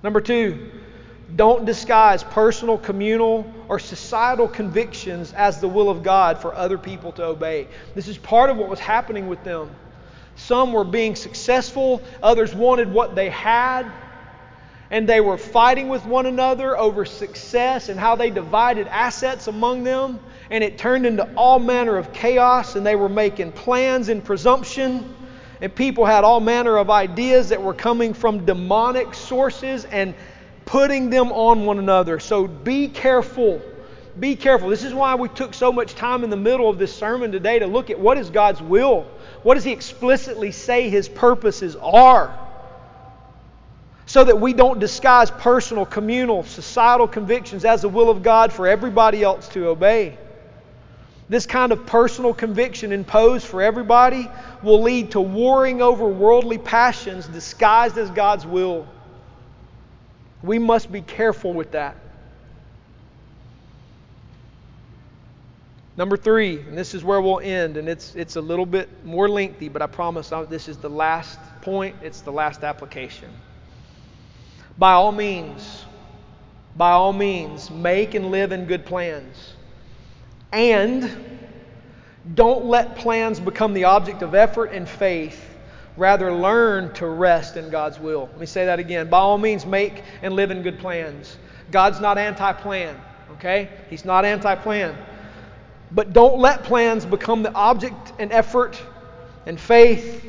Number 0.03 0.21
two, 0.21 0.71
don't 1.35 1.65
disguise 1.65 2.23
personal, 2.23 2.77
communal, 2.77 3.51
or 3.69 3.79
societal 3.79 4.47
convictions 4.47 5.33
as 5.33 5.61
the 5.61 5.69
will 5.69 5.89
of 5.89 6.03
God 6.03 6.39
for 6.39 6.55
other 6.55 6.77
people 6.77 7.13
to 7.13 7.25
obey. 7.25 7.67
This 7.95 8.09
is 8.09 8.19
part 8.19 8.51
of 8.51 8.57
what 8.57 8.69
was 8.69 8.79
happening 8.79 9.27
with 9.29 9.43
them. 9.43 9.71
Some 10.37 10.73
were 10.73 10.85
being 10.85 11.15
successful, 11.15 12.03
others 12.23 12.55
wanted 12.55 12.93
what 12.93 13.15
they 13.15 13.31
had, 13.31 13.91
and 14.95 15.09
they 15.09 15.21
were 15.21 15.37
fighting 15.37 15.89
with 15.89 16.07
one 16.07 16.25
another 16.25 16.79
over 16.79 17.05
success 17.05 17.89
and 17.89 17.99
how 17.99 18.15
they 18.15 18.31
divided 18.31 18.87
assets 18.87 19.49
among 19.49 19.83
them. 19.83 20.21
And 20.51 20.63
it 20.63 20.79
turned 20.79 21.05
into 21.05 21.29
all 21.35 21.59
manner 21.59 21.97
of 21.97 22.13
chaos, 22.13 22.77
and 22.77 22.87
they 22.87 22.95
were 22.95 23.09
making 23.09 23.51
plans 23.51 24.09
in 24.09 24.23
presumption. 24.23 25.13
And 25.61 25.75
people 25.75 26.07
had 26.07 26.23
all 26.23 26.39
manner 26.39 26.77
of 26.77 26.91
ideas 26.91 27.49
that 27.49 27.61
were 27.61 27.75
coming 27.75 28.15
from 28.15 28.47
demonic 28.47 29.15
sources 29.15 29.85
and 29.87 30.15
putting 30.65 31.11
them 31.11 31.33
on 31.33 31.67
one 31.67 31.81
another. 31.81 32.21
So 32.21 32.47
be 32.47 32.87
careful. 32.87 33.61
Be 34.21 34.37
careful. 34.37 34.69
This 34.69 34.85
is 34.85 34.95
why 34.95 35.17
we 35.17 35.29
took 35.29 35.55
so 35.55 35.73
much 35.73 35.97
time 35.97 36.23
in 36.23 36.31
the 36.31 36.37
middle 36.37 36.71
of 36.71 36.79
this 36.79 36.95
sermon 36.95 37.33
today 37.33 37.59
to 37.59 37.67
look 37.67 37.91
at 37.91 37.99
what 37.99 38.17
is 38.17 38.31
God's 38.31 38.63
will. 38.63 39.09
What 39.43 39.55
does 39.55 39.65
He 39.65 39.73
explicitly 39.73 40.53
say 40.53 40.89
His 40.89 41.09
purposes 41.09 41.75
are? 41.75 42.44
So 44.15 44.23
that 44.23 44.41
we 44.41 44.53
don't 44.53 44.79
disguise 44.79 45.29
personal, 45.29 45.85
communal, 45.85 46.45
societal 46.45 47.09
convictions 47.09 47.65
as 47.65 47.83
the 47.83 47.89
will 47.89 48.09
of 48.09 48.23
God 48.23 48.53
for 48.53 48.69
everybody 48.69 49.25
else 49.25 49.49
to 49.49 49.67
obey. 49.67 50.17
This 51.29 51.47
kind 51.47 51.73
of 51.73 51.85
personal 51.85 52.33
conviction 52.33 52.93
imposed 52.93 53.45
for 53.45 53.61
everybody 53.61 54.31
will 54.63 54.81
lead 54.83 55.11
to 55.11 55.21
warring 55.21 55.83
over 55.83 56.07
worldly 56.07 56.59
passions 56.59 57.27
disguised 57.27 57.99
as 57.99 58.09
God's 58.11 58.47
will. 58.47 58.87
We 60.45 60.61
must 60.61 60.93
be 60.93 61.03
careful 61.03 61.53
with 61.53 61.73
that. 61.73 61.97
Number 65.97 66.17
three, 66.17 66.61
and 66.61 66.79
this 66.79 66.95
is 66.95 67.03
where 67.03 67.21
we'll 67.21 67.41
end, 67.41 67.77
and 67.77 67.89
it's, 67.89 68.15
it's 68.15 68.37
a 68.37 68.41
little 68.41 68.67
bit 68.67 68.89
more 69.05 69.29
lengthy, 69.29 69.69
but 69.69 69.83
I 69.83 69.89
promise 69.89 70.31
this 70.49 70.69
is 70.69 70.77
the 70.77 70.89
last 70.89 71.37
point, 71.63 71.97
it's 72.01 72.21
the 72.21 72.31
last 72.31 72.63
application. 72.63 73.29
By 74.79 74.93
all 74.93 75.13
means, 75.13 75.85
by 76.77 76.91
all 76.91 77.13
means, 77.13 77.71
make 77.71 78.15
and 78.15 78.31
live 78.31 78.53
in 78.53 78.67
good 78.67 78.85
plans. 78.85 79.55
And 80.53 81.11
don't 82.35 82.65
let 82.65 82.97
plans 82.97 83.39
become 83.39 83.75
the 83.75 83.85
object 83.85 84.23
of 84.23 84.35
effort 84.35 84.67
and 84.73 84.89
faith. 84.89 85.51
Rather, 85.97 86.33
learn 86.33 86.93
to 86.95 87.07
rest 87.07 87.57
in 87.57 87.71
God's 87.71 88.01
will. 88.01 88.29
Let 88.33 88.41
me 88.41 88.47
say 88.47 88.65
that 88.65 88.81
again. 88.81 89.09
By 89.09 89.19
all 89.19 89.39
means, 89.39 89.65
make 89.65 90.03
and 90.23 90.35
live 90.35 90.51
in 90.51 90.63
good 90.63 90.79
plans. 90.79 91.37
God's 91.71 92.01
not 92.01 92.19
anti 92.19 92.53
plan, 92.53 93.01
okay? 93.35 93.69
He's 93.91 94.05
not 94.05 94.25
anti 94.25 94.57
plan. 94.57 94.97
But 95.93 96.13
don't 96.13 96.41
let 96.41 96.65
plans 96.65 97.07
become 97.07 97.45
the 97.45 97.53
object 97.53 98.13
and 98.19 98.33
effort 98.33 98.81
and 99.47 99.61
faith. 99.61 100.25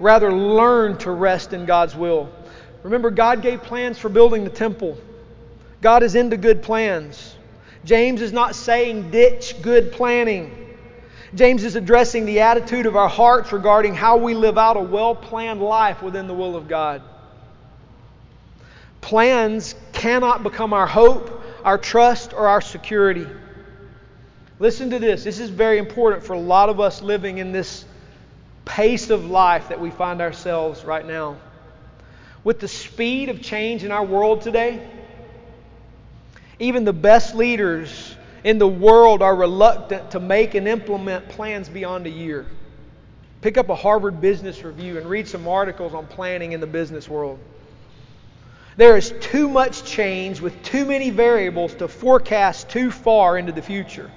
Rather, 0.00 0.32
learn 0.32 0.98
to 0.98 1.12
rest 1.12 1.52
in 1.52 1.64
God's 1.64 1.94
will. 1.94 2.28
Remember, 2.84 3.10
God 3.10 3.42
gave 3.42 3.62
plans 3.62 3.98
for 3.98 4.10
building 4.10 4.44
the 4.44 4.50
temple. 4.50 4.96
God 5.80 6.02
is 6.02 6.14
into 6.14 6.36
good 6.36 6.62
plans. 6.62 7.34
James 7.84 8.22
is 8.22 8.32
not 8.32 8.54
saying 8.54 9.10
ditch 9.10 9.60
good 9.62 9.90
planning. 9.90 10.76
James 11.34 11.64
is 11.64 11.76
addressing 11.76 12.26
the 12.26 12.40
attitude 12.40 12.86
of 12.86 12.94
our 12.94 13.08
hearts 13.08 13.52
regarding 13.52 13.94
how 13.94 14.18
we 14.18 14.34
live 14.34 14.58
out 14.58 14.76
a 14.76 14.80
well 14.80 15.14
planned 15.14 15.60
life 15.60 16.02
within 16.02 16.26
the 16.26 16.34
will 16.34 16.56
of 16.56 16.68
God. 16.68 17.02
Plans 19.00 19.74
cannot 19.92 20.42
become 20.42 20.72
our 20.72 20.86
hope, 20.86 21.42
our 21.64 21.78
trust, 21.78 22.34
or 22.34 22.48
our 22.48 22.60
security. 22.60 23.26
Listen 24.58 24.90
to 24.90 24.98
this. 24.98 25.24
This 25.24 25.40
is 25.40 25.48
very 25.48 25.78
important 25.78 26.22
for 26.22 26.34
a 26.34 26.38
lot 26.38 26.68
of 26.68 26.80
us 26.80 27.00
living 27.02 27.38
in 27.38 27.50
this 27.50 27.86
pace 28.66 29.08
of 29.08 29.24
life 29.24 29.68
that 29.68 29.80
we 29.80 29.90
find 29.90 30.20
ourselves 30.20 30.84
right 30.84 31.04
now. 31.04 31.36
With 32.44 32.60
the 32.60 32.68
speed 32.68 33.30
of 33.30 33.40
change 33.40 33.84
in 33.84 33.90
our 33.90 34.04
world 34.04 34.42
today, 34.42 34.86
even 36.58 36.84
the 36.84 36.92
best 36.92 37.34
leaders 37.34 38.14
in 38.44 38.58
the 38.58 38.68
world 38.68 39.22
are 39.22 39.34
reluctant 39.34 40.10
to 40.10 40.20
make 40.20 40.54
and 40.54 40.68
implement 40.68 41.30
plans 41.30 41.68
beyond 41.68 42.06
a 42.06 42.10
year. 42.10 42.46
Pick 43.40 43.56
up 43.56 43.70
a 43.70 43.74
Harvard 43.74 44.20
Business 44.20 44.62
Review 44.62 44.98
and 44.98 45.06
read 45.06 45.26
some 45.26 45.48
articles 45.48 45.94
on 45.94 46.06
planning 46.06 46.52
in 46.52 46.60
the 46.60 46.66
business 46.66 47.08
world. 47.08 47.38
There 48.76 48.96
is 48.96 49.12
too 49.20 49.48
much 49.48 49.84
change 49.84 50.40
with 50.40 50.62
too 50.62 50.84
many 50.84 51.10
variables 51.10 51.74
to 51.76 51.88
forecast 51.88 52.68
too 52.68 52.90
far 52.90 53.38
into 53.38 53.52
the 53.52 53.62
future. 53.62 54.10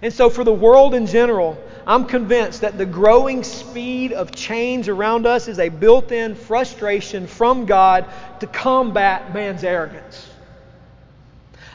And 0.00 0.12
so, 0.12 0.30
for 0.30 0.44
the 0.44 0.52
world 0.52 0.94
in 0.94 1.06
general, 1.06 1.58
I'm 1.86 2.04
convinced 2.04 2.60
that 2.60 2.78
the 2.78 2.86
growing 2.86 3.42
speed 3.42 4.12
of 4.12 4.30
change 4.30 4.88
around 4.88 5.26
us 5.26 5.48
is 5.48 5.58
a 5.58 5.68
built 5.68 6.12
in 6.12 6.34
frustration 6.34 7.26
from 7.26 7.66
God 7.66 8.06
to 8.40 8.46
combat 8.46 9.34
man's 9.34 9.64
arrogance. 9.64 10.28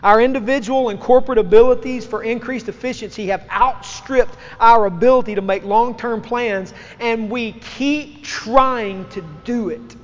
Our 0.03 0.21
individual 0.21 0.89
and 0.89 0.99
corporate 0.99 1.37
abilities 1.37 2.05
for 2.05 2.23
increased 2.23 2.67
efficiency 2.67 3.27
have 3.27 3.45
outstripped 3.49 4.35
our 4.59 4.85
ability 4.85 5.35
to 5.35 5.41
make 5.41 5.63
long 5.63 5.97
term 5.97 6.21
plans, 6.21 6.73
and 6.99 7.29
we 7.29 7.53
keep 7.53 8.23
trying 8.23 9.07
to 9.09 9.21
do 9.45 9.69
it. 9.69 9.95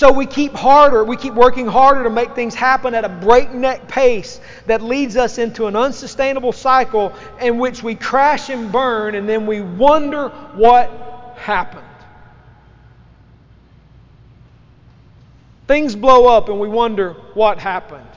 So 0.00 0.10
we 0.10 0.24
keep 0.24 0.54
harder, 0.54 1.04
we 1.04 1.18
keep 1.18 1.34
working 1.34 1.66
harder 1.66 2.04
to 2.04 2.08
make 2.08 2.34
things 2.34 2.54
happen 2.54 2.94
at 2.94 3.04
a 3.04 3.08
breakneck 3.10 3.86
pace 3.86 4.40
that 4.64 4.80
leads 4.80 5.14
us 5.14 5.36
into 5.36 5.66
an 5.66 5.76
unsustainable 5.76 6.52
cycle 6.52 7.12
in 7.38 7.58
which 7.58 7.82
we 7.82 7.96
crash 7.96 8.48
and 8.48 8.72
burn, 8.72 9.14
and 9.14 9.28
then 9.28 9.46
we 9.46 9.60
wonder 9.60 10.30
what 10.54 11.34
happened. 11.36 11.84
Things 15.68 15.94
blow 15.94 16.34
up 16.34 16.48
and 16.48 16.58
we 16.58 16.68
wonder 16.68 17.12
what 17.34 17.58
happened. 17.58 18.08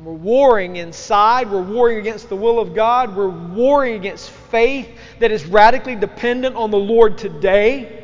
We're 0.00 0.12
warring 0.12 0.76
inside. 0.76 1.50
We're 1.50 1.62
warring 1.62 1.96
against 1.96 2.28
the 2.28 2.36
will 2.36 2.58
of 2.58 2.74
God. 2.74 3.16
We're 3.16 3.28
warring 3.28 3.94
against 3.94 4.28
faith 4.28 4.86
that 5.18 5.30
is 5.30 5.46
radically 5.46 5.96
dependent 5.96 6.56
on 6.56 6.70
the 6.70 6.76
Lord 6.76 7.16
today. 7.16 8.01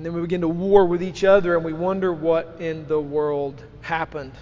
And 0.00 0.06
then 0.06 0.14
we 0.14 0.22
begin 0.22 0.40
to 0.40 0.48
war 0.48 0.86
with 0.86 1.02
each 1.02 1.24
other 1.24 1.54
and 1.54 1.62
we 1.62 1.74
wonder 1.74 2.10
what 2.10 2.56
in 2.58 2.88
the 2.88 2.98
world 2.98 3.62
happened. 3.82 4.32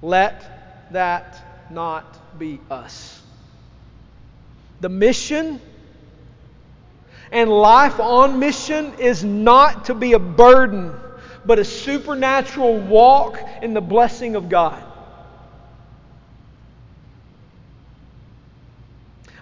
Let 0.00 0.92
that 0.92 1.72
not 1.72 2.38
be 2.38 2.60
us. 2.70 3.20
The 4.80 4.88
mission 4.88 5.60
and 7.32 7.50
life 7.50 7.98
on 7.98 8.38
mission 8.38 8.94
is 9.00 9.24
not 9.24 9.86
to 9.86 9.94
be 9.96 10.12
a 10.12 10.20
burden, 10.20 10.94
but 11.44 11.58
a 11.58 11.64
supernatural 11.64 12.78
walk 12.78 13.40
in 13.62 13.74
the 13.74 13.80
blessing 13.80 14.36
of 14.36 14.48
God. 14.48 14.80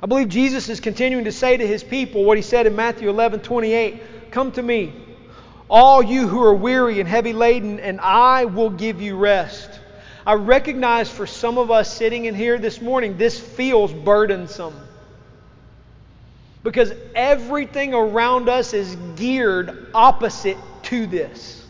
I 0.03 0.07
believe 0.07 0.31
Jesus 0.31 0.71
is 0.71 0.81
continuing 0.81 1.27
to 1.27 1.33
say 1.33 1.55
to 1.55 1.67
his 1.67 1.85
people 1.85 2.25
what 2.25 2.39
he 2.39 2.43
said 2.43 2.67
in 2.67 2.75
Matthew 2.75 3.11
11 3.11 3.41
28 3.41 4.31
Come 4.31 4.51
to 4.53 4.63
me, 4.63 5.04
all 5.69 6.03
you 6.03 6.29
who 6.29 6.43
are 6.43 6.55
weary 6.55 7.01
and 7.01 7.09
heavy 7.09 7.33
laden, 7.33 7.81
and 7.81 8.01
I 8.01 8.45
will 8.45 8.71
give 8.71 9.01
you 9.01 9.17
rest. 9.17 9.71
I 10.27 10.35
recognize 10.35 11.11
for 11.11 11.27
some 11.27 11.59
of 11.59 11.71
us 11.71 11.95
sitting 11.95 12.25
in 12.25 12.35
here 12.35 12.59
this 12.59 12.81
morning, 12.81 13.19
this 13.19 13.39
feels 13.39 13.93
burdensome 13.93 14.75
because 16.63 16.93
everything 17.15 17.93
around 17.93 18.49
us 18.49 18.73
is 18.73 18.97
geared 19.17 19.89
opposite 19.95 20.57
to 20.85 21.07
this. 21.07 21.65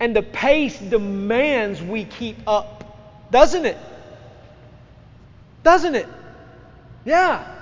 And 0.00 0.16
the 0.16 0.22
pace 0.22 0.78
demands 0.78 1.82
we 1.82 2.04
keep 2.04 2.38
up, 2.46 3.30
doesn't 3.30 3.66
it? 3.66 3.76
Doesn't 5.62 5.96
it? 5.96 6.08
Yeah. 7.04 7.57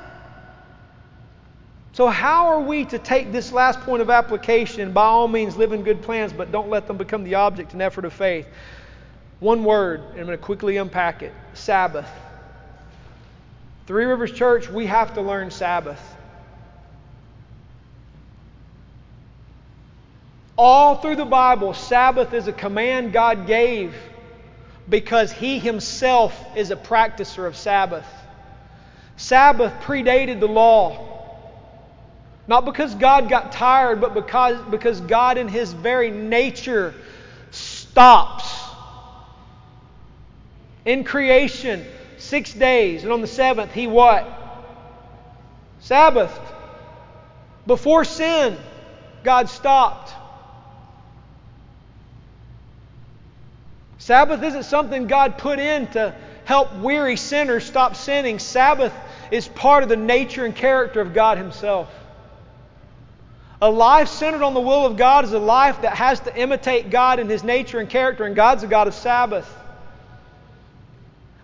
So, 1.97 2.09
how 2.09 2.49
are 2.49 2.61
we 2.61 2.84
to 2.84 2.99
take 2.99 3.32
this 3.32 3.53
last 3.53 3.80
point 3.80 4.03
of 4.03 4.11
application? 4.11 4.92
By 4.92 5.07
all 5.07 5.28
means, 5.28 5.57
live 5.57 5.72
in 5.72 5.82
good 5.82 6.03
plans, 6.03 6.30
but 6.30 6.53
don't 6.53 6.68
let 6.68 6.86
them 6.86 6.99
become 6.99 7.24
the 7.24 7.36
object 7.36 7.72
and 7.72 7.80
effort 7.80 8.05
of 8.05 8.12
faith. 8.12 8.47
One 9.40 9.64
word, 9.64 10.01
and 10.11 10.20
I'm 10.20 10.26
going 10.26 10.36
to 10.36 10.44
quickly 10.44 10.76
unpack 10.76 11.22
it 11.22 11.32
Sabbath. 11.55 12.07
Three 13.86 14.05
Rivers 14.05 14.32
Church, 14.32 14.68
we 14.68 14.84
have 14.84 15.14
to 15.14 15.22
learn 15.22 15.51
Sabbath. 15.51 15.99
All 20.59 20.97
through 20.97 21.16
the 21.16 21.24
Bible, 21.24 21.72
Sabbath 21.72 22.34
is 22.34 22.47
a 22.47 22.53
command 22.53 23.14
God 23.14 23.47
gave 23.47 23.94
because 24.86 25.32
He 25.32 25.59
Himself 25.59 26.38
is 26.55 26.70
a 26.70 26.76
practicer 26.76 27.47
of 27.47 27.57
Sabbath. 27.57 28.07
Sabbath 29.16 29.72
predated 29.82 30.40
the 30.40 30.49
law. 30.49 31.16
Not 32.49 32.64
because 32.64 32.94
God 32.94 33.28
got 33.28 33.53
tired, 33.53 34.01
but 34.01 34.14
because, 34.14 34.61
because 34.70 35.01
God, 35.01 35.36
in 35.36 35.49
His 35.49 35.72
very 35.72 36.11
nature, 36.11 36.94
stops. 37.51 38.53
In 40.84 41.03
creation, 41.03 41.84
six 42.18 42.53
days, 42.53 43.03
and 43.03 43.12
on 43.12 43.20
the 43.20 43.26
seventh, 43.26 43.72
he 43.72 43.86
what? 43.86 44.26
Sabbath. 45.80 46.38
Before 47.66 48.05
sin, 48.05 48.57
God 49.24 49.49
stopped. 49.49 50.12
Sabbath 53.99 54.40
isn't 54.44 54.62
something 54.62 55.09
God 55.09 55.36
put 55.36 55.59
in 55.59 55.88
to 55.88 56.14
help 56.44 56.72
weary 56.76 57.16
sinners 57.16 57.64
stop 57.64 57.97
sinning. 57.97 58.38
Sabbath 58.38 58.92
is 59.32 59.49
part 59.49 59.82
of 59.82 59.88
the 59.88 59.97
nature 59.97 60.44
and 60.44 60.55
character 60.55 61.01
of 61.01 61.12
God 61.12 61.38
Himself. 61.38 61.88
A 63.61 63.71
life 63.71 64.09
centered 64.09 64.43
on 64.43 64.53
the 64.53 64.61
will 64.61 64.85
of 64.85 64.97
God 64.97 65.25
is 65.25 65.33
a 65.33 65.39
life 65.39 65.83
that 65.83 65.95
has 65.97 66.21
to 66.21 66.37
imitate 66.37 66.91
God 66.91 67.19
in 67.19 67.29
His 67.29 67.43
nature 67.43 67.79
and 67.79 67.89
character, 67.89 68.25
and 68.25 68.37
God's 68.37 68.63
a 68.63 68.67
God 68.67 68.87
of 68.87 68.95
Sabbath. 68.95 69.51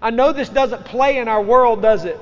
I 0.01 0.11
know 0.11 0.33
this 0.33 0.49
doesn't 0.49 0.85
play 0.85 1.19
in 1.19 1.29
our 1.29 1.43
world, 1.43 1.81
does 1.81 2.05
it? 2.05 2.21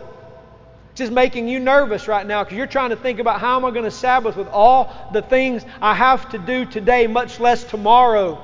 It's 0.90 0.98
just 0.98 1.12
making 1.12 1.48
you 1.48 1.58
nervous 1.58 2.06
right 2.06 2.24
now 2.24 2.44
because 2.44 2.56
you're 2.56 2.66
trying 2.66 2.90
to 2.90 2.96
think 2.96 3.18
about 3.18 3.40
how 3.40 3.56
am 3.56 3.64
I 3.64 3.70
going 3.70 3.84
to 3.84 3.90
Sabbath 3.90 4.36
with 4.36 4.48
all 4.48 4.92
the 5.12 5.22
things 5.22 5.64
I 5.80 5.94
have 5.94 6.28
to 6.30 6.38
do 6.38 6.66
today, 6.66 7.06
much 7.08 7.40
less 7.40 7.64
tomorrow, 7.64 8.40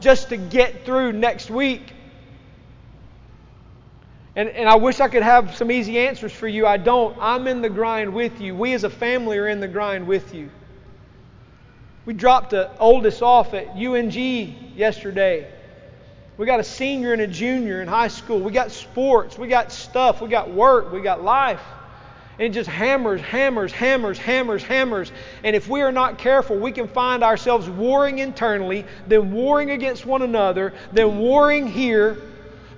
just 0.00 0.30
to 0.30 0.36
get 0.36 0.84
through 0.84 1.12
next 1.12 1.48
week. 1.48 1.92
And, 4.34 4.48
and 4.48 4.68
I 4.68 4.76
wish 4.76 5.00
I 5.00 5.08
could 5.08 5.22
have 5.22 5.56
some 5.56 5.70
easy 5.70 5.98
answers 5.98 6.32
for 6.32 6.48
you. 6.48 6.66
I 6.66 6.76
don't. 6.76 7.16
I'm 7.20 7.46
in 7.46 7.60
the 7.60 7.70
grind 7.70 8.14
with 8.14 8.40
you. 8.40 8.54
We 8.54 8.72
as 8.72 8.84
a 8.84 8.90
family 8.90 9.38
are 9.38 9.48
in 9.48 9.60
the 9.60 9.68
grind 9.68 10.06
with 10.06 10.34
you. 10.34 10.50
We 12.08 12.14
dropped 12.14 12.52
the 12.52 12.70
oldest 12.78 13.20
off 13.20 13.52
at 13.52 13.76
UNG 13.76 14.14
yesterday. 14.74 15.46
We 16.38 16.46
got 16.46 16.58
a 16.58 16.64
senior 16.64 17.12
and 17.12 17.20
a 17.20 17.26
junior 17.26 17.82
in 17.82 17.86
high 17.86 18.08
school. 18.08 18.40
We 18.40 18.50
got 18.50 18.70
sports. 18.70 19.36
We 19.36 19.46
got 19.46 19.70
stuff. 19.70 20.22
We 20.22 20.30
got 20.30 20.50
work. 20.50 20.90
We 20.90 21.02
got 21.02 21.22
life. 21.22 21.60
And 22.38 22.46
it 22.46 22.52
just 22.52 22.70
hammers, 22.70 23.20
hammers, 23.20 23.72
hammers, 23.72 24.16
hammers, 24.16 24.62
hammers. 24.62 25.12
And 25.44 25.54
if 25.54 25.68
we 25.68 25.82
are 25.82 25.92
not 25.92 26.16
careful, 26.16 26.56
we 26.56 26.72
can 26.72 26.88
find 26.88 27.22
ourselves 27.22 27.68
warring 27.68 28.20
internally, 28.20 28.86
then 29.06 29.30
warring 29.30 29.72
against 29.72 30.06
one 30.06 30.22
another, 30.22 30.72
then 30.90 31.18
warring 31.18 31.66
here, 31.66 32.16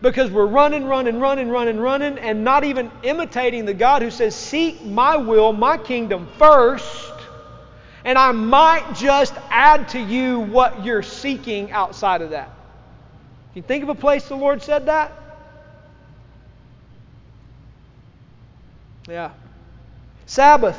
because 0.02 0.28
we're 0.32 0.46
running, 0.46 0.86
running, 0.86 1.20
running, 1.20 1.50
running, 1.50 1.78
running, 1.78 2.18
and 2.18 2.42
not 2.42 2.64
even 2.64 2.90
imitating 3.04 3.64
the 3.64 3.74
God 3.74 4.02
who 4.02 4.10
says, 4.10 4.34
Seek 4.34 4.84
my 4.84 5.18
will, 5.18 5.52
my 5.52 5.78
kingdom 5.78 6.26
first, 6.36 7.09
and 8.04 8.18
I 8.18 8.32
might 8.32 8.94
just 8.94 9.34
add 9.50 9.88
to 9.90 10.00
you 10.00 10.40
what 10.40 10.84
you're 10.84 11.02
seeking 11.02 11.70
outside 11.72 12.22
of 12.22 12.30
that. 12.30 12.46
Can 13.52 13.62
you 13.62 13.62
think 13.62 13.82
of 13.82 13.88
a 13.88 13.94
place 13.94 14.28
the 14.28 14.36
Lord 14.36 14.62
said 14.62 14.86
that? 14.86 15.12
Yeah. 19.08 19.30
Sabbath. 20.26 20.78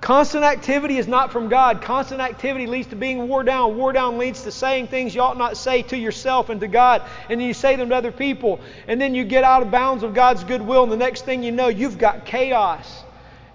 Constant 0.00 0.44
activity 0.44 0.98
is 0.98 1.08
not 1.08 1.32
from 1.32 1.48
God. 1.48 1.82
Constant 1.82 2.20
activity 2.20 2.66
leads 2.66 2.86
to 2.88 2.96
being 2.96 3.28
wore 3.28 3.42
down. 3.42 3.76
Wore 3.76 3.92
down 3.92 4.18
leads 4.18 4.42
to 4.44 4.52
saying 4.52 4.86
things 4.86 5.14
you 5.14 5.20
ought 5.20 5.36
not 5.36 5.56
say 5.56 5.82
to 5.82 5.96
yourself 5.96 6.48
and 6.48 6.60
to 6.60 6.68
God, 6.68 7.02
and 7.28 7.40
then 7.40 7.46
you 7.48 7.54
say 7.54 7.76
them 7.76 7.88
to 7.88 7.96
other 7.96 8.12
people, 8.12 8.60
and 8.86 9.00
then 9.00 9.14
you 9.14 9.24
get 9.24 9.42
out 9.42 9.62
of 9.62 9.70
bounds 9.70 10.02
of 10.04 10.14
God's 10.14 10.44
goodwill, 10.44 10.84
and 10.84 10.92
the 10.92 10.96
next 10.96 11.24
thing 11.24 11.42
you 11.42 11.50
know, 11.50 11.68
you've 11.68 11.98
got 11.98 12.24
chaos. 12.24 13.02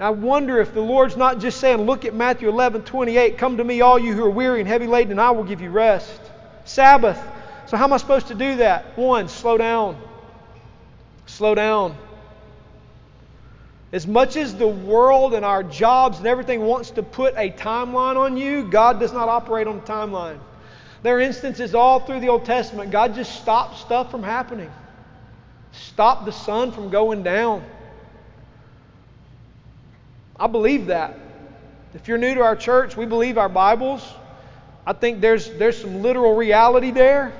And 0.01 0.07
I 0.07 0.09
wonder 0.09 0.59
if 0.59 0.73
the 0.73 0.81
Lord's 0.81 1.15
not 1.15 1.37
just 1.37 1.59
saying, 1.59 1.77
look 1.81 2.05
at 2.05 2.15
Matthew 2.15 2.49
11, 2.49 2.81
28, 2.85 3.37
come 3.37 3.57
to 3.57 3.63
me, 3.63 3.81
all 3.81 3.99
you 3.99 4.15
who 4.15 4.25
are 4.25 4.31
weary 4.31 4.59
and 4.59 4.67
heavy 4.67 4.87
laden, 4.87 5.11
and 5.11 5.21
I 5.21 5.29
will 5.29 5.43
give 5.43 5.61
you 5.61 5.69
rest. 5.69 6.19
Sabbath. 6.65 7.21
So, 7.67 7.77
how 7.77 7.83
am 7.83 7.93
I 7.93 7.97
supposed 7.97 8.25
to 8.29 8.33
do 8.33 8.55
that? 8.55 8.97
One, 8.97 9.29
slow 9.29 9.59
down. 9.59 10.01
Slow 11.27 11.53
down. 11.53 11.95
As 13.91 14.07
much 14.07 14.37
as 14.37 14.55
the 14.55 14.67
world 14.67 15.35
and 15.35 15.45
our 15.45 15.61
jobs 15.61 16.17
and 16.17 16.25
everything 16.25 16.61
wants 16.61 16.89
to 16.91 17.03
put 17.03 17.35
a 17.37 17.51
timeline 17.51 18.17
on 18.17 18.37
you, 18.37 18.63
God 18.63 18.99
does 18.99 19.13
not 19.13 19.29
operate 19.29 19.67
on 19.67 19.77
a 19.77 19.81
timeline. 19.81 20.39
There 21.03 21.17
are 21.17 21.21
instances 21.21 21.75
all 21.75 21.99
through 21.99 22.21
the 22.21 22.29
Old 22.29 22.45
Testament, 22.45 22.89
God 22.89 23.13
just 23.13 23.39
stopped 23.39 23.77
stuff 23.77 24.09
from 24.09 24.23
happening, 24.23 24.71
stopped 25.73 26.25
the 26.25 26.31
sun 26.31 26.71
from 26.71 26.89
going 26.89 27.21
down. 27.21 27.63
I 30.41 30.47
believe 30.47 30.87
that. 30.87 31.19
If 31.93 32.07
you're 32.07 32.17
new 32.17 32.33
to 32.33 32.41
our 32.41 32.55
church, 32.55 32.97
we 32.97 33.05
believe 33.05 33.37
our 33.37 33.47
Bibles. 33.47 34.03
I 34.87 34.93
think 34.93 35.21
there's, 35.21 35.51
there's 35.51 35.79
some 35.79 36.01
literal 36.01 36.35
reality 36.35 36.89
there. 36.89 37.31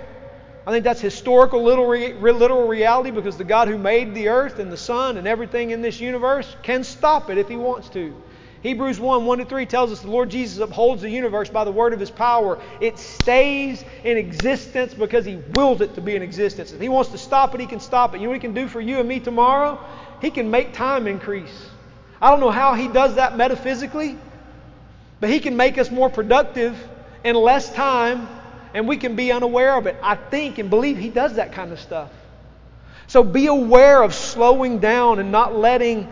I 0.67 0.71
think 0.71 0.83
that's 0.83 1.01
historical 1.01 1.63
literal 1.63 2.67
reality 2.67 3.09
because 3.09 3.37
the 3.37 3.43
God 3.43 3.69
who 3.69 3.79
made 3.79 4.13
the 4.13 4.29
earth 4.29 4.59
and 4.59 4.71
the 4.71 4.77
sun 4.77 5.17
and 5.17 5.27
everything 5.27 5.71
in 5.71 5.81
this 5.81 5.99
universe 5.99 6.55
can 6.61 6.83
stop 6.83 7.31
it 7.31 7.39
if 7.39 7.49
he 7.49 7.55
wants 7.55 7.89
to. 7.89 8.15
Hebrews 8.61 8.99
1 8.99 9.25
1 9.25 9.37
to 9.39 9.45
3 9.45 9.65
tells 9.65 9.91
us 9.91 10.01
the 10.01 10.11
Lord 10.11 10.29
Jesus 10.29 10.59
upholds 10.59 11.01
the 11.01 11.09
universe 11.09 11.49
by 11.49 11.63
the 11.63 11.71
word 11.71 11.93
of 11.93 11.99
his 11.99 12.11
power. 12.11 12.61
It 12.79 12.99
stays 12.99 13.83
in 14.03 14.15
existence 14.17 14.93
because 14.93 15.25
he 15.25 15.37
wills 15.55 15.81
it 15.81 15.95
to 15.95 16.01
be 16.01 16.15
in 16.15 16.21
existence. 16.21 16.71
If 16.71 16.79
he 16.79 16.89
wants 16.89 17.09
to 17.09 17.17
stop 17.17 17.55
it, 17.55 17.61
he 17.61 17.65
can 17.65 17.79
stop 17.79 18.13
it. 18.13 18.19
You 18.19 18.25
know 18.25 18.29
what 18.29 18.35
he 18.35 18.41
can 18.41 18.53
do 18.53 18.67
for 18.67 18.79
you 18.79 18.99
and 18.99 19.09
me 19.09 19.19
tomorrow? 19.19 19.83
He 20.21 20.29
can 20.29 20.51
make 20.51 20.73
time 20.73 21.07
increase. 21.07 21.71
I 22.21 22.29
don't 22.29 22.39
know 22.39 22.51
how 22.51 22.73
he 22.73 22.87
does 22.87 23.15
that 23.15 23.35
metaphysically, 23.35 24.17
but 25.19 25.29
he 25.29 25.39
can 25.39 25.57
make 25.57 25.77
us 25.77 25.89
more 25.89 26.09
productive 26.09 26.77
in 27.23 27.35
less 27.35 27.71
time 27.73 28.27
and 28.73 28.87
we 28.87 28.97
can 28.97 29.15
be 29.15 29.31
unaware 29.31 29.77
of 29.77 29.87
it. 29.87 29.95
I 30.01 30.15
think 30.15 30.57
and 30.57 30.69
believe 30.69 30.97
He 30.97 31.09
does 31.09 31.35
that 31.35 31.51
kind 31.51 31.71
of 31.71 31.79
stuff. 31.79 32.09
So 33.07 33.23
be 33.23 33.47
aware 33.47 34.01
of 34.01 34.13
slowing 34.13 34.79
down 34.79 35.19
and 35.19 35.31
not 35.31 35.55
letting 35.55 36.07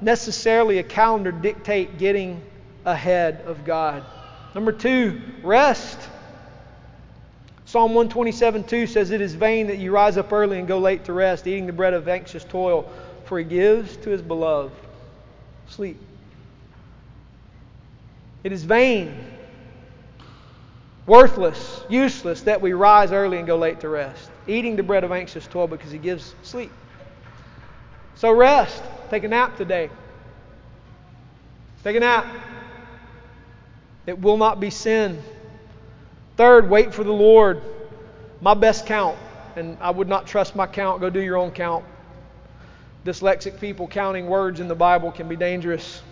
necessarily 0.00 0.78
a 0.78 0.82
calendar 0.82 1.32
dictate 1.32 1.98
getting 1.98 2.42
ahead 2.86 3.42
of 3.44 3.64
God. 3.64 4.04
Number 4.54 4.72
two, 4.72 5.20
rest. 5.42 5.98
Psalm 7.66 7.94
127 7.94 8.64
2 8.64 8.86
says, 8.86 9.10
It 9.10 9.20
is 9.20 9.34
vain 9.34 9.66
that 9.66 9.78
you 9.78 9.92
rise 9.92 10.16
up 10.16 10.32
early 10.32 10.58
and 10.58 10.66
go 10.66 10.78
late 10.78 11.04
to 11.04 11.12
rest, 11.12 11.46
eating 11.46 11.66
the 11.66 11.72
bread 11.72 11.94
of 11.94 12.08
anxious 12.08 12.42
toil, 12.44 12.90
for 13.26 13.38
he 13.38 13.44
gives 13.44 13.96
to 13.98 14.10
his 14.10 14.22
beloved 14.22 14.72
sleep. 15.70 15.98
It 18.44 18.52
is 18.52 18.64
vain 18.64 19.14
worthless, 21.10 21.82
useless 21.88 22.42
that 22.42 22.60
we 22.60 22.72
rise 22.72 23.10
early 23.10 23.38
and 23.38 23.46
go 23.46 23.56
late 23.56 23.80
to 23.80 23.88
rest, 23.88 24.30
eating 24.46 24.76
the 24.76 24.82
bread 24.82 25.02
of 25.02 25.10
anxious 25.10 25.44
toil 25.46 25.66
because 25.66 25.90
he 25.90 25.98
gives 25.98 26.36
sleep. 26.42 26.70
So 28.14 28.30
rest. 28.30 28.82
Take 29.10 29.24
a 29.24 29.28
nap 29.28 29.56
today. 29.56 29.90
Take 31.82 31.96
a 31.96 32.00
nap. 32.00 32.26
It 34.06 34.20
will 34.20 34.36
not 34.36 34.60
be 34.60 34.70
sin. 34.70 35.20
Third, 36.36 36.70
wait 36.70 36.94
for 36.94 37.02
the 37.02 37.12
Lord. 37.12 37.60
My 38.40 38.54
best 38.54 38.86
count, 38.86 39.18
and 39.56 39.76
I 39.80 39.90
would 39.90 40.08
not 40.08 40.26
trust 40.26 40.54
my 40.54 40.66
count, 40.68 41.00
go 41.00 41.10
do 41.10 41.20
your 41.20 41.36
own 41.36 41.50
count. 41.50 41.84
Dyslexic 43.04 43.60
people 43.60 43.88
counting 43.88 44.26
words 44.26 44.60
in 44.60 44.68
the 44.68 44.74
Bible 44.74 45.10
can 45.10 45.28
be 45.28 45.36
dangerous. 45.36 46.02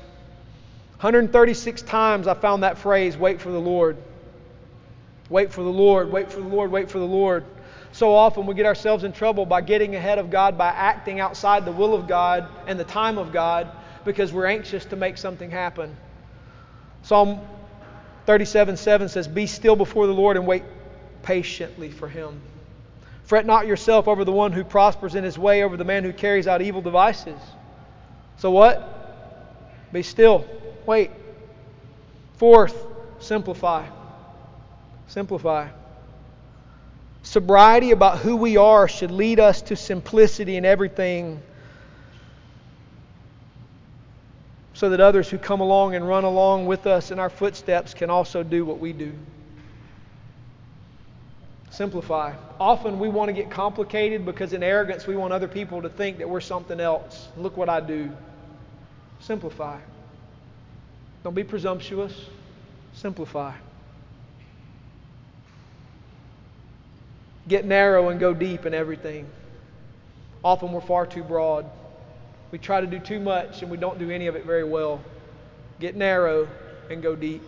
136 1.00 1.82
times 1.82 2.26
I 2.26 2.34
found 2.34 2.62
that 2.62 2.78
phrase, 2.78 3.16
wait 3.16 3.40
for 3.40 3.50
the 3.50 3.60
Lord. 3.60 3.96
Wait 5.28 5.52
for 5.52 5.62
the 5.62 5.70
Lord, 5.70 6.10
wait 6.10 6.32
for 6.32 6.40
the 6.40 6.48
Lord, 6.48 6.70
wait 6.70 6.90
for 6.90 6.98
the 6.98 7.06
Lord. 7.06 7.44
So 7.92 8.14
often 8.14 8.46
we 8.46 8.54
get 8.54 8.66
ourselves 8.66 9.04
in 9.04 9.12
trouble 9.12 9.44
by 9.44 9.60
getting 9.60 9.94
ahead 9.94 10.18
of 10.18 10.30
God, 10.30 10.56
by 10.56 10.68
acting 10.68 11.20
outside 11.20 11.64
the 11.64 11.72
will 11.72 11.94
of 11.94 12.08
God 12.08 12.48
and 12.66 12.78
the 12.78 12.84
time 12.84 13.18
of 13.18 13.32
God 13.32 13.70
because 14.04 14.32
we're 14.32 14.46
anxious 14.46 14.84
to 14.86 14.96
make 14.96 15.18
something 15.18 15.50
happen. 15.50 15.96
Psalm 17.02 17.40
37 18.26 18.76
7 18.76 19.08
says, 19.08 19.28
Be 19.28 19.46
still 19.46 19.76
before 19.76 20.06
the 20.06 20.14
Lord 20.14 20.36
and 20.36 20.46
wait 20.46 20.64
patiently 21.22 21.90
for 21.90 22.08
him. 22.08 22.40
Fret 23.28 23.44
not 23.44 23.66
yourself 23.66 24.08
over 24.08 24.24
the 24.24 24.32
one 24.32 24.52
who 24.52 24.64
prospers 24.64 25.14
in 25.14 25.22
his 25.22 25.38
way, 25.38 25.62
over 25.62 25.76
the 25.76 25.84
man 25.84 26.02
who 26.02 26.14
carries 26.14 26.46
out 26.46 26.62
evil 26.62 26.80
devices. 26.80 27.38
So 28.38 28.50
what? 28.50 29.92
Be 29.92 30.02
still. 30.02 30.46
Wait. 30.86 31.10
Fourth, 32.38 32.86
simplify. 33.18 33.84
Simplify. 35.08 35.68
Sobriety 37.22 37.90
about 37.90 38.16
who 38.16 38.34
we 38.34 38.56
are 38.56 38.88
should 38.88 39.10
lead 39.10 39.38
us 39.40 39.60
to 39.60 39.76
simplicity 39.76 40.56
in 40.56 40.64
everything 40.64 41.42
so 44.72 44.88
that 44.88 45.00
others 45.00 45.28
who 45.28 45.36
come 45.36 45.60
along 45.60 45.94
and 45.94 46.08
run 46.08 46.24
along 46.24 46.64
with 46.64 46.86
us 46.86 47.10
in 47.10 47.18
our 47.18 47.28
footsteps 47.28 47.92
can 47.92 48.08
also 48.08 48.42
do 48.42 48.64
what 48.64 48.78
we 48.78 48.94
do. 48.94 49.12
Simplify. 51.78 52.34
Often 52.58 52.98
we 52.98 53.08
want 53.08 53.28
to 53.28 53.32
get 53.32 53.52
complicated 53.52 54.26
because 54.26 54.52
in 54.52 54.64
arrogance 54.64 55.06
we 55.06 55.14
want 55.14 55.32
other 55.32 55.46
people 55.46 55.80
to 55.80 55.88
think 55.88 56.18
that 56.18 56.28
we're 56.28 56.40
something 56.40 56.80
else. 56.80 57.28
Look 57.36 57.56
what 57.56 57.68
I 57.68 57.78
do. 57.78 58.10
Simplify. 59.20 59.78
Don't 61.22 61.36
be 61.36 61.44
presumptuous. 61.44 62.12
Simplify. 62.94 63.54
get 67.46 67.64
narrow 67.64 68.08
and 68.08 68.18
go 68.18 68.34
deep 68.34 68.66
in 68.66 68.74
everything. 68.74 69.28
Often 70.42 70.72
we're 70.72 70.80
far 70.80 71.06
too 71.06 71.22
broad. 71.22 71.64
We 72.50 72.58
try 72.58 72.80
to 72.80 72.88
do 72.88 72.98
too 72.98 73.20
much 73.20 73.62
and 73.62 73.70
we 73.70 73.76
don't 73.76 74.00
do 74.00 74.10
any 74.10 74.26
of 74.26 74.34
it 74.34 74.44
very 74.44 74.64
well. 74.64 75.00
Get 75.78 75.94
narrow 75.94 76.48
and 76.90 77.04
go 77.04 77.14
deep. 77.14 77.44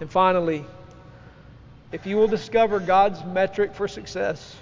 And 0.00 0.10
finally, 0.10 0.64
if 1.90 2.06
you 2.06 2.16
will 2.16 2.28
discover 2.28 2.80
God's 2.80 3.24
metric 3.24 3.74
for 3.74 3.88
success, 3.88 4.56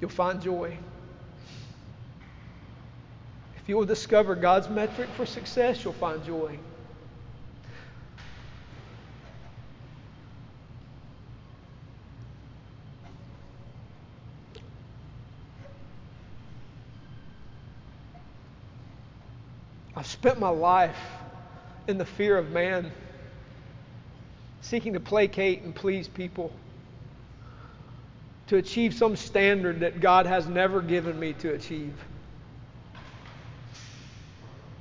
you'll 0.00 0.10
find 0.10 0.42
joy. 0.42 0.76
If 3.56 3.68
you 3.68 3.76
will 3.76 3.84
discover 3.84 4.34
God's 4.34 4.68
metric 4.68 5.08
for 5.16 5.26
success, 5.26 5.82
you'll 5.84 5.92
find 5.92 6.24
joy. 6.24 6.58
I've 19.96 20.06
spent 20.06 20.38
my 20.38 20.50
life 20.50 20.98
in 21.88 21.96
the 21.96 22.04
fear 22.04 22.36
of 22.36 22.50
man, 22.50 22.92
seeking 24.60 24.92
to 24.92 25.00
placate 25.00 25.62
and 25.62 25.74
please 25.74 26.06
people, 26.06 26.52
to 28.48 28.56
achieve 28.56 28.92
some 28.92 29.16
standard 29.16 29.80
that 29.80 30.00
God 30.00 30.26
has 30.26 30.46
never 30.46 30.82
given 30.82 31.18
me 31.18 31.32
to 31.34 31.54
achieve, 31.54 31.94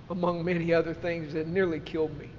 among 0.10 0.44
many 0.44 0.74
other 0.74 0.94
things 0.94 1.34
that 1.34 1.48
nearly 1.48 1.80
killed 1.80 2.18
me. 2.20 2.30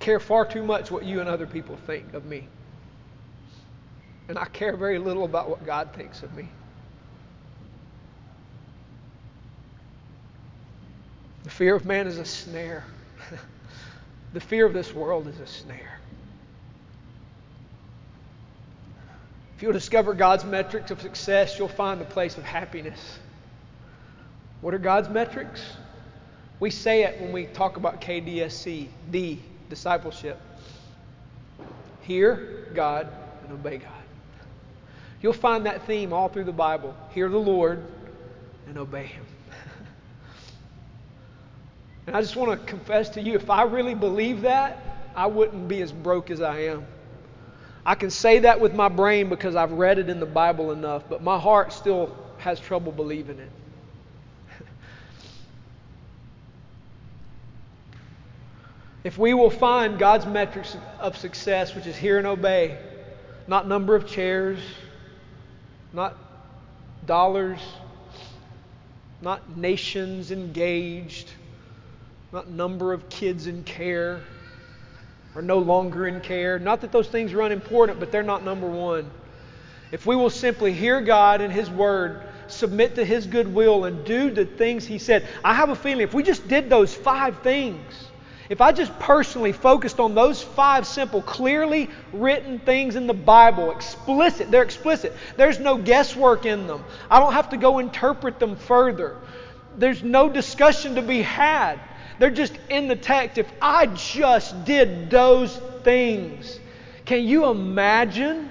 Care 0.00 0.18
far 0.18 0.44
too 0.44 0.64
much 0.64 0.90
what 0.90 1.04
you 1.04 1.20
and 1.20 1.28
other 1.28 1.46
people 1.46 1.76
think 1.86 2.14
of 2.14 2.24
me. 2.24 2.48
And 4.28 4.38
I 4.38 4.46
care 4.46 4.76
very 4.76 4.98
little 4.98 5.24
about 5.24 5.48
what 5.48 5.64
God 5.64 5.90
thinks 5.94 6.22
of 6.22 6.34
me. 6.34 6.48
The 11.44 11.50
fear 11.50 11.74
of 11.74 11.84
man 11.84 12.06
is 12.06 12.18
a 12.18 12.24
snare. 12.24 12.84
the 14.32 14.40
fear 14.40 14.66
of 14.66 14.72
this 14.72 14.94
world 14.94 15.26
is 15.26 15.38
a 15.40 15.46
snare. 15.46 15.98
If 19.56 19.62
you'll 19.62 19.72
discover 19.72 20.14
God's 20.14 20.44
metrics 20.44 20.90
of 20.90 21.02
success, 21.02 21.58
you'll 21.58 21.68
find 21.68 22.00
the 22.00 22.06
place 22.06 22.38
of 22.38 22.44
happiness. 22.44 23.18
What 24.62 24.72
are 24.72 24.78
God's 24.78 25.08
metrics? 25.08 25.60
We 26.60 26.70
say 26.70 27.04
it 27.04 27.20
when 27.20 27.32
we 27.32 27.46
talk 27.46 27.76
about 27.76 28.00
KDSC, 28.00 28.88
D, 29.10 29.42
discipleship. 29.70 30.38
Hear 32.02 32.66
God 32.74 33.10
and 33.44 33.52
obey 33.52 33.78
God. 33.78 33.92
You'll 35.22 35.32
find 35.32 35.66
that 35.66 35.86
theme 35.86 36.12
all 36.12 36.28
through 36.28 36.44
the 36.44 36.52
Bible. 36.52 36.94
Hear 37.10 37.28
the 37.28 37.38
Lord 37.38 37.82
and 38.66 38.76
obey 38.76 39.06
Him. 39.06 39.24
and 42.06 42.16
I 42.16 42.20
just 42.20 42.36
want 42.36 42.58
to 42.58 42.66
confess 42.66 43.10
to 43.10 43.22
you 43.22 43.34
if 43.34 43.48
I 43.48 43.62
really 43.62 43.94
believe 43.94 44.42
that, 44.42 44.78
I 45.14 45.26
wouldn't 45.26 45.68
be 45.68 45.82
as 45.82 45.92
broke 45.92 46.30
as 46.30 46.40
I 46.40 46.64
am. 46.64 46.86
I 47.84 47.94
can 47.94 48.10
say 48.10 48.40
that 48.40 48.60
with 48.60 48.74
my 48.74 48.88
brain 48.88 49.28
because 49.28 49.56
I've 49.56 49.72
read 49.72 49.98
it 49.98 50.08
in 50.08 50.20
the 50.20 50.26
Bible 50.26 50.72
enough, 50.72 51.04
but 51.08 51.22
my 51.22 51.38
heart 51.38 51.72
still 51.72 52.14
has 52.38 52.60
trouble 52.60 52.92
believing 52.92 53.38
it. 53.38 53.50
If 59.02 59.16
we 59.16 59.32
will 59.34 59.50
find 59.50 59.98
God's 59.98 60.26
metrics 60.26 60.76
of 60.98 61.16
success, 61.16 61.74
which 61.74 61.86
is 61.86 61.96
hear 61.96 62.18
and 62.18 62.26
obey, 62.26 62.78
not 63.46 63.66
number 63.66 63.96
of 63.96 64.06
chairs, 64.06 64.60
not 65.92 66.16
dollars, 67.06 67.60
not 69.22 69.56
nations 69.56 70.30
engaged, 70.30 71.30
not 72.32 72.48
number 72.48 72.92
of 72.92 73.08
kids 73.08 73.46
in 73.46 73.64
care 73.64 74.22
or 75.34 75.42
no 75.42 75.58
longer 75.58 76.06
in 76.06 76.20
care. 76.20 76.58
Not 76.58 76.80
that 76.80 76.92
those 76.92 77.08
things 77.08 77.32
are 77.32 77.42
unimportant, 77.42 78.00
but 78.00 78.12
they're 78.12 78.22
not 78.22 78.44
number 78.44 78.68
one. 78.68 79.10
If 79.92 80.06
we 80.06 80.16
will 80.16 80.30
simply 80.30 80.72
hear 80.72 81.00
God 81.00 81.40
and 81.40 81.52
His 81.52 81.70
Word, 81.70 82.22
submit 82.48 82.96
to 82.96 83.04
His 83.04 83.26
goodwill, 83.26 83.84
and 83.84 84.04
do 84.04 84.30
the 84.30 84.44
things 84.44 84.86
He 84.86 84.98
said, 84.98 85.26
I 85.44 85.54
have 85.54 85.70
a 85.70 85.76
feeling 85.76 86.02
if 86.02 86.14
we 86.14 86.22
just 86.22 86.46
did 86.48 86.70
those 86.70 86.94
five 86.94 87.40
things, 87.40 88.09
if 88.50 88.60
I 88.60 88.72
just 88.72 88.98
personally 88.98 89.52
focused 89.52 90.00
on 90.00 90.16
those 90.16 90.42
five 90.42 90.84
simple, 90.84 91.22
clearly 91.22 91.88
written 92.12 92.58
things 92.58 92.96
in 92.96 93.06
the 93.06 93.14
Bible, 93.14 93.70
explicit, 93.70 94.50
they're 94.50 94.64
explicit. 94.64 95.14
There's 95.36 95.60
no 95.60 95.78
guesswork 95.78 96.44
in 96.44 96.66
them. 96.66 96.84
I 97.08 97.20
don't 97.20 97.32
have 97.32 97.50
to 97.50 97.56
go 97.56 97.78
interpret 97.78 98.40
them 98.40 98.56
further. 98.56 99.16
There's 99.78 100.02
no 100.02 100.28
discussion 100.28 100.96
to 100.96 101.02
be 101.02 101.22
had. 101.22 101.78
They're 102.18 102.28
just 102.28 102.52
in 102.68 102.88
the 102.88 102.96
text. 102.96 103.38
If 103.38 103.50
I 103.62 103.86
just 103.86 104.64
did 104.64 105.10
those 105.10 105.56
things, 105.84 106.58
can 107.04 107.22
you 107.22 107.46
imagine 107.46 108.50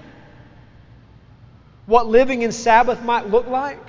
what 1.87 2.07
living 2.07 2.43
in 2.43 2.53
Sabbath 2.53 3.03
might 3.03 3.29
look 3.29 3.47
like? 3.47 3.85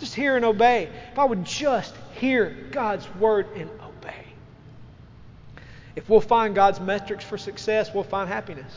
Just 0.00 0.14
hear 0.14 0.36
and 0.36 0.46
obey. 0.46 0.88
If 1.12 1.18
I 1.18 1.26
would 1.26 1.44
just 1.44 1.94
hear 2.14 2.56
God's 2.70 3.06
word 3.16 3.48
and 3.54 3.68
if 5.96 6.10
we'll 6.10 6.20
find 6.20 6.54
God's 6.54 6.78
metrics 6.78 7.24
for 7.24 7.38
success, 7.38 7.92
we'll 7.92 8.04
find 8.04 8.28
happiness. 8.28 8.72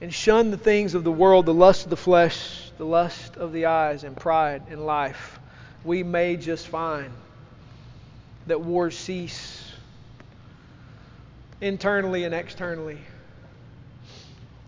And 0.00 0.12
shun 0.12 0.50
the 0.50 0.56
things 0.56 0.94
of 0.94 1.04
the 1.04 1.12
world, 1.12 1.46
the 1.46 1.54
lust 1.54 1.84
of 1.84 1.90
the 1.90 1.96
flesh, 1.96 2.70
the 2.78 2.86
lust 2.86 3.36
of 3.36 3.52
the 3.52 3.66
eyes, 3.66 4.02
and 4.02 4.16
pride 4.16 4.62
in 4.70 4.84
life. 4.84 5.38
We 5.84 6.02
may 6.02 6.36
just 6.36 6.66
find 6.66 7.12
that 8.46 8.60
wars 8.60 8.96
cease 8.96 9.72
internally 11.60 12.24
and 12.24 12.34
externally. 12.34 12.98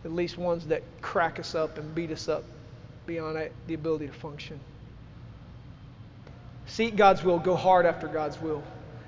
At 0.04 0.12
least 0.12 0.38
ones 0.38 0.66
that 0.66 0.82
crack 1.00 1.40
us 1.40 1.54
up 1.54 1.78
and 1.78 1.94
beat 1.94 2.10
us 2.10 2.28
up 2.28 2.44
beyond 3.06 3.50
the 3.66 3.74
ability 3.74 4.06
to 4.06 4.12
function. 4.12 4.60
Seek 6.66 6.96
God's 6.96 7.24
will, 7.24 7.38
go 7.38 7.56
hard 7.56 7.86
after 7.86 8.06
God's 8.06 8.40
will. 8.40 8.62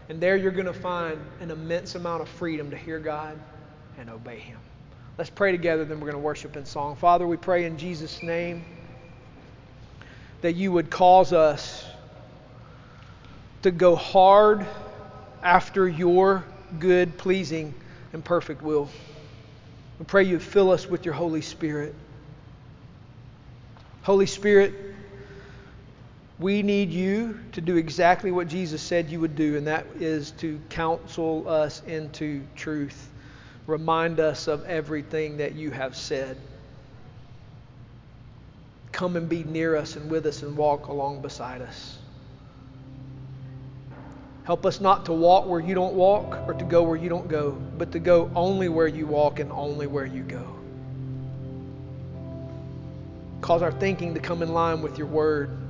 And 0.09 0.21
there 0.21 0.37
you're 0.37 0.53
going 0.53 0.67
to 0.67 0.73
find 0.73 1.19
an 1.41 1.51
immense 1.51 1.95
amount 1.95 2.23
of 2.23 2.29
freedom 2.29 2.71
to 2.71 2.77
hear 2.77 2.99
God 2.99 3.39
and 3.99 4.09
obey 4.09 4.39
Him. 4.39 4.59
Let's 5.19 5.31
pray 5.31 5.53
together, 5.53 5.85
then 5.85 5.99
we're 6.01 6.11
going 6.11 6.21
to 6.21 6.25
worship 6.25 6.57
in 6.57 6.65
song. 6.65 6.97
Father, 6.97 7.27
we 7.27 7.37
pray 7.37 7.65
in 7.65 7.77
Jesus' 7.77 8.23
name 8.23 8.65
that 10.41 10.55
you 10.55 10.73
would 10.73 10.91
cause 10.91 11.33
us 11.33 11.85
to 13.63 13.71
go 13.71 13.97
hard 13.97 14.65
after 15.43 15.89
your 15.89 16.45
good, 16.79 17.19
pleasing, 17.19 17.75
and 18.13 18.25
perfect 18.25 18.63
will. 18.63 18.89
We 19.99 20.05
pray 20.05 20.23
you 20.25 20.39
fill 20.39 20.71
us 20.71 20.87
with 20.87 21.05
your 21.05 21.15
Holy 21.15 21.43
Spirit. 21.43 21.95
Holy 24.03 24.27
Spirit, 24.27 24.75
we 26.41 26.62
need 26.62 26.91
you 26.91 27.39
to 27.53 27.61
do 27.61 27.76
exactly 27.76 28.30
what 28.30 28.47
Jesus 28.47 28.80
said 28.80 29.11
you 29.11 29.18
would 29.20 29.34
do, 29.34 29.57
and 29.57 29.66
that 29.66 29.86
is 29.99 30.30
to 30.32 30.61
counsel 30.68 31.49
us 31.49 31.82
into 31.86 32.43
truth. 32.55 33.11
Remind 33.66 34.20
us 34.20 34.47
of 34.47 34.64
everything 34.64 35.39
that 35.39 35.55
you 35.57 35.72
have 35.72 35.97
said. 35.97 36.36
Come 38.93 39.16
and 39.16 39.28
be 39.28 39.43
near 39.43 39.76
us 39.76 39.97
and 39.97 40.11
with 40.11 40.26
us 40.26 40.43
and 40.43 40.57
walk 40.57 40.86
along 40.86 41.22
beside 41.22 41.61
us. 41.61 41.99
Help 44.45 44.64
us 44.64 44.80
not 44.80 45.05
to 45.07 45.12
walk 45.12 45.47
where 45.47 45.61
you 45.61 45.74
don't 45.74 45.95
walk 45.95 46.39
or 46.47 46.55
to 46.55 46.64
go 46.64 46.82
where 46.84 46.97
you 46.97 47.09
don't 47.09 47.28
go, 47.28 47.51
but 47.76 47.93
to 47.93 47.99
go 47.99 48.30
only 48.34 48.68
where 48.68 48.86
you 48.86 49.07
walk 49.07 49.41
and 49.41 49.53
only 49.53 49.86
where 49.86 50.07
you 50.07 50.22
go. 50.22 50.55
Cause 53.41 53.61
our 53.61 53.72
thinking 53.72 54.14
to 54.14 54.20
come 54.20 54.43
in 54.43 54.55
line 54.55 54.80
with 54.82 54.99
your 54.99 55.07
word 55.07 55.68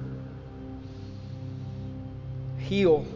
heal, 2.68 3.06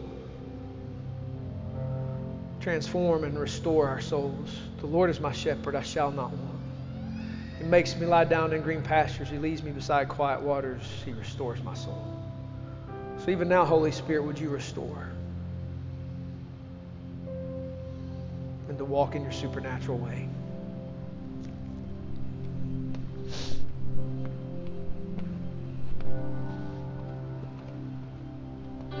transform, 2.59 3.23
and 3.23 3.37
restore 3.37 3.87
our 3.87 4.01
souls. 4.01 4.49
The 4.79 4.87
Lord 4.87 5.11
is 5.11 5.19
my 5.19 5.31
shepherd, 5.31 5.75
I 5.75 5.83
shall 5.83 6.11
not 6.11 6.31
want. 6.31 6.59
He 7.59 7.63
makes 7.63 7.95
me 7.95 8.07
lie 8.07 8.25
down 8.25 8.51
in 8.51 8.63
green 8.63 8.81
pastures. 8.81 9.29
He 9.29 9.37
leads 9.37 9.61
me 9.61 9.71
beside 9.71 10.09
quiet 10.09 10.41
waters. 10.41 10.81
He 11.05 11.13
restores 11.13 11.61
my 11.63 11.75
soul. 11.75 12.03
So 13.19 13.29
even 13.29 13.47
now, 13.47 13.63
Holy 13.63 13.91
Spirit, 13.91 14.23
would 14.23 14.39
you 14.39 14.49
restore? 14.49 15.07
And 18.69 18.77
to 18.77 18.85
walk 18.85 19.13
in 19.13 19.21
your 19.21 19.31
supernatural 19.31 19.99
way. 19.99 20.27